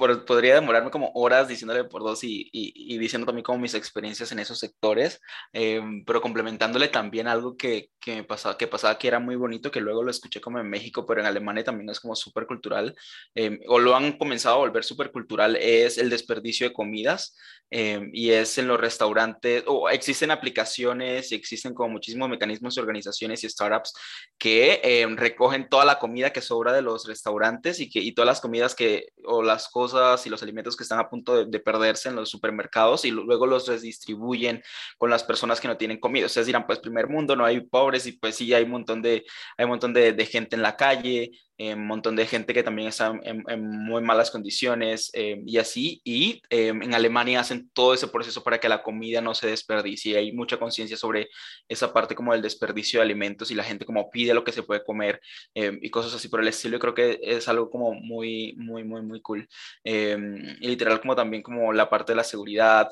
podría 0.00 0.54
demorarme 0.54 0.90
como 0.90 1.12
horas 1.14 1.48
diciéndole 1.48 1.84
por 1.84 2.02
dos 2.02 2.24
y, 2.24 2.48
y, 2.52 2.98
diciendo 2.98 3.26
también 3.26 3.44
como 3.44 3.58
mis 3.58 3.74
experiencias 3.74 4.32
en 4.32 4.38
esos 4.38 4.58
sectores, 4.58 5.20
em, 5.52 6.04
pero 6.04 6.20
complementándole 6.20 6.88
también 6.88 7.28
algo 7.28 7.56
que, 7.56 7.90
que, 8.00 8.16
me 8.16 8.24
pasaba, 8.24 8.56
que 8.58 8.66
pasaba 8.66 8.98
que 8.98 9.08
era 9.08 9.18
muy 9.18 9.36
bonito, 9.36 9.70
que 9.70 9.80
luego 9.80 10.02
lo 10.02 10.10
escuché 10.10 10.40
como 10.40 10.58
en 10.58 10.68
México, 10.68 11.06
pero 11.06 11.20
en 11.20 11.26
Alemania 11.26 11.64
también 11.64 11.88
es 11.90 12.00
como 12.00 12.16
súper 12.16 12.46
cultural, 12.46 12.94
em, 13.34 13.58
o 13.68 13.78
lo 13.78 13.94
han 13.94 14.18
comenzado 14.18 14.56
a 14.56 14.58
volver 14.58 14.84
súper 14.84 15.12
cultural, 15.12 15.56
es 15.56 15.98
el 15.98 16.10
desperdicio 16.10 16.68
de 16.68 16.72
comidas. 16.72 17.36
Em, 17.72 18.10
y 18.12 18.30
es 18.30 18.58
en 18.58 18.66
los 18.66 18.80
restaurantes, 18.80 19.62
o 19.68 19.88
existen 19.88 20.32
aplicaciones 20.32 21.30
y 21.30 21.36
existen 21.36 21.72
como 21.72 21.90
muchísimos 21.90 22.28
mecanismos 22.28 22.76
y 22.76 22.80
organizaciones 22.80 23.44
y 23.44 23.48
startups 23.48 23.94
que 24.38 25.06
recogen 25.16 25.68
toda 25.68 25.84
la 25.84 26.00
comida 26.00 26.32
que 26.32 26.40
sobra 26.40 26.72
de 26.72 26.82
los 26.82 27.06
restaurantes 27.06 27.78
y, 27.78 27.88
que, 27.88 28.00
y 28.00 28.12
todas 28.12 28.26
las 28.26 28.40
comidas 28.40 28.74
que, 28.74 29.10
o 29.24 29.42
las 29.42 29.68
cosas 29.68 29.89
cosas 29.90 30.26
y 30.26 30.30
los 30.30 30.42
alimentos 30.42 30.76
que 30.76 30.82
están 30.82 30.98
a 30.98 31.08
punto 31.08 31.44
de, 31.44 31.60
perderse 31.60 32.08
en 32.08 32.16
los 32.16 32.30
supermercados 32.30 33.04
y 33.04 33.10
luego 33.10 33.46
los 33.46 33.68
redistribuyen 33.68 34.62
con 34.98 35.10
las 35.10 35.22
personas 35.24 35.60
que 35.60 35.68
no 35.68 35.76
tienen 35.76 35.98
comida. 35.98 36.26
Ustedes 36.26 36.46
dirán, 36.46 36.66
pues 36.66 36.78
primer 36.78 37.08
mundo, 37.08 37.36
no 37.36 37.44
hay 37.44 37.60
pobres 37.60 38.06
y 38.06 38.12
pues 38.12 38.36
sí, 38.36 38.52
hay 38.54 38.64
un 38.64 38.70
montón 38.70 39.02
de, 39.02 39.24
hay 39.56 39.64
un 39.64 39.70
montón 39.70 39.92
de, 39.92 40.12
de 40.12 40.26
gente 40.26 40.56
en 40.56 40.62
la 40.62 40.76
calle, 40.76 41.32
un 41.60 41.86
montón 41.86 42.16
de 42.16 42.26
gente 42.26 42.54
que 42.54 42.62
también 42.62 42.88
está 42.88 43.12
en, 43.22 43.44
muy 43.60 44.02
malas 44.02 44.30
condiciones 44.30 45.10
eh, 45.12 45.42
y 45.44 45.58
así. 45.58 46.00
Y 46.04 46.40
eh, 46.48 46.68
en 46.68 46.94
Alemania 46.94 47.40
hacen 47.40 47.70
todo 47.74 47.92
ese 47.92 48.08
proceso 48.08 48.42
para 48.42 48.58
que 48.58 48.68
la 48.68 48.82
comida 48.82 49.20
no 49.20 49.34
se 49.34 49.48
desperdicie. 49.48 50.16
Hay 50.16 50.32
mucha 50.32 50.58
conciencia 50.58 50.96
sobre 50.96 51.28
esa 51.68 51.92
parte 51.92 52.14
como 52.14 52.32
del 52.32 52.42
desperdicio 52.42 53.00
de 53.00 53.04
alimentos 53.04 53.50
y 53.50 53.54
la 53.54 53.64
gente 53.64 53.84
como 53.84 54.10
pide 54.10 54.32
lo 54.32 54.44
que 54.44 54.52
se 54.52 54.62
puede 54.62 54.82
comer 54.82 55.20
eh, 55.54 55.78
y 55.82 55.90
cosas 55.90 56.14
así 56.14 56.28
por 56.28 56.40
el 56.40 56.48
estilo. 56.48 56.76
Yo 56.76 56.80
creo 56.80 56.94
que 56.94 57.20
es 57.22 57.46
algo 57.48 57.68
como 57.68 57.92
muy, 57.92 58.54
muy, 58.56 58.82
muy, 58.84 59.02
muy 59.02 59.20
cool. 59.20 59.46
Y 59.84 60.66
literal 60.66 61.00
como 61.00 61.16
también 61.16 61.42
como 61.42 61.72
la 61.72 61.88
parte 61.88 62.12
de 62.12 62.16
la 62.16 62.24
seguridad. 62.24 62.88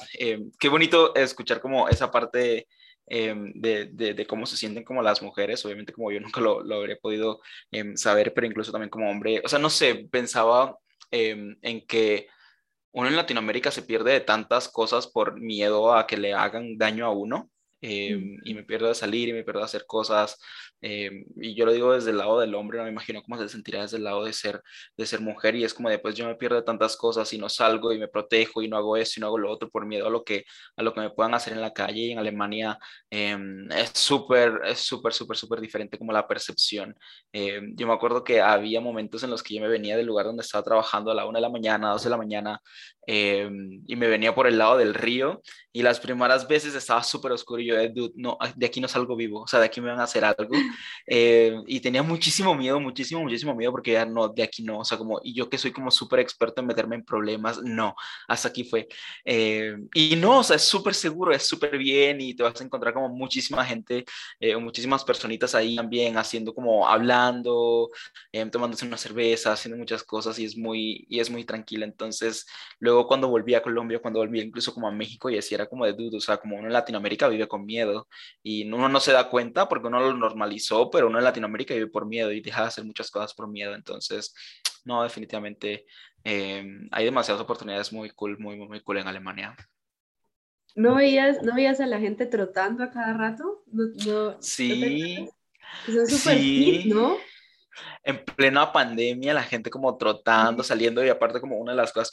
qué 0.59 0.69
bonito 0.69 1.15
escuchar 1.15 1.61
como 1.61 1.89
esa 1.89 2.11
parte 2.11 2.67
Em, 3.11 3.53
de, 3.55 3.87
de, 3.87 4.27
cómo 4.27 4.45
se 4.45 4.59
sienten 4.59 4.85
como 4.85 5.03
las 5.03 5.23
mujeres, 5.23 5.65
obviamente 5.65 5.93
como 5.95 6.13
yo 6.13 6.21
nunca 6.37 6.41
lo, 6.41 6.63
lo 6.63 6.77
habría 6.77 6.97
podido 6.97 7.41
saber, 7.95 8.35
pero 8.35 8.47
incluso 8.47 8.73
también 8.73 8.91
como 8.91 9.11
hombre, 9.11 9.41
o 9.45 9.49
sea, 9.49 9.59
no 9.59 9.71
sé, 9.71 10.09
pensaba 10.11 10.79
en 11.11 11.87
que 11.87 12.29
uno 12.93 13.09
en 13.09 13.17
Latinoamérica 13.17 13.71
se 13.71 13.83
pierde 13.83 14.13
de 14.13 14.21
tantas 14.21 14.69
cosas 14.69 15.07
por 15.07 15.41
miedo 15.41 15.95
a 15.95 16.07
que 16.07 16.19
le 16.19 16.35
hagan 16.35 16.77
daño 16.77 17.07
a 17.07 17.11
uno. 17.11 17.51
Y 17.81 18.55
me 18.55 18.65
pierdo 18.65 18.89
de 18.89 18.95
salir 18.95 19.29
y 19.29 19.33
me 19.33 19.45
pierdo 19.45 19.61
de 19.61 19.67
hacer 19.67 19.87
cosas 19.87 20.39
eh, 20.81 21.25
y 21.37 21.55
yo 21.55 21.67
lo 21.67 21.73
digo 21.73 21.93
desde 21.93 22.11
el 22.11 22.19
lado 22.19 22.39
del 22.39 22.55
hombre, 22.55 22.79
no 22.79 22.85
me 22.85 22.91
imagino 22.91 23.23
cómo 23.23 23.41
se 23.41 23.49
sentirá 23.49 23.83
desde 23.83 23.97
el 23.97 24.05
lado 24.05 24.25
de 24.25 24.33
ser, 24.33 24.63
de 24.97 25.07
ser 25.07 25.21
mujer 25.21 25.57
y 25.57 25.65
es 25.65 25.75
como 25.75 25.89
de, 25.91 25.99
pues 25.99 26.15
yo 26.15 26.27
me 26.27 26.37
pierdo 26.37 26.57
de 26.57 26.63
tantas 26.63 26.97
cosas 26.97 27.33
y 27.33 27.39
no 27.39 27.49
salgo 27.49 27.93
y 27.93 27.99
me 27.99 28.09
protejo 28.09 28.63
y 28.63 28.69
no 28.69 28.77
hago 28.77 28.97
esto 28.97 29.15
y 29.19 29.21
no 29.21 29.27
hago 29.27 29.39
lo 29.39 29.51
otro 29.51 29.69
por 29.71 29.87
miedo 29.87 30.07
a 30.07 30.11
lo 30.11 30.23
que, 30.25 30.45
a 30.77 30.83
lo 30.83 30.93
que 30.95 31.01
me 31.01 31.11
puedan 31.11 31.35
hacer 31.35 31.53
en 31.53 31.61
la 31.61 31.73
calle 31.73 32.01
y 32.03 32.13
en 32.13 32.19
Alemania 32.19 32.79
em, 33.11 33.71
es 33.73 33.91
súper, 33.95 34.61
es 34.65 34.79
súper, 34.81 35.13
súper, 35.13 35.37
súper 35.37 35.61
diferente 35.61 35.99
como 35.99 36.13
la 36.13 36.27
percepción. 36.27 36.97
Yo 37.33 37.87
me 37.87 37.93
acuerdo 37.93 38.25
que 38.25 38.41
había 38.41 38.81
momentos 38.81 39.23
en 39.23 39.31
los 39.31 39.43
que 39.43 39.55
yo 39.55 39.61
me 39.61 39.69
venía 39.69 39.97
del 39.97 40.07
lugar 40.07 40.27
donde 40.27 40.43
estaba 40.43 40.65
trabajando 40.65 41.11
a 41.11 41.15
la 41.15 41.27
una 41.27 41.39
de 41.39 41.43
la 41.43 41.49
mañana, 41.51 41.91
a 41.91 41.93
dos 41.93 42.05
de 42.05 42.11
la 42.11 42.17
mañana 42.17 42.61
em, 43.09 43.83
y 43.87 43.97
me 43.97 44.07
venía 44.07 44.35
por 44.35 44.47
el 44.47 44.59
lado 44.59 44.77
del 44.77 44.93
río 44.93 45.41
y 45.73 45.83
las 45.83 46.01
primeras 46.01 46.49
veces 46.49 46.75
estaba 46.75 47.03
súper 47.03 47.33
oscuro 47.33 47.63
y 47.63 47.67
yo, 47.67 47.77
de, 47.77 48.11
no, 48.17 48.37
de 48.57 48.67
aquí 48.67 48.81
no 48.81 48.89
salgo 48.89 49.15
vivo, 49.17 49.43
o 49.43 49.47
sea, 49.47 49.61
de 49.61 49.67
aquí 49.67 49.81
me 49.81 49.89
van 49.89 50.01
a 50.01 50.05
hacer 50.05 50.25
algo. 50.25 50.51
Eh, 51.11 51.55
y 51.67 51.81
tenía 51.81 52.03
muchísimo 52.03 52.55
miedo, 52.55 52.79
muchísimo, 52.81 53.23
muchísimo 53.23 53.55
miedo 53.55 53.73
porque 53.73 53.93
ya 53.93 54.05
no, 54.05 54.29
de 54.29 54.43
aquí 54.43 54.63
no, 54.63 54.81
o 54.81 54.85
sea, 54.85 54.99
como, 54.99 55.21
y 55.23 55.33
yo 55.35 55.49
que 55.49 55.57
soy 55.57 55.73
como 55.73 55.91
súper 55.91 56.21
experto 56.21 56.61
en 56.61 56.67
meterme 56.67 56.97
en 56.97 57.05
problemas, 57.05 57.63
no, 57.63 57.95
hasta 58.27 58.49
aquí 58.49 58.65
fue. 58.65 58.89
Eh, 59.25 59.75
y 59.95 60.17
no, 60.17 60.41
o 60.41 60.45
sea, 60.45 60.57
es 60.57 60.63
súper 60.65 60.95
seguro, 60.95 61.33
es 61.33 61.47
súper 61.49 61.79
bien 61.79 62.21
y 62.21 62.35
te 62.35 62.43
vas 62.43 62.61
a 62.61 62.65
encontrar 62.65 62.93
como 62.93 63.09
muchísima 63.09 63.65
gente, 63.65 64.05
eh, 64.39 64.55
muchísimas 64.57 65.03
personitas 65.03 65.55
ahí 65.55 65.77
también 65.77 66.19
haciendo 66.19 66.55
como, 66.55 66.87
hablando, 66.87 67.89
tomándose 68.53 68.87
una 68.87 68.99
cerveza, 68.99 69.53
haciendo 69.53 69.79
muchas 69.79 70.03
cosas 70.03 70.39
y 70.39 70.45
es 70.45 70.57
muy, 70.59 71.07
y 71.09 71.21
es 71.21 71.31
muy 71.31 71.45
tranquila. 71.45 71.87
Entonces, 71.87 72.47
luego 72.81 72.98
cuando 73.07 73.29
volví 73.29 73.55
a 73.55 73.63
Colombia, 73.63 73.99
cuando 74.01 74.21
volví 74.21 74.41
incluso 74.41 74.75
como 74.75 74.89
a 74.89 74.93
México 74.93 75.31
y 75.31 75.39
así 75.39 75.55
era 75.55 75.67
como 75.67 75.85
de 75.85 75.93
dudo, 75.93 76.19
o 76.19 76.21
sea, 76.21 76.39
como 76.39 76.57
uno 76.57 76.67
en 76.67 76.73
Latinoamérica 76.73 77.29
vive 77.29 77.47
con 77.47 77.65
miedo 77.65 78.09
y 78.43 78.71
uno 78.71 78.89
no 78.89 79.01
se 79.01 79.13
da 79.13 79.29
cuenta 79.29 79.69
porque 79.69 79.87
uno 79.89 80.01
lo 80.01 80.15
normaliza 80.15 80.77
pero 80.93 81.09
uno 81.09 81.19
en 81.19 81.25
Latinoamérica 81.25 81.75
vive 81.75 81.89
por 81.89 82.07
miedo 82.07 82.33
y 82.33 82.41
deja 82.41 82.63
de 82.63 82.69
hacer 82.69 82.85
muchas 82.85 83.11
cosas 83.11 83.35
por 83.35 83.49
miedo. 83.49 83.75
Entonces, 83.75 84.35
no, 84.85 85.03
definitivamente 85.03 85.87
em, 86.25 86.89
hay 86.91 87.05
demasiadas 87.05 87.43
oportunidades 87.43 87.93
muy 87.93 88.11
cool, 88.11 88.39
muy, 88.39 88.57
muy, 88.57 88.81
cool 88.81 88.99
en 88.99 89.09
Alemania. 89.09 89.57
¿No 90.75 90.95
veías, 90.95 91.43
¿No 91.43 91.55
veías 91.55 91.81
a 91.81 91.87
la 91.87 91.99
gente 91.99 92.27
trotando 92.27 92.85
a 92.85 92.91
cada 92.91 93.13
rato? 93.15 93.65
sí. 94.41 95.29
Son 95.87 96.07
súper 96.07 96.39
sí. 96.39 96.85
¿no? 96.87 97.17
En 98.03 98.25
plena 98.25 98.73
pandemia, 98.73 99.35
la 99.35 99.43
gente 99.43 99.71
como 99.71 99.97
trotando, 99.97 100.63
saliendo, 100.63 101.05
y 101.05 101.09
aparte 101.09 101.41
como 101.41 101.59
una 101.59 101.73
de 101.73 101.77
las 101.77 101.93
cosas 101.93 102.11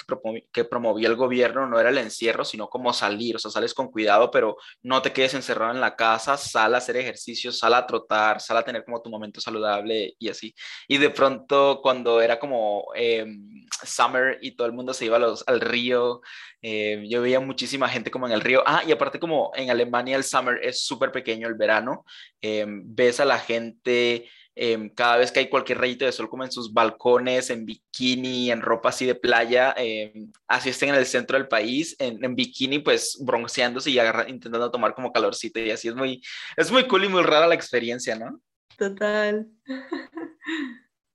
que, 0.52 0.66
promovía 0.66 1.08
el 1.08 1.16
gobierno 1.16 1.68
no 1.68 1.80
era 1.80 1.90
el 1.90 1.98
encierro, 1.98 2.44
sino 2.44 2.68
como 2.68 2.92
salir, 2.94 3.36
o 3.36 3.40
sea, 3.40 3.52
sales 3.52 3.74
con 3.74 3.90
cuidado, 3.92 4.32
pero 4.32 4.58
no 4.84 5.02
te 5.02 5.14
quedes 5.14 5.34
encerrado 5.34 5.74
en 5.74 5.82
la 5.82 5.96
casa, 5.96 6.38
sal 6.38 6.76
a 6.76 6.80
hacer 6.80 6.98
ejercicio, 6.98 7.52
sal 7.52 7.74
a 7.74 7.86
trotar, 7.86 8.42
sal 8.42 8.58
a 8.58 8.64
tener 8.64 8.84
como 8.84 9.02
tu 9.02 9.10
momento 9.10 9.40
saludable 9.40 10.16
y 10.20 10.30
así. 10.30 10.54
Y 10.88 10.98
de 10.98 11.10
pronto 11.10 11.80
cuando 11.82 12.22
era 12.22 12.40
como 12.40 12.88
em, 12.96 13.66
summer 13.86 14.38
y 14.42 14.52
todo 14.52 14.68
el 14.68 14.74
mundo 14.74 14.94
se 14.94 15.06
iba 15.06 15.18
al 15.18 15.62
río, 15.62 16.22
em, 16.62 17.06
yo 17.08 17.22
veía 17.22 17.40
muchísima 17.40 17.88
gente 17.90 18.12
como 18.12 18.28
en 18.28 18.34
el 18.34 18.42
río. 18.42 18.64
Ah, 18.66 18.84
y 18.86 18.92
aparte 18.92 19.20
como 19.20 19.52
en 19.56 19.70
Alemania 19.70 20.18
el 20.18 20.24
summer 20.24 20.60
es 20.64 20.86
súper 20.86 21.12
pequeño, 21.12 21.48
el 21.48 21.56
verano, 21.56 22.06
em, 22.42 22.84
ves 22.86 23.20
a 23.20 23.26
la 23.26 23.40
gente 23.40 24.28
Em, 24.58 24.90
cada 24.90 25.18
vez 25.18 25.34
que 25.34 25.42
hay 25.42 25.50
cualquier 25.50 25.80
rayito 25.80 26.06
de 26.06 26.14
sol 26.14 26.30
como 26.30 26.46
en 26.46 26.52
sus 26.52 26.72
balcones, 26.72 27.50
en 27.50 27.66
bikini, 27.66 28.52
en 28.52 28.62
ropa 28.62 28.88
así 28.88 29.06
de 29.06 29.14
playa, 29.14 29.76
eh, 29.78 30.14
así 30.48 30.70
estén 30.70 30.90
en 30.90 30.96
el 30.96 31.06
centro 31.06 31.38
del 31.38 31.50
país, 31.50 31.94
en, 32.00 32.36
bikini 32.36 32.80
pues 32.80 33.18
bronceándose 33.22 33.92
y 33.92 34.00
intentando 34.28 34.72
tomar 34.72 34.96
como 34.96 35.12
calorcito 35.12 35.60
y 35.60 35.72
así 35.72 35.90
es 35.90 35.96
muy, 35.96 36.22
es 36.56 36.72
muy 36.72 36.88
cool 36.88 37.04
y 37.04 37.10
muy 37.10 37.22
rara 37.22 37.48
la 37.48 37.56
experiencia, 37.56 38.16
¿no? 38.16 38.40
Total. 38.78 39.48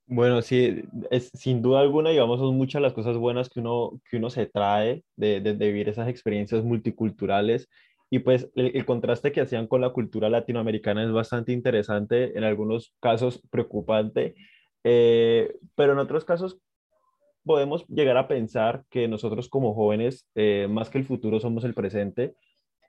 Bueno, 0.05 0.41
sí, 0.41 0.83
es, 1.09 1.31
sin 1.33 1.61
duda 1.61 1.79
alguna, 1.79 2.09
digamos, 2.09 2.37
son 2.37 2.55
muchas 2.57 2.81
las 2.81 2.91
cosas 2.91 3.15
buenas 3.15 3.49
que 3.49 3.61
uno, 3.61 4.01
que 4.09 4.17
uno 4.17 4.29
se 4.29 4.45
trae 4.45 5.05
de, 5.15 5.39
de, 5.39 5.53
de 5.53 5.67
vivir 5.67 5.87
esas 5.87 6.09
experiencias 6.09 6.65
multiculturales 6.65 7.69
y 8.13 8.19
pues 8.19 8.51
el, 8.55 8.85
contraste 8.85 9.31
que 9.31 9.39
hacían 9.39 9.67
con 9.67 9.79
la 9.79 9.91
cultura 9.91 10.29
latinoamericana 10.29 11.05
es 11.05 11.13
bastante 11.13 11.53
interesante, 11.53 12.37
en 12.37 12.43
algunos 12.43 12.93
casos 12.99 13.41
preocupante, 13.49 14.35
eh, 14.83 15.55
pero 15.75 15.93
en 15.93 15.99
otros 15.99 16.25
casos 16.25 16.59
podemos 17.45 17.87
llegar 17.87 18.17
a 18.17 18.27
pensar 18.27 18.83
que 18.89 19.07
nosotros 19.07 19.47
como 19.47 19.73
jóvenes, 19.73 20.27
eh, 20.35 20.67
más 20.69 20.89
que 20.89 20.97
el 20.97 21.05
futuro, 21.05 21.39
somos 21.39 21.63
el 21.63 21.73
presente 21.73 22.35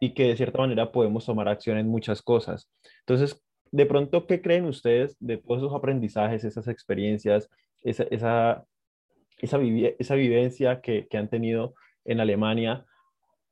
y 0.00 0.12
que 0.12 0.26
de 0.26 0.36
cierta 0.36 0.58
manera 0.58 0.90
podemos 0.90 1.24
tomar 1.24 1.46
acción 1.46 1.78
en 1.78 1.86
muchas 1.86 2.20
cosas. 2.20 2.68
Entonces, 3.06 3.40
de 3.70 3.86
pronto, 3.86 4.26
¿qué 4.26 4.42
creen 4.42 4.64
ustedes 4.64 5.16
de 5.20 5.36
todos 5.36 5.58
esos 5.58 5.72
aprendizajes, 5.72 6.42
esas 6.42 6.66
experiencias, 6.66 7.48
esa, 7.80 8.02
esa, 8.10 8.66
esa, 9.38 9.60
esa 9.98 10.14
vivencia 10.16 10.80
que, 10.80 11.06
que 11.06 11.16
han 11.16 11.30
tenido 11.30 11.74
en 12.04 12.18
Alemania? 12.18 12.84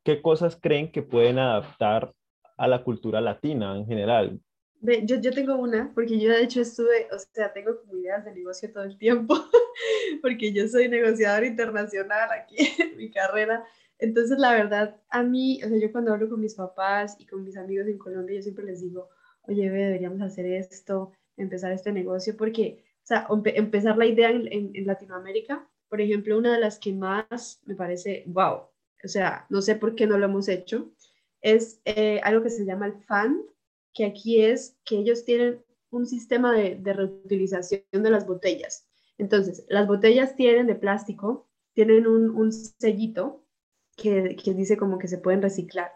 ¿Qué 0.03 0.21
cosas 0.21 0.57
creen 0.59 0.91
que 0.91 1.01
pueden 1.01 1.39
adaptar 1.39 2.13
a 2.57 2.67
la 2.67 2.83
cultura 2.83 3.21
latina 3.21 3.77
en 3.77 3.85
general? 3.85 4.39
Yo, 4.81 5.17
yo 5.17 5.31
tengo 5.31 5.55
una, 5.55 5.91
porque 5.93 6.19
yo 6.19 6.31
de 6.31 6.41
hecho 6.41 6.61
estuve, 6.61 7.07
o 7.13 7.19
sea, 7.19 7.53
tengo 7.53 7.79
como 7.79 7.97
ideas 7.97 8.25
de 8.25 8.33
negocio 8.33 8.71
todo 8.71 8.83
el 8.83 8.97
tiempo, 8.97 9.35
porque 10.23 10.51
yo 10.51 10.67
soy 10.67 10.89
negociadora 10.89 11.45
internacional 11.45 12.29
aquí 12.31 12.55
en 12.79 12.97
mi 12.97 13.11
carrera. 13.11 13.63
Entonces, 13.99 14.39
la 14.39 14.53
verdad, 14.53 14.99
a 15.09 15.21
mí, 15.21 15.61
o 15.63 15.69
sea, 15.69 15.77
yo 15.77 15.91
cuando 15.91 16.11
hablo 16.11 16.27
con 16.27 16.39
mis 16.39 16.55
papás 16.55 17.15
y 17.19 17.27
con 17.27 17.43
mis 17.43 17.57
amigos 17.57 17.87
en 17.87 17.99
Colombia, 17.99 18.37
yo 18.37 18.41
siempre 18.41 18.65
les 18.65 18.81
digo, 18.81 19.09
oye, 19.43 19.69
deberíamos 19.69 20.21
hacer 20.21 20.47
esto, 20.47 21.11
empezar 21.37 21.71
este 21.71 21.91
negocio, 21.91 22.35
porque, 22.35 22.83
o 23.03 23.05
sea, 23.05 23.27
empezar 23.53 23.97
la 23.97 24.07
idea 24.07 24.31
en, 24.31 24.51
en, 24.51 24.71
en 24.73 24.87
Latinoamérica, 24.87 25.67
por 25.89 26.01
ejemplo, 26.01 26.39
una 26.39 26.53
de 26.53 26.59
las 26.59 26.79
que 26.79 26.91
más 26.91 27.61
me 27.65 27.75
parece, 27.75 28.23
wow, 28.25 28.70
o 29.03 29.07
sea, 29.07 29.45
no 29.49 29.61
sé 29.61 29.75
por 29.75 29.95
qué 29.95 30.07
no 30.07 30.17
lo 30.17 30.25
hemos 30.25 30.47
hecho, 30.47 30.91
es 31.41 31.81
eh, 31.85 32.19
algo 32.23 32.43
que 32.43 32.49
se 32.49 32.65
llama 32.65 32.87
el 32.87 32.93
FAN, 32.93 33.41
que 33.93 34.05
aquí 34.05 34.41
es 34.41 34.77
que 34.85 34.97
ellos 34.97 35.25
tienen 35.25 35.63
un 35.89 36.05
sistema 36.05 36.53
de, 36.53 36.79
reutilización 36.93 37.83
de 37.91 38.09
las 38.09 38.25
botellas. 38.25 38.87
Entonces, 39.17 39.65
las 39.67 39.87
botellas 39.87 40.35
tienen 40.35 40.67
de 40.67 40.75
plástico, 40.75 41.49
tienen 41.73 42.07
un, 42.07 42.51
sellito 42.51 43.43
que, 43.97 44.35
que, 44.41 44.53
dice 44.53 44.77
como 44.77 44.97
que 44.97 45.07
se 45.07 45.17
pueden 45.17 45.41
reciclar. 45.41 45.91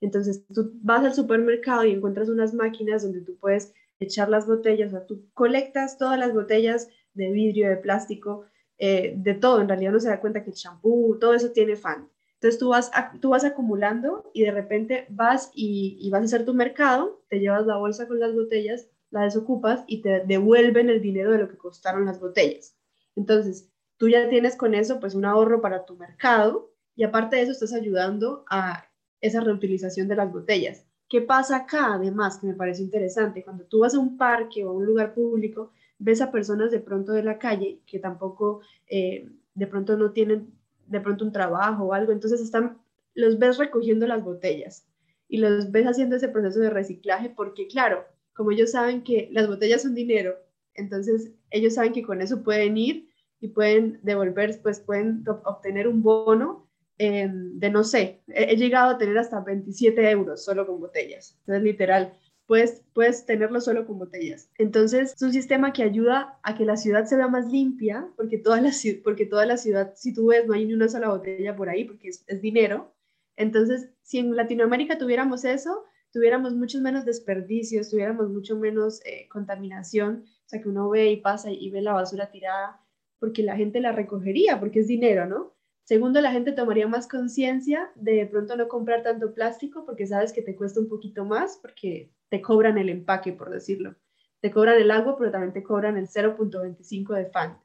Entonces, 0.00 0.44
tú 0.52 0.72
vas 0.82 1.04
al 1.04 1.14
supermercado 1.14 1.84
y 1.84 1.92
encuentras 1.92 2.28
unas 2.28 2.52
máquinas 2.54 3.02
donde 3.02 3.20
tú 3.20 3.38
puedes 3.38 3.72
echar 4.00 4.28
las 4.28 4.46
botellas, 4.46 4.88
o 4.88 4.90
sea, 4.98 5.06
tú 5.06 5.30
colectas 5.32 5.96
todas 5.96 6.18
las 6.18 6.34
botellas 6.34 6.88
de 7.14 7.30
vidrio, 7.30 7.68
de 7.68 7.76
plástico, 7.76 8.44
eh, 8.78 9.14
de 9.16 9.34
todo. 9.34 9.60
En 9.60 9.68
realidad 9.68 9.92
no 9.92 10.00
se 10.00 10.08
da 10.08 10.20
cuenta 10.20 10.44
que 10.44 10.50
el 10.50 10.56
champú, 10.56 11.16
todo 11.18 11.34
eso 11.34 11.50
tiene 11.52 11.76
fan. 11.76 12.08
Entonces 12.36 12.58
tú 12.58 12.68
vas, 12.68 12.90
tú 13.20 13.30
vas 13.30 13.44
acumulando 13.44 14.30
y 14.34 14.42
de 14.42 14.50
repente 14.50 15.06
vas 15.08 15.50
y, 15.54 16.08
vas 16.10 16.22
a 16.22 16.24
hacer 16.24 16.44
tu 16.44 16.52
mercado, 16.52 17.22
te 17.28 17.40
llevas 17.40 17.66
la 17.66 17.76
bolsa 17.76 18.06
con 18.06 18.20
las 18.20 18.34
botellas, 18.34 18.88
la 19.10 19.22
desocupas 19.22 19.84
y 19.86 20.02
te 20.02 20.20
devuelven 20.20 20.90
el 20.90 21.00
dinero 21.00 21.32
de 21.32 21.38
lo 21.38 21.48
que 21.48 21.56
costaron 21.56 22.04
las 22.04 22.20
botellas. 22.20 22.76
Entonces, 23.14 23.70
tú 23.96 24.08
ya 24.08 24.28
tienes 24.28 24.56
con 24.56 24.74
eso 24.74 25.00
pues 25.00 25.14
un 25.14 25.24
ahorro 25.24 25.62
para 25.62 25.86
tu 25.86 25.96
mercado 25.96 26.74
y 26.94 27.04
aparte 27.04 27.36
de 27.36 27.42
eso 27.42 27.52
estás 27.52 27.72
ayudando 27.72 28.44
a 28.50 28.84
esa 29.22 29.40
reutilización 29.40 30.06
de 30.08 30.16
las 30.16 30.30
botellas. 30.30 30.84
¿Qué 31.08 31.22
pasa 31.22 31.56
acá 31.56 31.94
además 31.94 32.38
que 32.38 32.48
me 32.48 32.54
parece 32.54 32.82
interesante? 32.82 33.44
Cuando 33.44 33.64
tú 33.64 33.80
vas 33.80 33.94
a 33.94 33.98
un 33.98 34.18
parque 34.18 34.64
o 34.64 34.70
a 34.70 34.72
un 34.72 34.84
lugar 34.84 35.14
público, 35.14 35.72
ves 35.98 36.20
a 36.20 36.30
personas 36.30 36.70
de 36.70 36.80
pronto 36.80 37.12
de 37.12 37.22
la 37.22 37.38
calle 37.38 37.80
que 37.86 37.98
tampoco, 37.98 38.60
eh, 38.88 39.30
de 39.54 39.66
pronto 39.66 39.96
no 39.96 40.12
tienen 40.12 40.52
de 40.86 41.00
pronto 41.00 41.24
un 41.24 41.32
trabajo 41.32 41.84
o 41.84 41.92
algo, 41.92 42.12
entonces 42.12 42.40
están, 42.40 42.78
los 43.14 43.38
ves 43.38 43.58
recogiendo 43.58 44.06
las 44.06 44.22
botellas 44.22 44.86
y 45.28 45.38
los 45.38 45.70
ves 45.70 45.86
haciendo 45.86 46.16
ese 46.16 46.28
proceso 46.28 46.60
de 46.60 46.70
reciclaje 46.70 47.30
porque 47.30 47.66
claro, 47.66 48.04
como 48.34 48.52
ellos 48.52 48.72
saben 48.72 49.02
que 49.02 49.28
las 49.32 49.48
botellas 49.48 49.82
son 49.82 49.94
dinero, 49.94 50.36
entonces 50.74 51.32
ellos 51.50 51.74
saben 51.74 51.92
que 51.92 52.02
con 52.02 52.20
eso 52.20 52.42
pueden 52.42 52.76
ir 52.76 53.08
y 53.40 53.48
pueden 53.48 53.98
devolver, 54.02 54.58
pues 54.62 54.80
pueden 54.80 55.24
obtener 55.44 55.88
un 55.88 56.02
bono 56.02 56.68
em, 56.98 57.58
de, 57.58 57.70
no 57.70 57.84
sé, 57.84 58.20
he, 58.28 58.56
llegado 58.56 58.90
a 58.90 58.98
tener 58.98 59.16
hasta 59.18 59.40
27 59.40 60.10
euros 60.10 60.44
solo 60.44 60.66
con 60.66 60.80
botellas. 60.80 61.36
Entonces, 61.40 61.62
literal, 61.62 62.14
puedes, 62.46 62.82
puedes 62.92 63.26
tenerlo 63.26 63.60
solo 63.60 63.86
con 63.86 63.98
botellas. 63.98 64.50
Entonces, 64.58 65.12
es 65.14 65.22
un 65.22 65.32
sistema 65.32 65.72
que 65.72 65.82
ayuda 65.82 66.38
a 66.42 66.54
que 66.54 66.64
la 66.64 66.76
ciudad 66.76 67.04
se 67.04 67.16
vea 67.16 67.28
más 67.28 67.50
limpia, 67.50 68.08
porque 68.16 68.38
toda 68.38 68.60
la, 68.60 68.70
porque 69.04 69.26
toda 69.26 69.46
la 69.46 69.56
ciudad, 69.56 69.92
si 69.96 70.14
tú 70.14 70.28
ves, 70.28 70.46
no 70.46 70.54
hay 70.54 70.66
ni 70.66 70.74
una 70.74 70.88
sola 70.88 71.08
botella 71.08 71.56
por 71.56 71.68
ahí, 71.68 71.84
porque 71.84 72.08
es, 72.08 72.40
dinero. 72.40 72.94
Entonces, 73.36 73.90
si 74.02 74.18
en 74.18 74.34
Latinoamérica 74.34 74.98
tuviéramos 74.98 75.44
eso, 75.44 75.84
tuviéramos 76.12 76.54
muchos 76.54 76.80
menos 76.80 77.04
desperdicios, 77.04 77.90
tuviéramos 77.90 78.30
mucho 78.30 78.56
menos 78.56 79.04
eh, 79.04 79.28
contaminación, 79.28 80.24
o 80.24 80.48
sea, 80.48 80.62
que 80.62 80.68
uno 80.68 80.88
ve 80.88 81.10
y 81.10 81.16
pasa 81.18 81.50
y 81.50 81.70
ve 81.70 81.82
la 81.82 81.92
basura 81.92 82.30
tirada 82.30 82.80
porque 83.18 83.42
la 83.42 83.56
gente 83.56 83.80
la 83.80 83.92
recogería, 83.92 84.60
porque 84.60 84.80
es 84.80 84.86
dinero, 84.86 85.26
¿no? 85.26 85.54
Segundo, 85.84 86.20
la 86.20 86.32
gente 86.32 86.52
tomaría 86.52 86.88
más 86.88 87.06
conciencia 87.06 87.90
de 87.94 88.14
de 88.14 88.26
pronto 88.26 88.56
no 88.56 88.66
comprar 88.68 89.02
tanto 89.02 89.32
plástico 89.32 89.84
porque 89.86 90.06
sabes 90.06 90.32
que 90.32 90.42
te 90.42 90.56
cuesta 90.56 90.80
un 90.80 90.88
poquito 90.88 91.24
más 91.24 91.58
porque 91.62 92.10
te 92.28 92.40
cobran 92.40 92.78
el 92.78 92.88
empaque, 92.88 93.32
por 93.32 93.50
decirlo. 93.50 93.96
Te 94.40 94.50
cobran 94.50 94.80
el 94.80 94.90
agua, 94.90 95.16
pero 95.18 95.30
también 95.30 95.52
te 95.52 95.62
cobran 95.62 95.96
el 95.96 96.08
0.25 96.08 97.14
de 97.14 97.26
fan. 97.26 97.58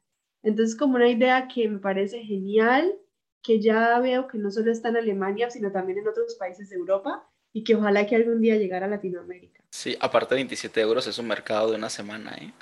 Entonces, 0.44 0.76
como 0.76 0.96
una 0.96 1.10
idea 1.10 1.48
que 1.48 1.68
me 1.68 1.80
parece 1.80 2.24
genial, 2.24 2.96
que 3.42 3.60
ya 3.60 4.00
veo 4.00 4.28
que 4.28 4.38
no 4.38 4.52
solo 4.52 4.72
está 4.72 4.90
en 4.90 4.98
Alemania, 4.98 5.50
sino 5.50 5.72
también 5.72 6.00
en 6.00 6.08
otros 6.08 6.36
países 6.36 6.70
de 6.70 6.76
Europa 6.76 7.28
y 7.54 7.64
que 7.64 7.76
ojalá 7.76 8.06
que 8.06 8.16
algún 8.16 8.40
día 8.40 8.56
llegara 8.56 8.86
a 8.86 8.90
Latinoamérica. 8.90 9.62
Sí, 9.70 9.98
aparte 10.00 10.36
de 10.36 10.40
27 10.40 10.82
euros 10.82 11.08
es 11.08 11.18
un 11.18 11.28
mercado 11.28 11.72
de 11.72 11.78
una 11.78 11.90
semana. 11.90 12.38
¿eh? 12.40 12.54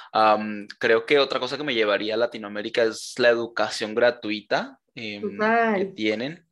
creo 0.80 1.06
que 1.06 1.20
otra 1.20 1.40
cosa 1.40 1.58
que 1.58 1.64
me 1.64 1.74
llevaría 1.74 2.16
a 2.16 2.18
Latinoamérica 2.18 2.84
es 2.84 3.14
la 3.18 3.30
educación 3.30 3.94
gratuita 3.94 4.80
em, 4.96 5.38
que 5.76 5.86
tienen. 5.86 6.46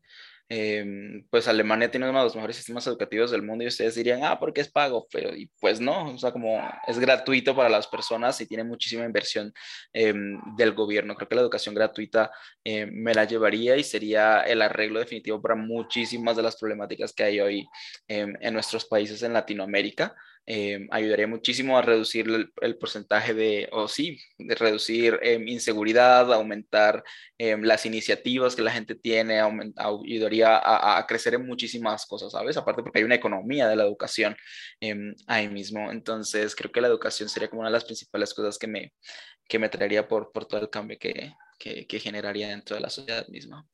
Em, 0.49 1.25
pues 1.29 1.47
Alemania 1.47 1.91
tiene 1.91 2.09
uno 2.09 2.19
de 2.19 2.23
los 2.23 2.35
mejores 2.35 2.55
sistemas 2.55 2.87
educativos 2.87 3.31
del 3.31 3.43
mundo 3.43 3.65
y 3.65 3.67
ustedes 3.67 3.95
dirían, 3.95 4.23
ah, 4.23 4.39
porque 4.39 4.61
es 4.61 4.71
pago, 4.71 5.05
pero 5.11 5.35
y 5.35 5.51
pues 5.59 5.81
no, 5.81 6.13
o 6.13 6.17
sea, 6.17 6.31
como 6.31 6.57
es 6.87 6.97
gratuito 6.99 7.53
para 7.53 7.67
las 7.67 7.87
personas 7.87 8.39
y 8.39 8.47
tiene 8.47 8.63
muchísima 8.63 9.03
inversión 9.03 9.53
em, 9.91 10.39
del 10.55 10.73
gobierno. 10.73 11.15
Creo 11.15 11.27
que 11.27 11.35
la 11.35 11.41
educación 11.41 11.75
gratuita 11.75 12.31
em, 12.63 12.89
me 12.93 13.13
la 13.13 13.25
llevaría 13.25 13.75
y 13.75 13.83
sería 13.83 14.41
el 14.41 14.61
arreglo 14.61 14.99
definitivo 14.99 15.41
para 15.41 15.55
muchísimas 15.55 16.37
de 16.37 16.43
las 16.43 16.55
problemáticas 16.55 17.13
que 17.13 17.23
hay 17.23 17.39
hoy 17.41 17.67
en 18.07 18.53
nuestros 18.53 18.85
países 18.85 19.21
en 19.23 19.33
Latinoamérica. 19.33 20.15
Eh, 20.49 20.87
ayudaría 20.91 21.27
muchísimo 21.27 21.77
a 21.77 21.81
reducir 21.81 22.25
el, 22.61 22.77
porcentaje 22.77 23.33
de, 23.33 23.67
o 23.73 23.89
sí, 23.89 24.17
de 24.37 24.55
reducir 24.55 25.19
eh, 25.21 25.43
inseguridad, 25.45 26.31
aumentar 26.31 27.03
eh, 27.37 27.57
las 27.61 27.85
iniciativas 27.85 28.55
que 28.55 28.61
la 28.61 28.71
gente 28.71 28.95
tiene, 28.95 29.41
ayudaría 29.75 30.55
a, 30.55 30.99
a, 30.99 31.05
crecer 31.05 31.33
en 31.33 31.45
muchísimas 31.45 32.05
cosas, 32.05 32.31
¿sabes? 32.31 32.55
Aparte 32.55 32.81
porque 32.81 32.99
hay 32.99 33.03
una 33.03 33.15
economía 33.15 33.67
de 33.67 33.75
la 33.75 33.83
educación 33.83 34.37
ahí 35.27 35.49
mismo. 35.49 35.91
Entonces, 35.91 36.55
creo 36.55 36.71
que 36.71 36.79
la 36.81 36.87
educación 36.87 37.27
sería 37.27 37.49
como 37.49 37.61
una 37.61 37.69
de 37.69 37.73
las 37.73 37.85
principales 37.85 38.33
cosas 38.33 38.57
que 38.57 38.67
me, 38.67 38.93
que 39.49 39.59
me 39.59 39.67
traería 39.67 40.07
por, 40.07 40.31
por 40.31 40.45
todo 40.45 40.61
el 40.61 40.69
cambio 40.69 40.97
que, 40.97 41.33
que, 41.59 41.85
que 41.85 41.99
generaría 41.99 42.47
dentro 42.49 42.75
de 42.77 42.81
la 42.81 42.89
sociedad 42.89 43.27
misma. 43.27 43.67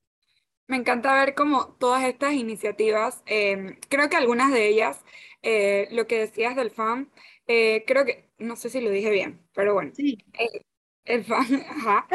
Me 0.67 0.77
encanta 0.77 1.13
ver 1.13 1.35
como 1.35 1.73
todas 1.75 2.03
estas 2.05 2.33
iniciativas, 2.33 3.21
em, 3.25 3.77
creo 3.89 4.09
que 4.09 4.15
algunas 4.15 4.51
de 4.51 4.67
ellas, 4.69 5.03
eh, 5.41 5.87
lo 5.91 6.07
que 6.07 6.19
decías 6.19 6.55
del 6.55 6.67
FAM, 6.71 7.11
eh, 7.47 7.83
creo 7.85 8.05
que, 8.05 8.29
no 8.37 8.55
sé 8.55 8.69
si 8.69 8.79
lo 8.81 8.89
dije 8.89 9.09
bien, 9.11 9.45
pero 9.53 9.73
bueno, 9.73 9.91
sí. 9.95 10.17
Eh, 10.33 10.61
el 11.05 11.21
FAM, 11.25 11.45
ajá, 11.69 12.07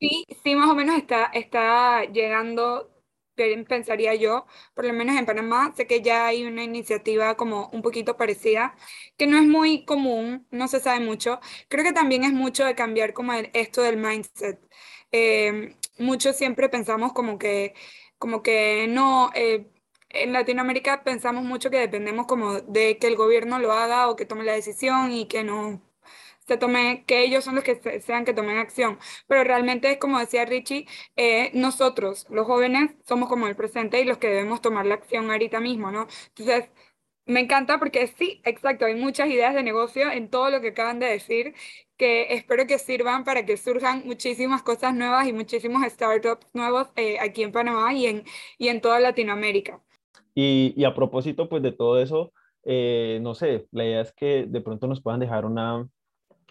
sí, 0.00 0.24
sí, 0.42 0.54
más 0.56 0.70
o 0.70 0.74
menos 0.74 0.96
está, 0.96 1.26
está 1.26 2.04
llegando, 2.04 2.90
pensaría 3.68 4.14
yo, 4.16 4.46
por 4.74 4.84
lo 4.84 4.92
menos 4.92 5.16
en 5.16 5.24
Panamá, 5.26 5.72
sé 5.76 5.86
que 5.86 6.02
ya 6.02 6.26
hay 6.26 6.44
una 6.44 6.64
iniciativa 6.64 7.36
como 7.36 7.68
un 7.72 7.82
poquito 7.82 8.16
parecida, 8.16 8.74
que 9.16 9.26
no 9.28 9.38
es 9.38 9.44
muy 9.46 9.84
común, 9.84 10.46
no 10.50 10.66
se 10.68 10.80
sabe 10.80 11.00
mucho, 11.04 11.38
creo 11.68 11.84
que 11.84 11.92
también 11.92 12.24
es 12.24 12.32
mucho 12.32 12.64
de 12.64 12.74
cambiar 12.74 13.12
como 13.12 13.32
esto 13.34 13.82
del 13.82 13.96
mindset. 13.96 14.60
Em, 15.12 15.74
muchos 15.98 16.36
siempre 16.36 16.68
pensamos 16.68 17.12
como 17.12 17.38
que, 17.38 17.74
como 18.18 18.42
que 18.42 18.86
no, 18.88 19.30
eh, 19.34 19.70
en 20.10 20.32
Latinoamérica 20.32 21.04
pensamos 21.04 21.44
mucho 21.44 21.70
que 21.70 21.78
dependemos 21.78 22.26
como 22.26 22.60
de 22.60 22.98
que 22.98 23.06
el 23.08 23.16
gobierno 23.16 23.58
lo 23.58 23.72
haga 23.72 24.08
o 24.08 24.16
que 24.16 24.24
tome 24.26 24.44
la 24.44 24.52
decisión 24.52 25.12
y 25.12 25.26
que 25.28 25.44
no 25.44 25.82
se 26.46 26.56
tome, 26.56 27.04
que 27.06 27.22
ellos 27.24 27.44
son 27.44 27.54
los 27.56 27.64
que 27.64 28.00
sean 28.00 28.24
que 28.24 28.32
tomen 28.34 28.56
acción. 28.58 28.98
Pero 29.26 29.44
realmente 29.44 29.90
es 29.92 29.98
como 29.98 30.18
decía 30.18 30.44
Richie, 30.46 30.86
eh, 31.16 31.50
nosotros, 31.54 32.26
los 32.30 32.46
jóvenes, 32.46 32.92
somos 33.06 33.28
como 33.28 33.46
el 33.48 33.56
presente 33.56 34.00
y 34.00 34.04
los 34.04 34.18
que 34.18 34.28
debemos 34.28 34.62
tomar 34.62 34.86
la 34.86 34.94
acción 34.94 35.30
ahorita 35.30 35.60
mismo, 35.60 35.90
¿no? 35.90 36.06
Entonces, 36.30 36.70
me 37.28 37.40
encanta 37.40 37.78
porque 37.78 38.06
sí, 38.06 38.40
exacto, 38.44 38.86
hay 38.86 38.94
muchas 38.94 39.28
ideas 39.28 39.54
de 39.54 39.62
negocio 39.62 40.10
en 40.10 40.30
todo 40.30 40.50
lo 40.50 40.60
que 40.60 40.68
acaban 40.68 40.98
de 40.98 41.06
decir 41.06 41.54
que 41.98 42.32
espero 42.32 42.66
que 42.66 42.78
sirvan 42.78 43.24
para 43.24 43.44
que 43.44 43.56
surjan 43.56 44.02
muchísimas 44.06 44.62
cosas 44.62 44.94
nuevas 44.94 45.28
y 45.28 45.32
muchísimos 45.32 45.82
startups 45.84 46.46
nuevos 46.54 46.88
eh, 46.96 47.18
aquí 47.20 47.42
en 47.42 47.52
Panamá 47.52 47.92
y 47.92 48.06
en, 48.06 48.24
y 48.56 48.68
en 48.68 48.80
toda 48.80 48.98
Latinoamérica. 48.98 49.80
Y, 50.34 50.82
a 50.84 50.94
propósito 50.94 51.48
pues 51.48 51.62
de 51.62 51.72
todo 51.72 52.00
eso, 52.00 52.32
eh, 52.64 53.18
no 53.22 53.34
sé, 53.34 53.66
la 53.72 53.84
idea 53.84 54.00
es 54.00 54.12
que 54.12 54.46
de 54.48 54.60
pronto 54.60 54.86
nos 54.86 55.02
puedan 55.02 55.20
dejar 55.20 55.44
una, 55.44 55.86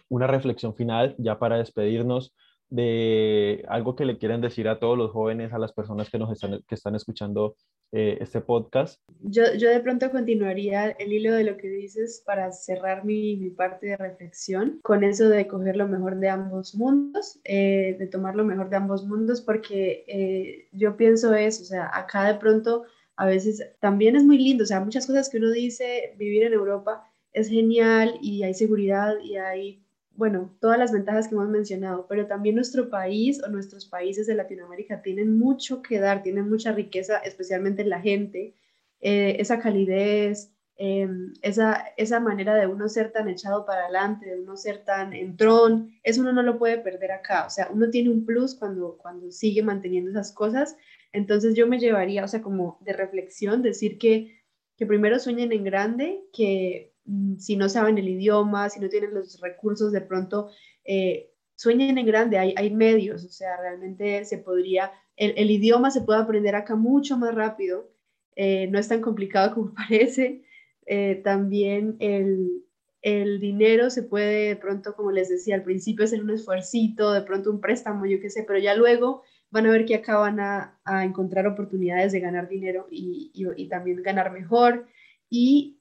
una 0.10 0.28
reflexión 0.28 0.76
final 0.76 1.16
ya 1.18 1.40
para 1.40 1.58
despedirnos 1.58 2.36
de 2.70 3.66
algo 3.68 3.96
que 3.96 4.06
le 4.06 4.18
quieren 4.18 4.42
decir 4.42 4.68
a 4.68 4.80
todos 4.80 4.98
los 4.98 5.12
jóvenes, 5.12 5.54
a 5.54 5.60
las 5.60 5.74
personas 5.74 6.10
que 6.10 6.20
nos 6.20 6.32
están, 6.32 6.62
que 6.68 6.76
están 6.76 6.96
escuchando 6.96 7.56
eh, 7.94 8.18
este 8.20 8.42
podcast. 8.42 9.02
Yo, 9.22 9.44
yo 9.58 9.70
de 9.70 9.80
pronto 9.80 10.12
continuaría 10.12 10.90
el 10.90 11.14
hilo 11.14 11.34
de 11.34 11.46
lo 11.46 11.56
que 11.58 11.70
dices 11.70 12.22
para 12.26 12.52
cerrar 12.52 13.06
mi, 13.06 13.38
mi 13.38 13.50
parte 13.50 13.88
de 13.88 13.98
reflexión 13.98 14.80
con 14.84 15.04
eso 15.04 15.30
de 15.30 15.48
coger 15.48 15.78
lo 15.78 15.88
mejor 15.88 16.18
de 16.18 16.30
ambos 16.30 16.76
mundos, 16.76 17.40
eh, 17.46 17.96
de 17.98 18.08
tomar 18.08 18.36
lo 18.36 18.44
mejor 18.44 18.70
de 18.70 18.76
ambos 18.76 19.06
mundos, 19.06 19.42
porque 19.42 20.04
eh, 20.08 20.68
yo 20.74 20.98
pienso 20.98 21.34
eso, 21.34 21.64
o 21.64 21.66
sea, 21.66 21.90
acá 21.94 22.26
de 22.26 22.40
pronto 22.40 22.84
a 23.16 23.26
veces 23.26 23.64
también 23.80 24.16
es 24.16 24.24
muy 24.24 24.38
lindo, 24.38 24.64
o 24.64 24.68
sea, 24.68 24.82
muchas 24.82 25.08
cosas 25.08 25.30
que 25.30 25.38
uno 25.38 25.52
dice, 25.52 26.14
vivir 26.18 26.44
en 26.44 26.54
Europa 26.54 27.10
es 27.32 27.50
genial 27.50 28.18
y 28.22 28.44
hay 28.44 28.54
seguridad 28.54 29.16
y 29.24 29.38
hay 29.38 29.87
bueno, 30.18 30.58
todas 30.60 30.80
las 30.80 30.92
ventajas 30.92 31.28
que 31.28 31.36
hemos 31.36 31.48
mencionado, 31.48 32.08
pero 32.10 32.26
también 32.26 32.56
nuestro 32.56 32.90
país 32.90 33.42
o 33.44 33.50
nuestros 33.50 33.86
países 33.86 34.26
de 34.26 34.34
Latinoamérica 34.34 35.04
tienen 35.04 35.38
mucho 35.38 35.84
que 35.84 36.00
dar, 36.00 36.24
tienen 36.24 36.50
mucha 36.50 36.72
riqueza, 36.72 37.20
especialmente 37.20 37.84
en 37.84 37.90
la 37.90 38.02
gente, 38.02 38.56
eh, 39.00 39.38
esa 39.40 39.60
calidez, 39.60 40.52
em, 40.76 41.34
esa, 41.44 41.86
esa 41.98 42.20
manera 42.20 42.56
de 42.56 42.66
uno 42.66 42.90
ser 42.90 43.12
tan 43.12 43.30
echado 43.30 43.64
para 43.68 43.84
adelante, 43.84 44.26
de 44.26 44.42
uno 44.42 44.58
ser 44.58 44.84
tan 44.84 45.14
entrón, 45.14 45.92
eso 46.02 46.22
uno 46.22 46.34
no 46.34 46.42
lo 46.42 46.58
puede 46.58 46.80
perder 46.80 47.12
acá, 47.12 47.46
o 47.46 47.52
sea, 47.52 47.70
uno 47.72 47.92
tiene 47.92 48.10
un 48.10 48.26
plus 48.26 48.56
cuando, 48.56 48.98
cuando 48.98 49.32
sigue 49.32 49.62
manteniendo 49.62 50.10
esas 50.10 50.32
cosas, 50.32 50.78
entonces 51.14 51.54
yo 51.54 51.68
me 51.68 51.78
llevaría, 51.78 52.24
o 52.24 52.28
sea, 52.28 52.42
como 52.42 52.80
de 52.82 52.94
reflexión, 52.94 53.62
decir 53.62 54.00
que, 54.00 54.42
que 54.78 54.88
primero 54.88 55.20
sueñen 55.20 55.52
en 55.52 55.64
grande, 55.64 56.22
que 56.34 56.97
si 57.38 57.56
no 57.56 57.70
saben 57.70 57.98
el 57.98 58.10
idioma, 58.10 58.70
si 58.70 58.80
no 58.80 58.90
tienen 58.90 59.14
los 59.14 59.40
recursos, 59.40 59.92
de 59.92 60.02
pronto 60.02 60.50
eh, 60.84 61.32
sueñen 61.56 61.98
en 61.98 62.06
grande, 62.06 62.38
hay, 62.38 62.54
hay 62.58 62.70
medios, 62.72 63.26
o 63.26 63.30
sea, 63.30 63.58
realmente 63.58 64.26
se 64.26 64.38
podría, 64.38 64.92
el, 65.16 65.50
idioma 65.50 65.90
se 65.90 66.02
puede 66.02 66.20
aprender 66.20 66.56
acá 66.56 66.76
mucho 66.76 67.18
más 67.18 67.34
rápido, 67.34 67.90
eh, 68.36 68.68
no 68.68 68.78
es 68.78 68.88
tan 68.88 69.02
complicado 69.02 69.54
como 69.56 69.74
parece, 69.74 70.44
eh, 70.86 71.22
también 71.24 71.98
el, 72.00 72.64
el, 73.02 73.40
dinero 73.40 73.90
se 73.90 74.04
puede 74.04 74.50
de 74.50 74.56
pronto, 74.56 74.96
como 74.96 75.12
les 75.12 75.30
decía 75.30 75.56
al 75.56 75.64
principio, 75.64 76.06
hacer 76.06 76.22
un 76.22 76.30
esfuercito, 76.30 77.12
de 77.12 77.22
pronto 77.22 77.52
un 77.52 77.60
préstamo, 77.60 78.06
yo 78.06 78.20
qué 78.22 78.30
sé, 78.30 78.44
pero 78.44 78.60
ya 78.60 78.76
luego 78.76 79.24
van 79.50 79.66
a 79.66 79.72
ver 79.72 79.86
que 79.86 79.96
acá 79.96 80.18
van 80.18 80.40
a, 80.40 80.80
a 80.84 81.06
encontrar 81.06 81.48
oportunidades 81.48 82.12
de 82.12 82.20
ganar 82.20 82.50
dinero 82.50 82.88
y, 82.92 83.32
y, 83.34 83.68
también 83.70 84.04
ganar 84.04 84.32
mejor. 84.32 84.88
Y 85.30 85.80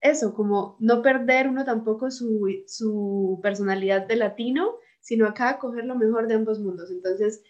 eso, 0.00 0.34
como 0.34 0.76
no 0.80 1.02
perder 1.02 1.48
uno 1.48 1.64
tampoco 1.64 2.10
su, 2.10 3.40
personalidad 3.42 4.06
de 4.06 4.16
latino, 4.16 4.76
sino 5.00 5.26
acá 5.26 5.58
coger 5.58 5.84
lo 5.84 5.96
mejor 5.96 6.28
de 6.28 6.34
ambos 6.34 6.60
mundos. 6.60 6.90
Entonces, 6.90 7.42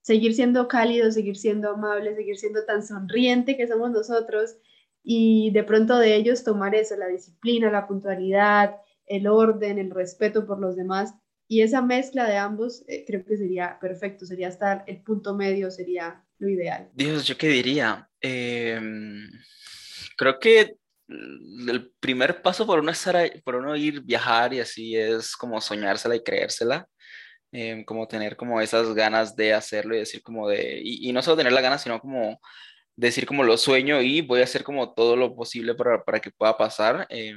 seguir 0.00 0.34
siendo 0.34 0.66
cálido, 0.68 1.10
seguir 1.12 1.36
siendo 1.36 1.70
amable, 1.70 2.14
seguir 2.14 2.36
siendo 2.36 2.64
tan 2.64 2.84
sonriente 2.84 3.56
que 3.56 3.68
somos 3.68 3.90
nosotros 3.90 4.56
y 5.04 5.50
de 5.52 5.64
pronto 5.64 5.98
de 5.98 6.16
ellos 6.16 6.44
tomar 6.44 6.74
eso, 6.74 6.96
la 6.96 7.08
disciplina, 7.08 7.70
la 7.70 7.86
puntualidad, 7.86 8.76
el 9.06 9.26
orden, 9.26 9.78
el 9.78 9.90
respeto 9.90 10.46
por 10.46 10.60
los 10.60 10.76
demás 10.76 11.14
Y 11.48 11.62
esa 11.62 11.82
mezcla 11.82 12.28
de 12.28 12.36
ambos 12.36 12.84
eh, 12.88 13.04
creo 13.06 13.24
que 13.24 13.36
sería 13.36 13.78
perfecto, 13.80 14.26
sería 14.26 14.48
estar 14.48 14.84
el 14.86 15.02
punto 15.02 15.34
medio, 15.34 15.70
sería 15.70 16.24
lo 16.38 16.48
ideal. 16.48 16.90
Dios, 16.94 17.26
¿yo 17.26 17.36
qué 17.36 17.48
diría? 17.48 18.10
Em, 18.20 19.28
creo 20.16 20.38
que 20.40 20.78
el 21.68 21.92
primer 22.00 22.42
paso 22.42 22.66
por 22.66 22.80
uno, 22.80 22.90
estar, 22.90 23.16
por 23.44 23.56
uno 23.56 23.76
ir 23.76 24.00
viajar 24.02 24.54
y 24.54 24.60
así 24.60 24.96
es 24.96 25.36
como 25.36 25.60
soñársela 25.60 26.16
y 26.16 26.22
creérsela. 26.22 26.86
Em, 27.54 27.84
como 27.84 28.08
tener 28.08 28.34
como 28.36 28.62
esas 28.62 28.94
ganas 28.94 29.36
de 29.36 29.52
hacerlo 29.52 29.94
y 29.94 29.98
decir 29.98 30.22
como 30.22 30.48
de, 30.48 30.80
y, 30.82 31.12
no 31.12 31.20
solo 31.20 31.36
tener 31.36 31.52
la 31.52 31.60
ganas, 31.60 31.82
sino 31.82 32.00
como 32.00 32.40
decir 32.96 33.26
como 33.26 33.42
lo 33.44 33.58
sueño 33.58 34.00
y 34.00 34.22
voy 34.22 34.40
a 34.40 34.44
hacer 34.44 34.64
como 34.64 34.94
todo 34.94 35.16
lo 35.16 35.34
posible 35.34 35.74
para, 35.74 36.02
para 36.02 36.20
que 36.20 36.30
pueda 36.30 36.56
pasar. 36.56 37.06
Eh, 37.10 37.34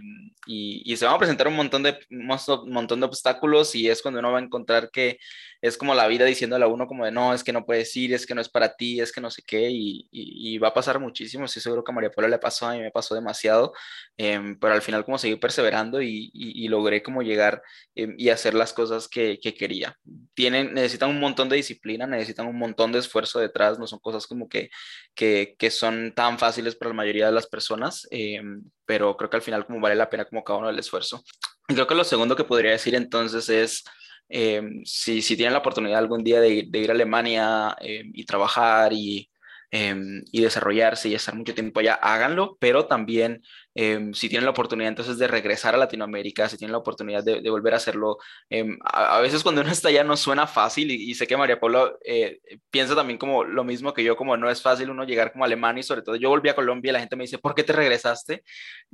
y, 0.47 0.83
y, 0.85 0.95
se 0.97 1.05
van 1.05 1.15
a 1.15 1.17
presentar 1.17 1.49
un 1.49 1.55
montón, 1.55 1.83
de, 1.83 1.99
un 2.09 2.71
montón 2.71 3.01
de 3.01 3.05
obstáculos 3.07 3.75
y 3.75 3.89
es 3.89 4.01
cuando 4.01 4.21
uno 4.21 4.31
va 4.31 4.39
a 4.39 4.43
encontrar 4.43 4.89
que 4.89 5.17
es 5.61 5.77
como 5.77 5.95
la 5.95 6.07
vida 6.07 6.25
diciéndole 6.25 6.65
a 6.65 6.67
uno 6.67 6.87
como 6.87 7.05
de 7.05 7.11
no, 7.11 7.33
es 7.33 7.43
que 7.43 7.53
no 7.53 7.65
puedes 7.65 7.95
ir, 7.95 8.13
es 8.13 8.25
que 8.25 8.35
no 8.35 8.41
es 8.41 8.49
para 8.49 8.75
ti, 8.75 8.99
es 8.99 9.11
que 9.11 9.21
no 9.21 9.31
sé 9.31 9.41
qué, 9.45 9.69
y, 9.69 10.07
y, 10.11 10.57
va 10.57 10.69
a 10.69 10.73
pasar 10.73 10.99
muchísimo. 10.99 11.45
Estoy 11.45 11.61
seguro 11.61 11.83
que 11.83 11.91
a 11.91 11.95
María 11.95 12.11
Paula 12.11 12.29
le 12.29 12.39
pasó, 12.39 12.67
a 12.67 12.73
mí 12.73 12.79
me 12.79 12.91
pasó 12.91 13.15
demasiado, 13.15 13.73
eh, 14.17 14.39
pero 14.59 14.73
al 14.73 14.81
final 14.81 15.05
como 15.05 15.17
seguí 15.17 15.35
perseverando 15.35 16.01
y, 16.01 16.31
y 16.33 16.67
logré 16.67 17.03
como 17.03 17.21
llegar 17.21 17.61
eh, 17.95 18.13
y 18.17 18.29
hacer 18.29 18.53
las 18.53 18.73
cosas 18.73 19.07
que, 19.07 19.39
que, 19.39 19.53
quería. 19.53 19.97
Tienen, 20.33 20.73
necesitan 20.73 21.09
un 21.09 21.19
montón 21.19 21.49
de 21.49 21.55
disciplina, 21.55 22.05
necesitan 22.05 22.47
un 22.47 22.57
montón 22.57 22.91
de 22.91 22.99
esfuerzo 22.99 23.39
detrás, 23.39 23.79
no 23.79 23.87
son 23.87 23.99
cosas 23.99 24.27
como 24.27 24.49
que, 24.49 24.69
que, 25.13 25.55
que 25.57 25.71
son 25.71 26.13
tan 26.13 26.37
fáciles 26.37 26.75
para 26.75 26.89
la 26.89 26.95
mayoría 26.95 27.27
de 27.27 27.31
las 27.31 27.47
personas, 27.47 28.07
eh, 28.11 28.41
pero 28.85 29.15
creo 29.17 29.29
que 29.29 29.37
al 29.37 29.41
final 29.41 29.65
como 29.65 29.79
vale 29.79 29.95
la 29.95 30.09
pena 30.09 30.25
como 30.25 30.43
cada 30.43 30.59
uno 30.59 30.69
el 30.69 30.79
esfuerzo. 30.79 31.23
Creo 31.67 31.87
que 31.87 31.95
lo 31.95 32.03
segundo 32.03 32.35
que 32.35 32.43
podría 32.43 32.71
decir 32.71 32.95
entonces 32.95 33.49
es 33.49 33.83
eh, 34.29 34.61
si, 34.85 35.21
si, 35.21 35.35
tienen 35.35 35.53
la 35.53 35.59
oportunidad 35.59 35.99
algún 35.99 36.23
día 36.23 36.39
de, 36.41 36.65
de 36.67 36.79
ir 36.79 36.89
a 36.89 36.93
Alemania 36.93 37.75
eh, 37.81 38.03
y 38.13 38.25
trabajar 38.25 38.93
y, 38.93 39.29
eh, 39.75 40.23
y, 40.31 40.41
desarrollarse 40.41 41.09
y 41.09 41.15
estar 41.15 41.35
mucho 41.35 41.53
tiempo 41.53 41.79
allá, 41.79 41.95
háganlo, 41.95 42.57
pero 42.59 42.85
también 42.85 43.41
Em, 43.77 44.13
si 44.13 44.29
tienen 44.29 44.45
la 44.45 44.51
oportunidad 44.51 44.87
entonces 44.87 45.17
de 45.17 45.27
regresar 45.27 45.75
a 45.75 45.77
Latinoamérica, 45.77 46.47
si 46.47 46.57
tienen 46.57 46.71
la 46.71 46.77
oportunidad 46.77 47.25
de, 47.25 47.49
volver 47.49 47.73
a 47.73 47.77
hacerlo, 47.77 48.17
em, 48.49 48.79
a, 48.85 49.19
veces 49.19 49.43
cuando 49.43 49.61
uno 49.61 49.69
está 49.77 49.89
allá 49.89 50.05
no 50.05 50.15
suena 50.15 50.47
fácil 50.47 50.89
y, 50.91 51.13
sé 51.13 51.27
que 51.27 51.35
María 51.35 51.59
Paula 51.59 51.93
eh, 52.05 52.39
piensa 52.71 52.95
también 52.95 53.19
como 53.19 53.43
lo 53.43 53.65
mismo 53.65 53.93
que 53.93 54.03
yo, 54.03 54.15
como 54.15 54.37
no 54.37 54.49
es 54.49 54.61
fácil 54.61 54.89
uno 54.89 55.03
llegar 55.03 55.33
como 55.33 55.43
a 55.43 55.47
Alemania 55.47 55.81
y 55.81 55.83
sobre 55.83 56.03
todo 56.03 56.15
yo 56.15 56.29
volví 56.29 56.47
a 56.47 56.55
Colombia 56.55 56.89
y 56.91 56.93
la 56.93 56.99
gente 57.01 57.17
me 57.17 57.25
dice, 57.25 57.37
¿por 57.37 57.53
qué 57.53 57.63
te 57.63 57.73
regresaste? 57.73 58.43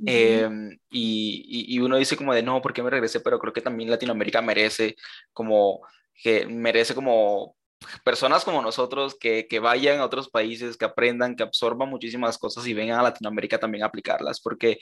Em, 0.04 0.70
y, 0.90 1.76
y, 1.76 1.78
uno 1.78 1.96
dice 1.96 2.16
como 2.16 2.34
de, 2.34 2.42
no, 2.42 2.60
¿por 2.60 2.72
qué 2.72 2.82
me 2.82 2.90
regresé? 2.90 3.20
Pero 3.20 3.38
creo 3.38 3.52
que 3.52 3.60
también 3.60 3.88
Latinoamérica 3.90 4.42
merece 4.42 4.96
como 5.32 5.80
que 6.14 6.46
merece 6.46 6.94
como 6.94 7.56
personas 8.04 8.44
como 8.44 8.62
nosotros 8.62 9.16
que, 9.18 9.46
que, 9.48 9.58
vayan 9.58 10.00
a 10.00 10.04
otros 10.04 10.28
países, 10.28 10.76
que 10.76 10.84
aprendan, 10.84 11.36
que 11.36 11.42
absorban 11.42 11.88
muchísimas 11.88 12.38
cosas 12.38 12.66
y 12.66 12.74
vengan 12.74 12.98
a 12.98 13.02
Latinoamérica 13.02 13.58
también 13.58 13.84
a 13.84 13.86
aplicarlas, 13.86 14.40
porque 14.40 14.78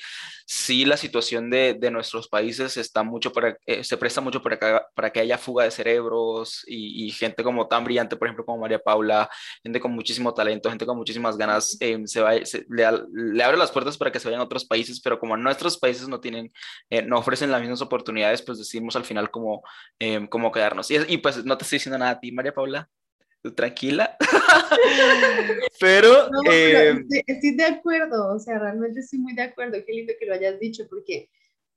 sí 0.47 0.85
la 0.85 0.97
situación 0.97 1.51
de, 1.51 1.75
de 1.75 1.91
nuestros 1.91 2.29
países 2.29 2.77
está 2.77 3.03
mucho 3.03 3.33
para, 3.33 3.57
eh, 3.67 3.85
se 3.85 3.97
presta 3.97 4.21
mucho 4.21 4.43
para 4.43 4.59
que, 4.59 4.81
para 4.95 5.11
que 5.11 5.21
haya 5.21 5.39
fuga 5.39 5.65
de 5.65 5.71
cerebros 5.71 6.65
y, 6.67 7.11
gente 7.11 7.43
como 7.43 7.67
tan 7.67 7.85
brillante, 7.85 8.17
por 8.17 8.29
ejemplo, 8.29 8.45
como 8.45 8.59
María 8.59 8.79
Paula, 8.79 9.29
gente 9.63 9.81
con 9.81 9.93
muchísimo 9.93 10.33
talento, 10.33 10.69
gente 10.69 10.87
con 10.87 10.97
muchísimas 10.97 11.37
ganas, 11.37 11.77
eh, 11.81 11.99
se, 12.07 12.21
va, 12.21 12.35
le, 12.35 12.45
le, 13.13 13.45
abre 13.45 13.57
las 13.59 13.73
puertas 13.73 13.99
para 13.99 14.13
que 14.13 14.21
se 14.21 14.29
vayan 14.29 14.41
a 14.41 14.45
otros 14.45 14.65
países, 14.65 15.01
pero 15.01 15.19
como 15.19 15.37
nuestros 15.37 15.79
países 15.79 16.09
no 16.09 16.21
tienen, 16.21 16.53
eh, 16.91 17.03
no 17.03 17.19
ofrecen 17.19 17.51
las 17.51 17.61
mismas 17.61 17.83
oportunidades, 17.83 18.43
pues 18.43 18.59
decidimos 18.59 18.97
al 18.97 19.05
final 19.05 19.31
como, 19.31 19.63
como 20.31 20.53
quedarnos. 20.53 20.91
Y, 20.91 20.97
y 21.09 21.19
pues 21.19 21.45
no 21.45 21.57
te 21.59 21.65
estoy 21.65 21.77
diciendo 21.77 21.99
nada 21.99 22.13
a 22.13 22.21
ti, 22.21 22.33
María 22.33 22.55
Paula 22.55 22.90
tranquila. 23.55 24.17
pero, 25.81 26.29
eh, 26.51 27.03
estoy, 27.27 27.57
de 27.57 27.65
acuerdo, 27.65 28.35
o 28.35 28.39
sea, 28.39 28.59
realmente 28.59 29.01
estoy 29.01 29.19
muy 29.19 29.35
de 29.35 29.43
acuerdo. 29.43 29.79
Qué 29.87 29.93
lindo 29.93 30.13
que 30.19 30.27
lo 30.27 30.35
hayas 30.35 30.59
dicho, 30.61 30.87
porque 30.89 31.31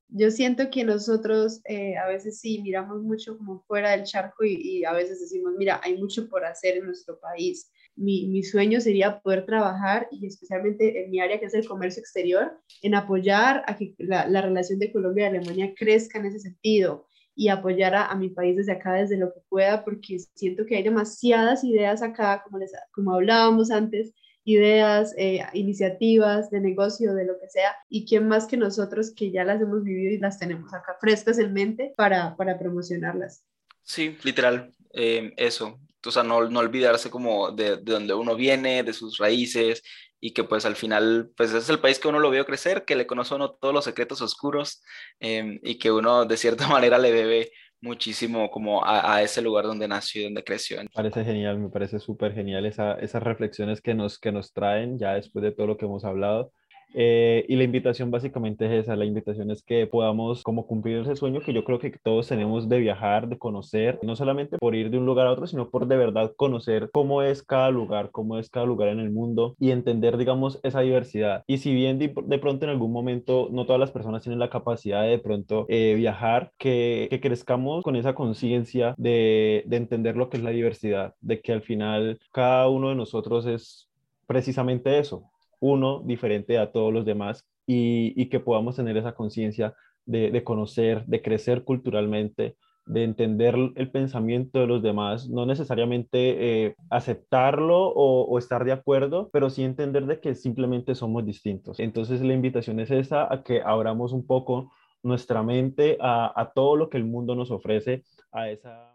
yo 0.09 0.29
siento 0.29 0.69
que 0.69 0.83
nosotros 0.83 1.61
eh, 1.65 1.95
a 1.97 2.07
veces 2.07 2.39
sí 2.39 2.61
miramos 2.61 3.01
mucho 3.01 3.37
como 3.37 3.63
fuera 3.63 3.91
del 3.91 4.03
charco 4.03 4.43
y, 4.43 4.55
y, 4.55 4.85
a 4.85 4.93
veces 4.93 5.21
decimos, 5.21 5.53
mira, 5.57 5.79
hay 5.83 5.97
mucho 5.97 6.29
por 6.29 6.45
hacer 6.45 6.77
en 6.77 6.85
nuestro 6.85 7.19
país. 7.19 7.71
Mi, 7.95 8.27
mi, 8.27 8.43
sueño 8.43 8.81
sería 8.81 9.19
poder 9.21 9.45
trabajar 9.45 10.07
y 10.11 10.25
especialmente 10.25 11.03
en 11.03 11.11
mi 11.11 11.19
área 11.19 11.39
que 11.39 11.45
es 11.45 11.53
el 11.53 11.67
comercio 11.67 12.01
exterior, 12.01 12.59
en 12.81 12.95
apoyar 12.95 13.63
a 13.67 13.77
que 13.77 13.93
la, 13.99 14.27
la 14.27 14.41
relación 14.41 14.79
de 14.79 14.91
Colombia 14.91 15.25
y 15.25 15.27
Alemania 15.27 15.73
crezca 15.75 16.19
en 16.19 16.25
ese 16.25 16.39
sentido 16.39 17.07
y 17.35 17.49
apoyar 17.49 17.95
a, 17.95 18.13
mi 18.15 18.29
país 18.29 18.57
desde 18.57 18.73
acá, 18.73 18.93
desde 18.93 19.17
lo 19.17 19.33
que 19.33 19.41
pueda, 19.49 19.83
porque 19.83 20.19
siento 20.35 20.65
que 20.65 20.77
hay 20.77 20.83
demasiadas 20.83 21.63
ideas 21.63 22.01
acá, 22.01 22.43
como, 22.43 22.59
les, 22.59 22.71
como 22.91 23.13
hablábamos 23.13 23.71
antes, 23.71 24.13
ideas, 24.45 25.13
eh, 25.17 25.41
iniciativas 25.53 26.51
de 26.51 26.59
negocio, 26.59 27.13
de 27.13 27.25
lo 27.25 27.39
que 27.39 27.49
sea, 27.49 27.75
y 27.89 28.05
quién 28.05 28.27
más 28.27 28.45
que 28.45 28.57
nosotros 28.57 29.13
que 29.15 29.31
ya 29.31 29.43
las 29.43 29.61
hemos 29.61 29.83
vivido 29.83 30.11
y 30.11 30.19
las 30.19 30.37
tenemos 30.37 30.73
acá 30.73 30.97
frescas 30.99 31.39
en 31.39 31.53
mente 31.53 31.93
para, 31.97 32.35
para 32.35 32.59
promocionarlas. 32.59 33.45
Sí, 33.81 34.17
literal, 34.23 34.71
eh, 34.93 35.33
eso. 35.37 35.79
O 36.05 36.11
sea, 36.11 36.23
no, 36.23 36.49
no 36.49 36.59
olvidarse 36.59 37.09
como 37.09 37.51
de, 37.51 37.77
de 37.77 37.93
donde 37.93 38.13
uno 38.13 38.35
viene, 38.35 38.83
de 38.83 38.93
sus 38.93 39.17
raíces, 39.17 39.81
y 40.25 40.31
que 40.31 40.45
pues 40.45 40.65
al 40.65 40.77
final 40.77 41.31
pues 41.35 41.53
es 41.53 41.67
el 41.67 41.79
país 41.79 41.99
que 41.99 42.07
uno 42.07 42.17
lo 42.17 42.31
vio 42.31 42.45
crecer, 42.45 42.85
que 42.85 42.95
le 42.95 43.05
conoce 43.05 43.33
a 43.33 43.35
uno 43.35 43.51
todos 43.51 43.73
los 43.73 43.83
secretos 43.83 44.21
oscuros 44.21 44.81
em, 45.19 45.59
y 45.61 45.77
que 45.77 45.91
uno 45.91 46.23
de 46.23 46.37
cierta 46.37 46.65
manera 46.69 46.97
le 46.97 47.11
debe 47.11 47.51
muchísimo 47.81 48.49
como 48.49 48.85
a, 48.85 49.15
a, 49.15 49.21
ese 49.21 49.41
lugar 49.41 49.65
donde 49.65 49.85
nació 49.85 50.21
y 50.21 50.23
donde 50.23 50.45
creció. 50.45 50.81
Me 50.81 50.87
parece 50.87 51.25
genial, 51.25 51.59
me 51.59 51.69
parece 51.69 51.99
súper 51.99 52.33
genial 52.33 52.65
esa, 52.65 52.93
esas 52.93 53.21
reflexiones 53.21 53.81
que 53.81 53.95
nos, 53.95 54.17
que 54.17 54.31
nos 54.31 54.53
traen 54.53 54.97
ya 54.97 55.15
después 55.15 55.43
de 55.43 55.51
todo 55.51 55.67
lo 55.67 55.75
que 55.75 55.87
hemos 55.87 56.05
hablado. 56.05 56.53
Eh, 56.93 57.45
y 57.47 57.55
la 57.55 57.63
invitación 57.63 58.11
básicamente 58.11 58.65
es 58.65 58.83
esa, 58.83 58.95
la 58.95 59.05
invitación 59.05 59.51
es 59.51 59.63
que 59.63 59.87
podamos 59.87 60.43
como 60.43 60.67
cumplir 60.67 60.99
ese 60.99 61.15
sueño 61.15 61.41
que 61.41 61.53
yo 61.53 61.63
creo 61.63 61.79
que 61.79 61.91
todos 62.03 62.27
tenemos 62.27 62.69
de 62.69 62.79
viajar, 62.79 63.27
de 63.27 63.37
conocer, 63.37 63.99
no 64.03 64.15
solamente 64.15 64.57
por 64.57 64.75
ir 64.75 64.89
de 64.89 64.97
un 64.97 65.05
lugar 65.05 65.27
a 65.27 65.31
otro, 65.31 65.47
sino 65.47 65.69
por 65.69 65.87
de 65.87 65.97
verdad 65.97 66.33
conocer 66.35 66.89
cómo 66.91 67.21
es 67.21 67.43
cada 67.43 67.69
lugar, 67.71 68.11
cómo 68.11 68.37
es 68.37 68.49
cada 68.49 68.65
lugar 68.65 68.89
en 68.89 68.99
el 68.99 69.11
mundo 69.11 69.55
y 69.59 69.71
entender, 69.71 70.17
digamos, 70.17 70.59
esa 70.63 70.81
diversidad. 70.81 71.43
Y 71.47 71.57
si 71.59 71.73
bien 71.73 71.99
de, 71.99 72.09
pronto 72.09 72.65
en 72.65 72.71
algún 72.71 72.91
momento 72.91 73.49
no 73.51 73.65
todas 73.65 73.79
las 73.79 73.91
personas 73.91 74.23
tienen 74.23 74.39
la 74.39 74.49
capacidad 74.49 75.03
de, 75.03 75.09
de 75.09 75.19
pronto 75.19 75.65
eh, 75.69 75.93
viajar, 75.95 76.51
que, 76.57 77.07
que, 77.09 77.21
crezcamos 77.21 77.83
con 77.83 77.95
esa 77.95 78.13
conciencia 78.15 78.95
de, 78.97 79.63
de 79.67 79.77
entender 79.77 80.15
lo 80.15 80.29
que 80.29 80.37
es 80.37 80.43
la 80.43 80.49
diversidad, 80.49 81.13
de 81.21 81.41
que 81.41 81.53
al 81.53 81.61
final 81.61 82.19
cada 82.31 82.67
uno 82.69 82.89
de 82.89 82.95
nosotros 82.95 83.45
es 83.45 83.89
precisamente 84.27 84.99
eso, 84.99 85.29
uno 85.63 86.01
diferente 86.03 86.57
a 86.57 86.71
todos 86.73 86.93
los 86.93 87.05
demás 87.05 87.47
y, 87.65 88.25
que 88.27 88.41
podamos 88.41 88.75
tener 88.75 88.97
esa 88.97 89.15
conciencia 89.15 89.73
de, 90.05 90.43
conocer, 90.43 91.05
de 91.05 91.21
crecer 91.21 91.63
culturalmente, 91.63 92.57
de 92.85 93.05
entender 93.05 93.55
el 93.75 93.89
pensamiento 93.89 94.59
de 94.59 94.67
los 94.67 94.83
demás, 94.83 95.29
no 95.29 95.45
necesariamente 95.45 96.65
eh, 96.65 96.75
aceptarlo 96.89 97.87
o, 97.87 98.37
estar 98.37 98.65
de 98.65 98.73
acuerdo, 98.73 99.29
pero 99.31 99.49
sí 99.49 99.63
entender 99.63 100.05
de 100.05 100.19
que 100.19 100.35
simplemente 100.35 100.95
somos 100.95 101.25
distintos. 101.25 101.79
Entonces 101.79 102.21
la 102.21 102.33
invitación 102.33 102.81
es 102.81 102.91
esa, 102.91 103.33
a 103.33 103.41
que 103.43 103.61
abramos 103.61 104.11
un 104.11 104.27
poco 104.27 104.73
nuestra 105.01 105.43
mente 105.43 105.97
a, 106.01 106.33
a 106.35 106.51
todo 106.51 106.75
lo 106.75 106.89
que 106.89 106.97
el 106.97 107.05
mundo 107.05 107.35
nos 107.35 107.51
ofrece, 107.51 108.03
a 108.33 108.49
esa 108.49 108.92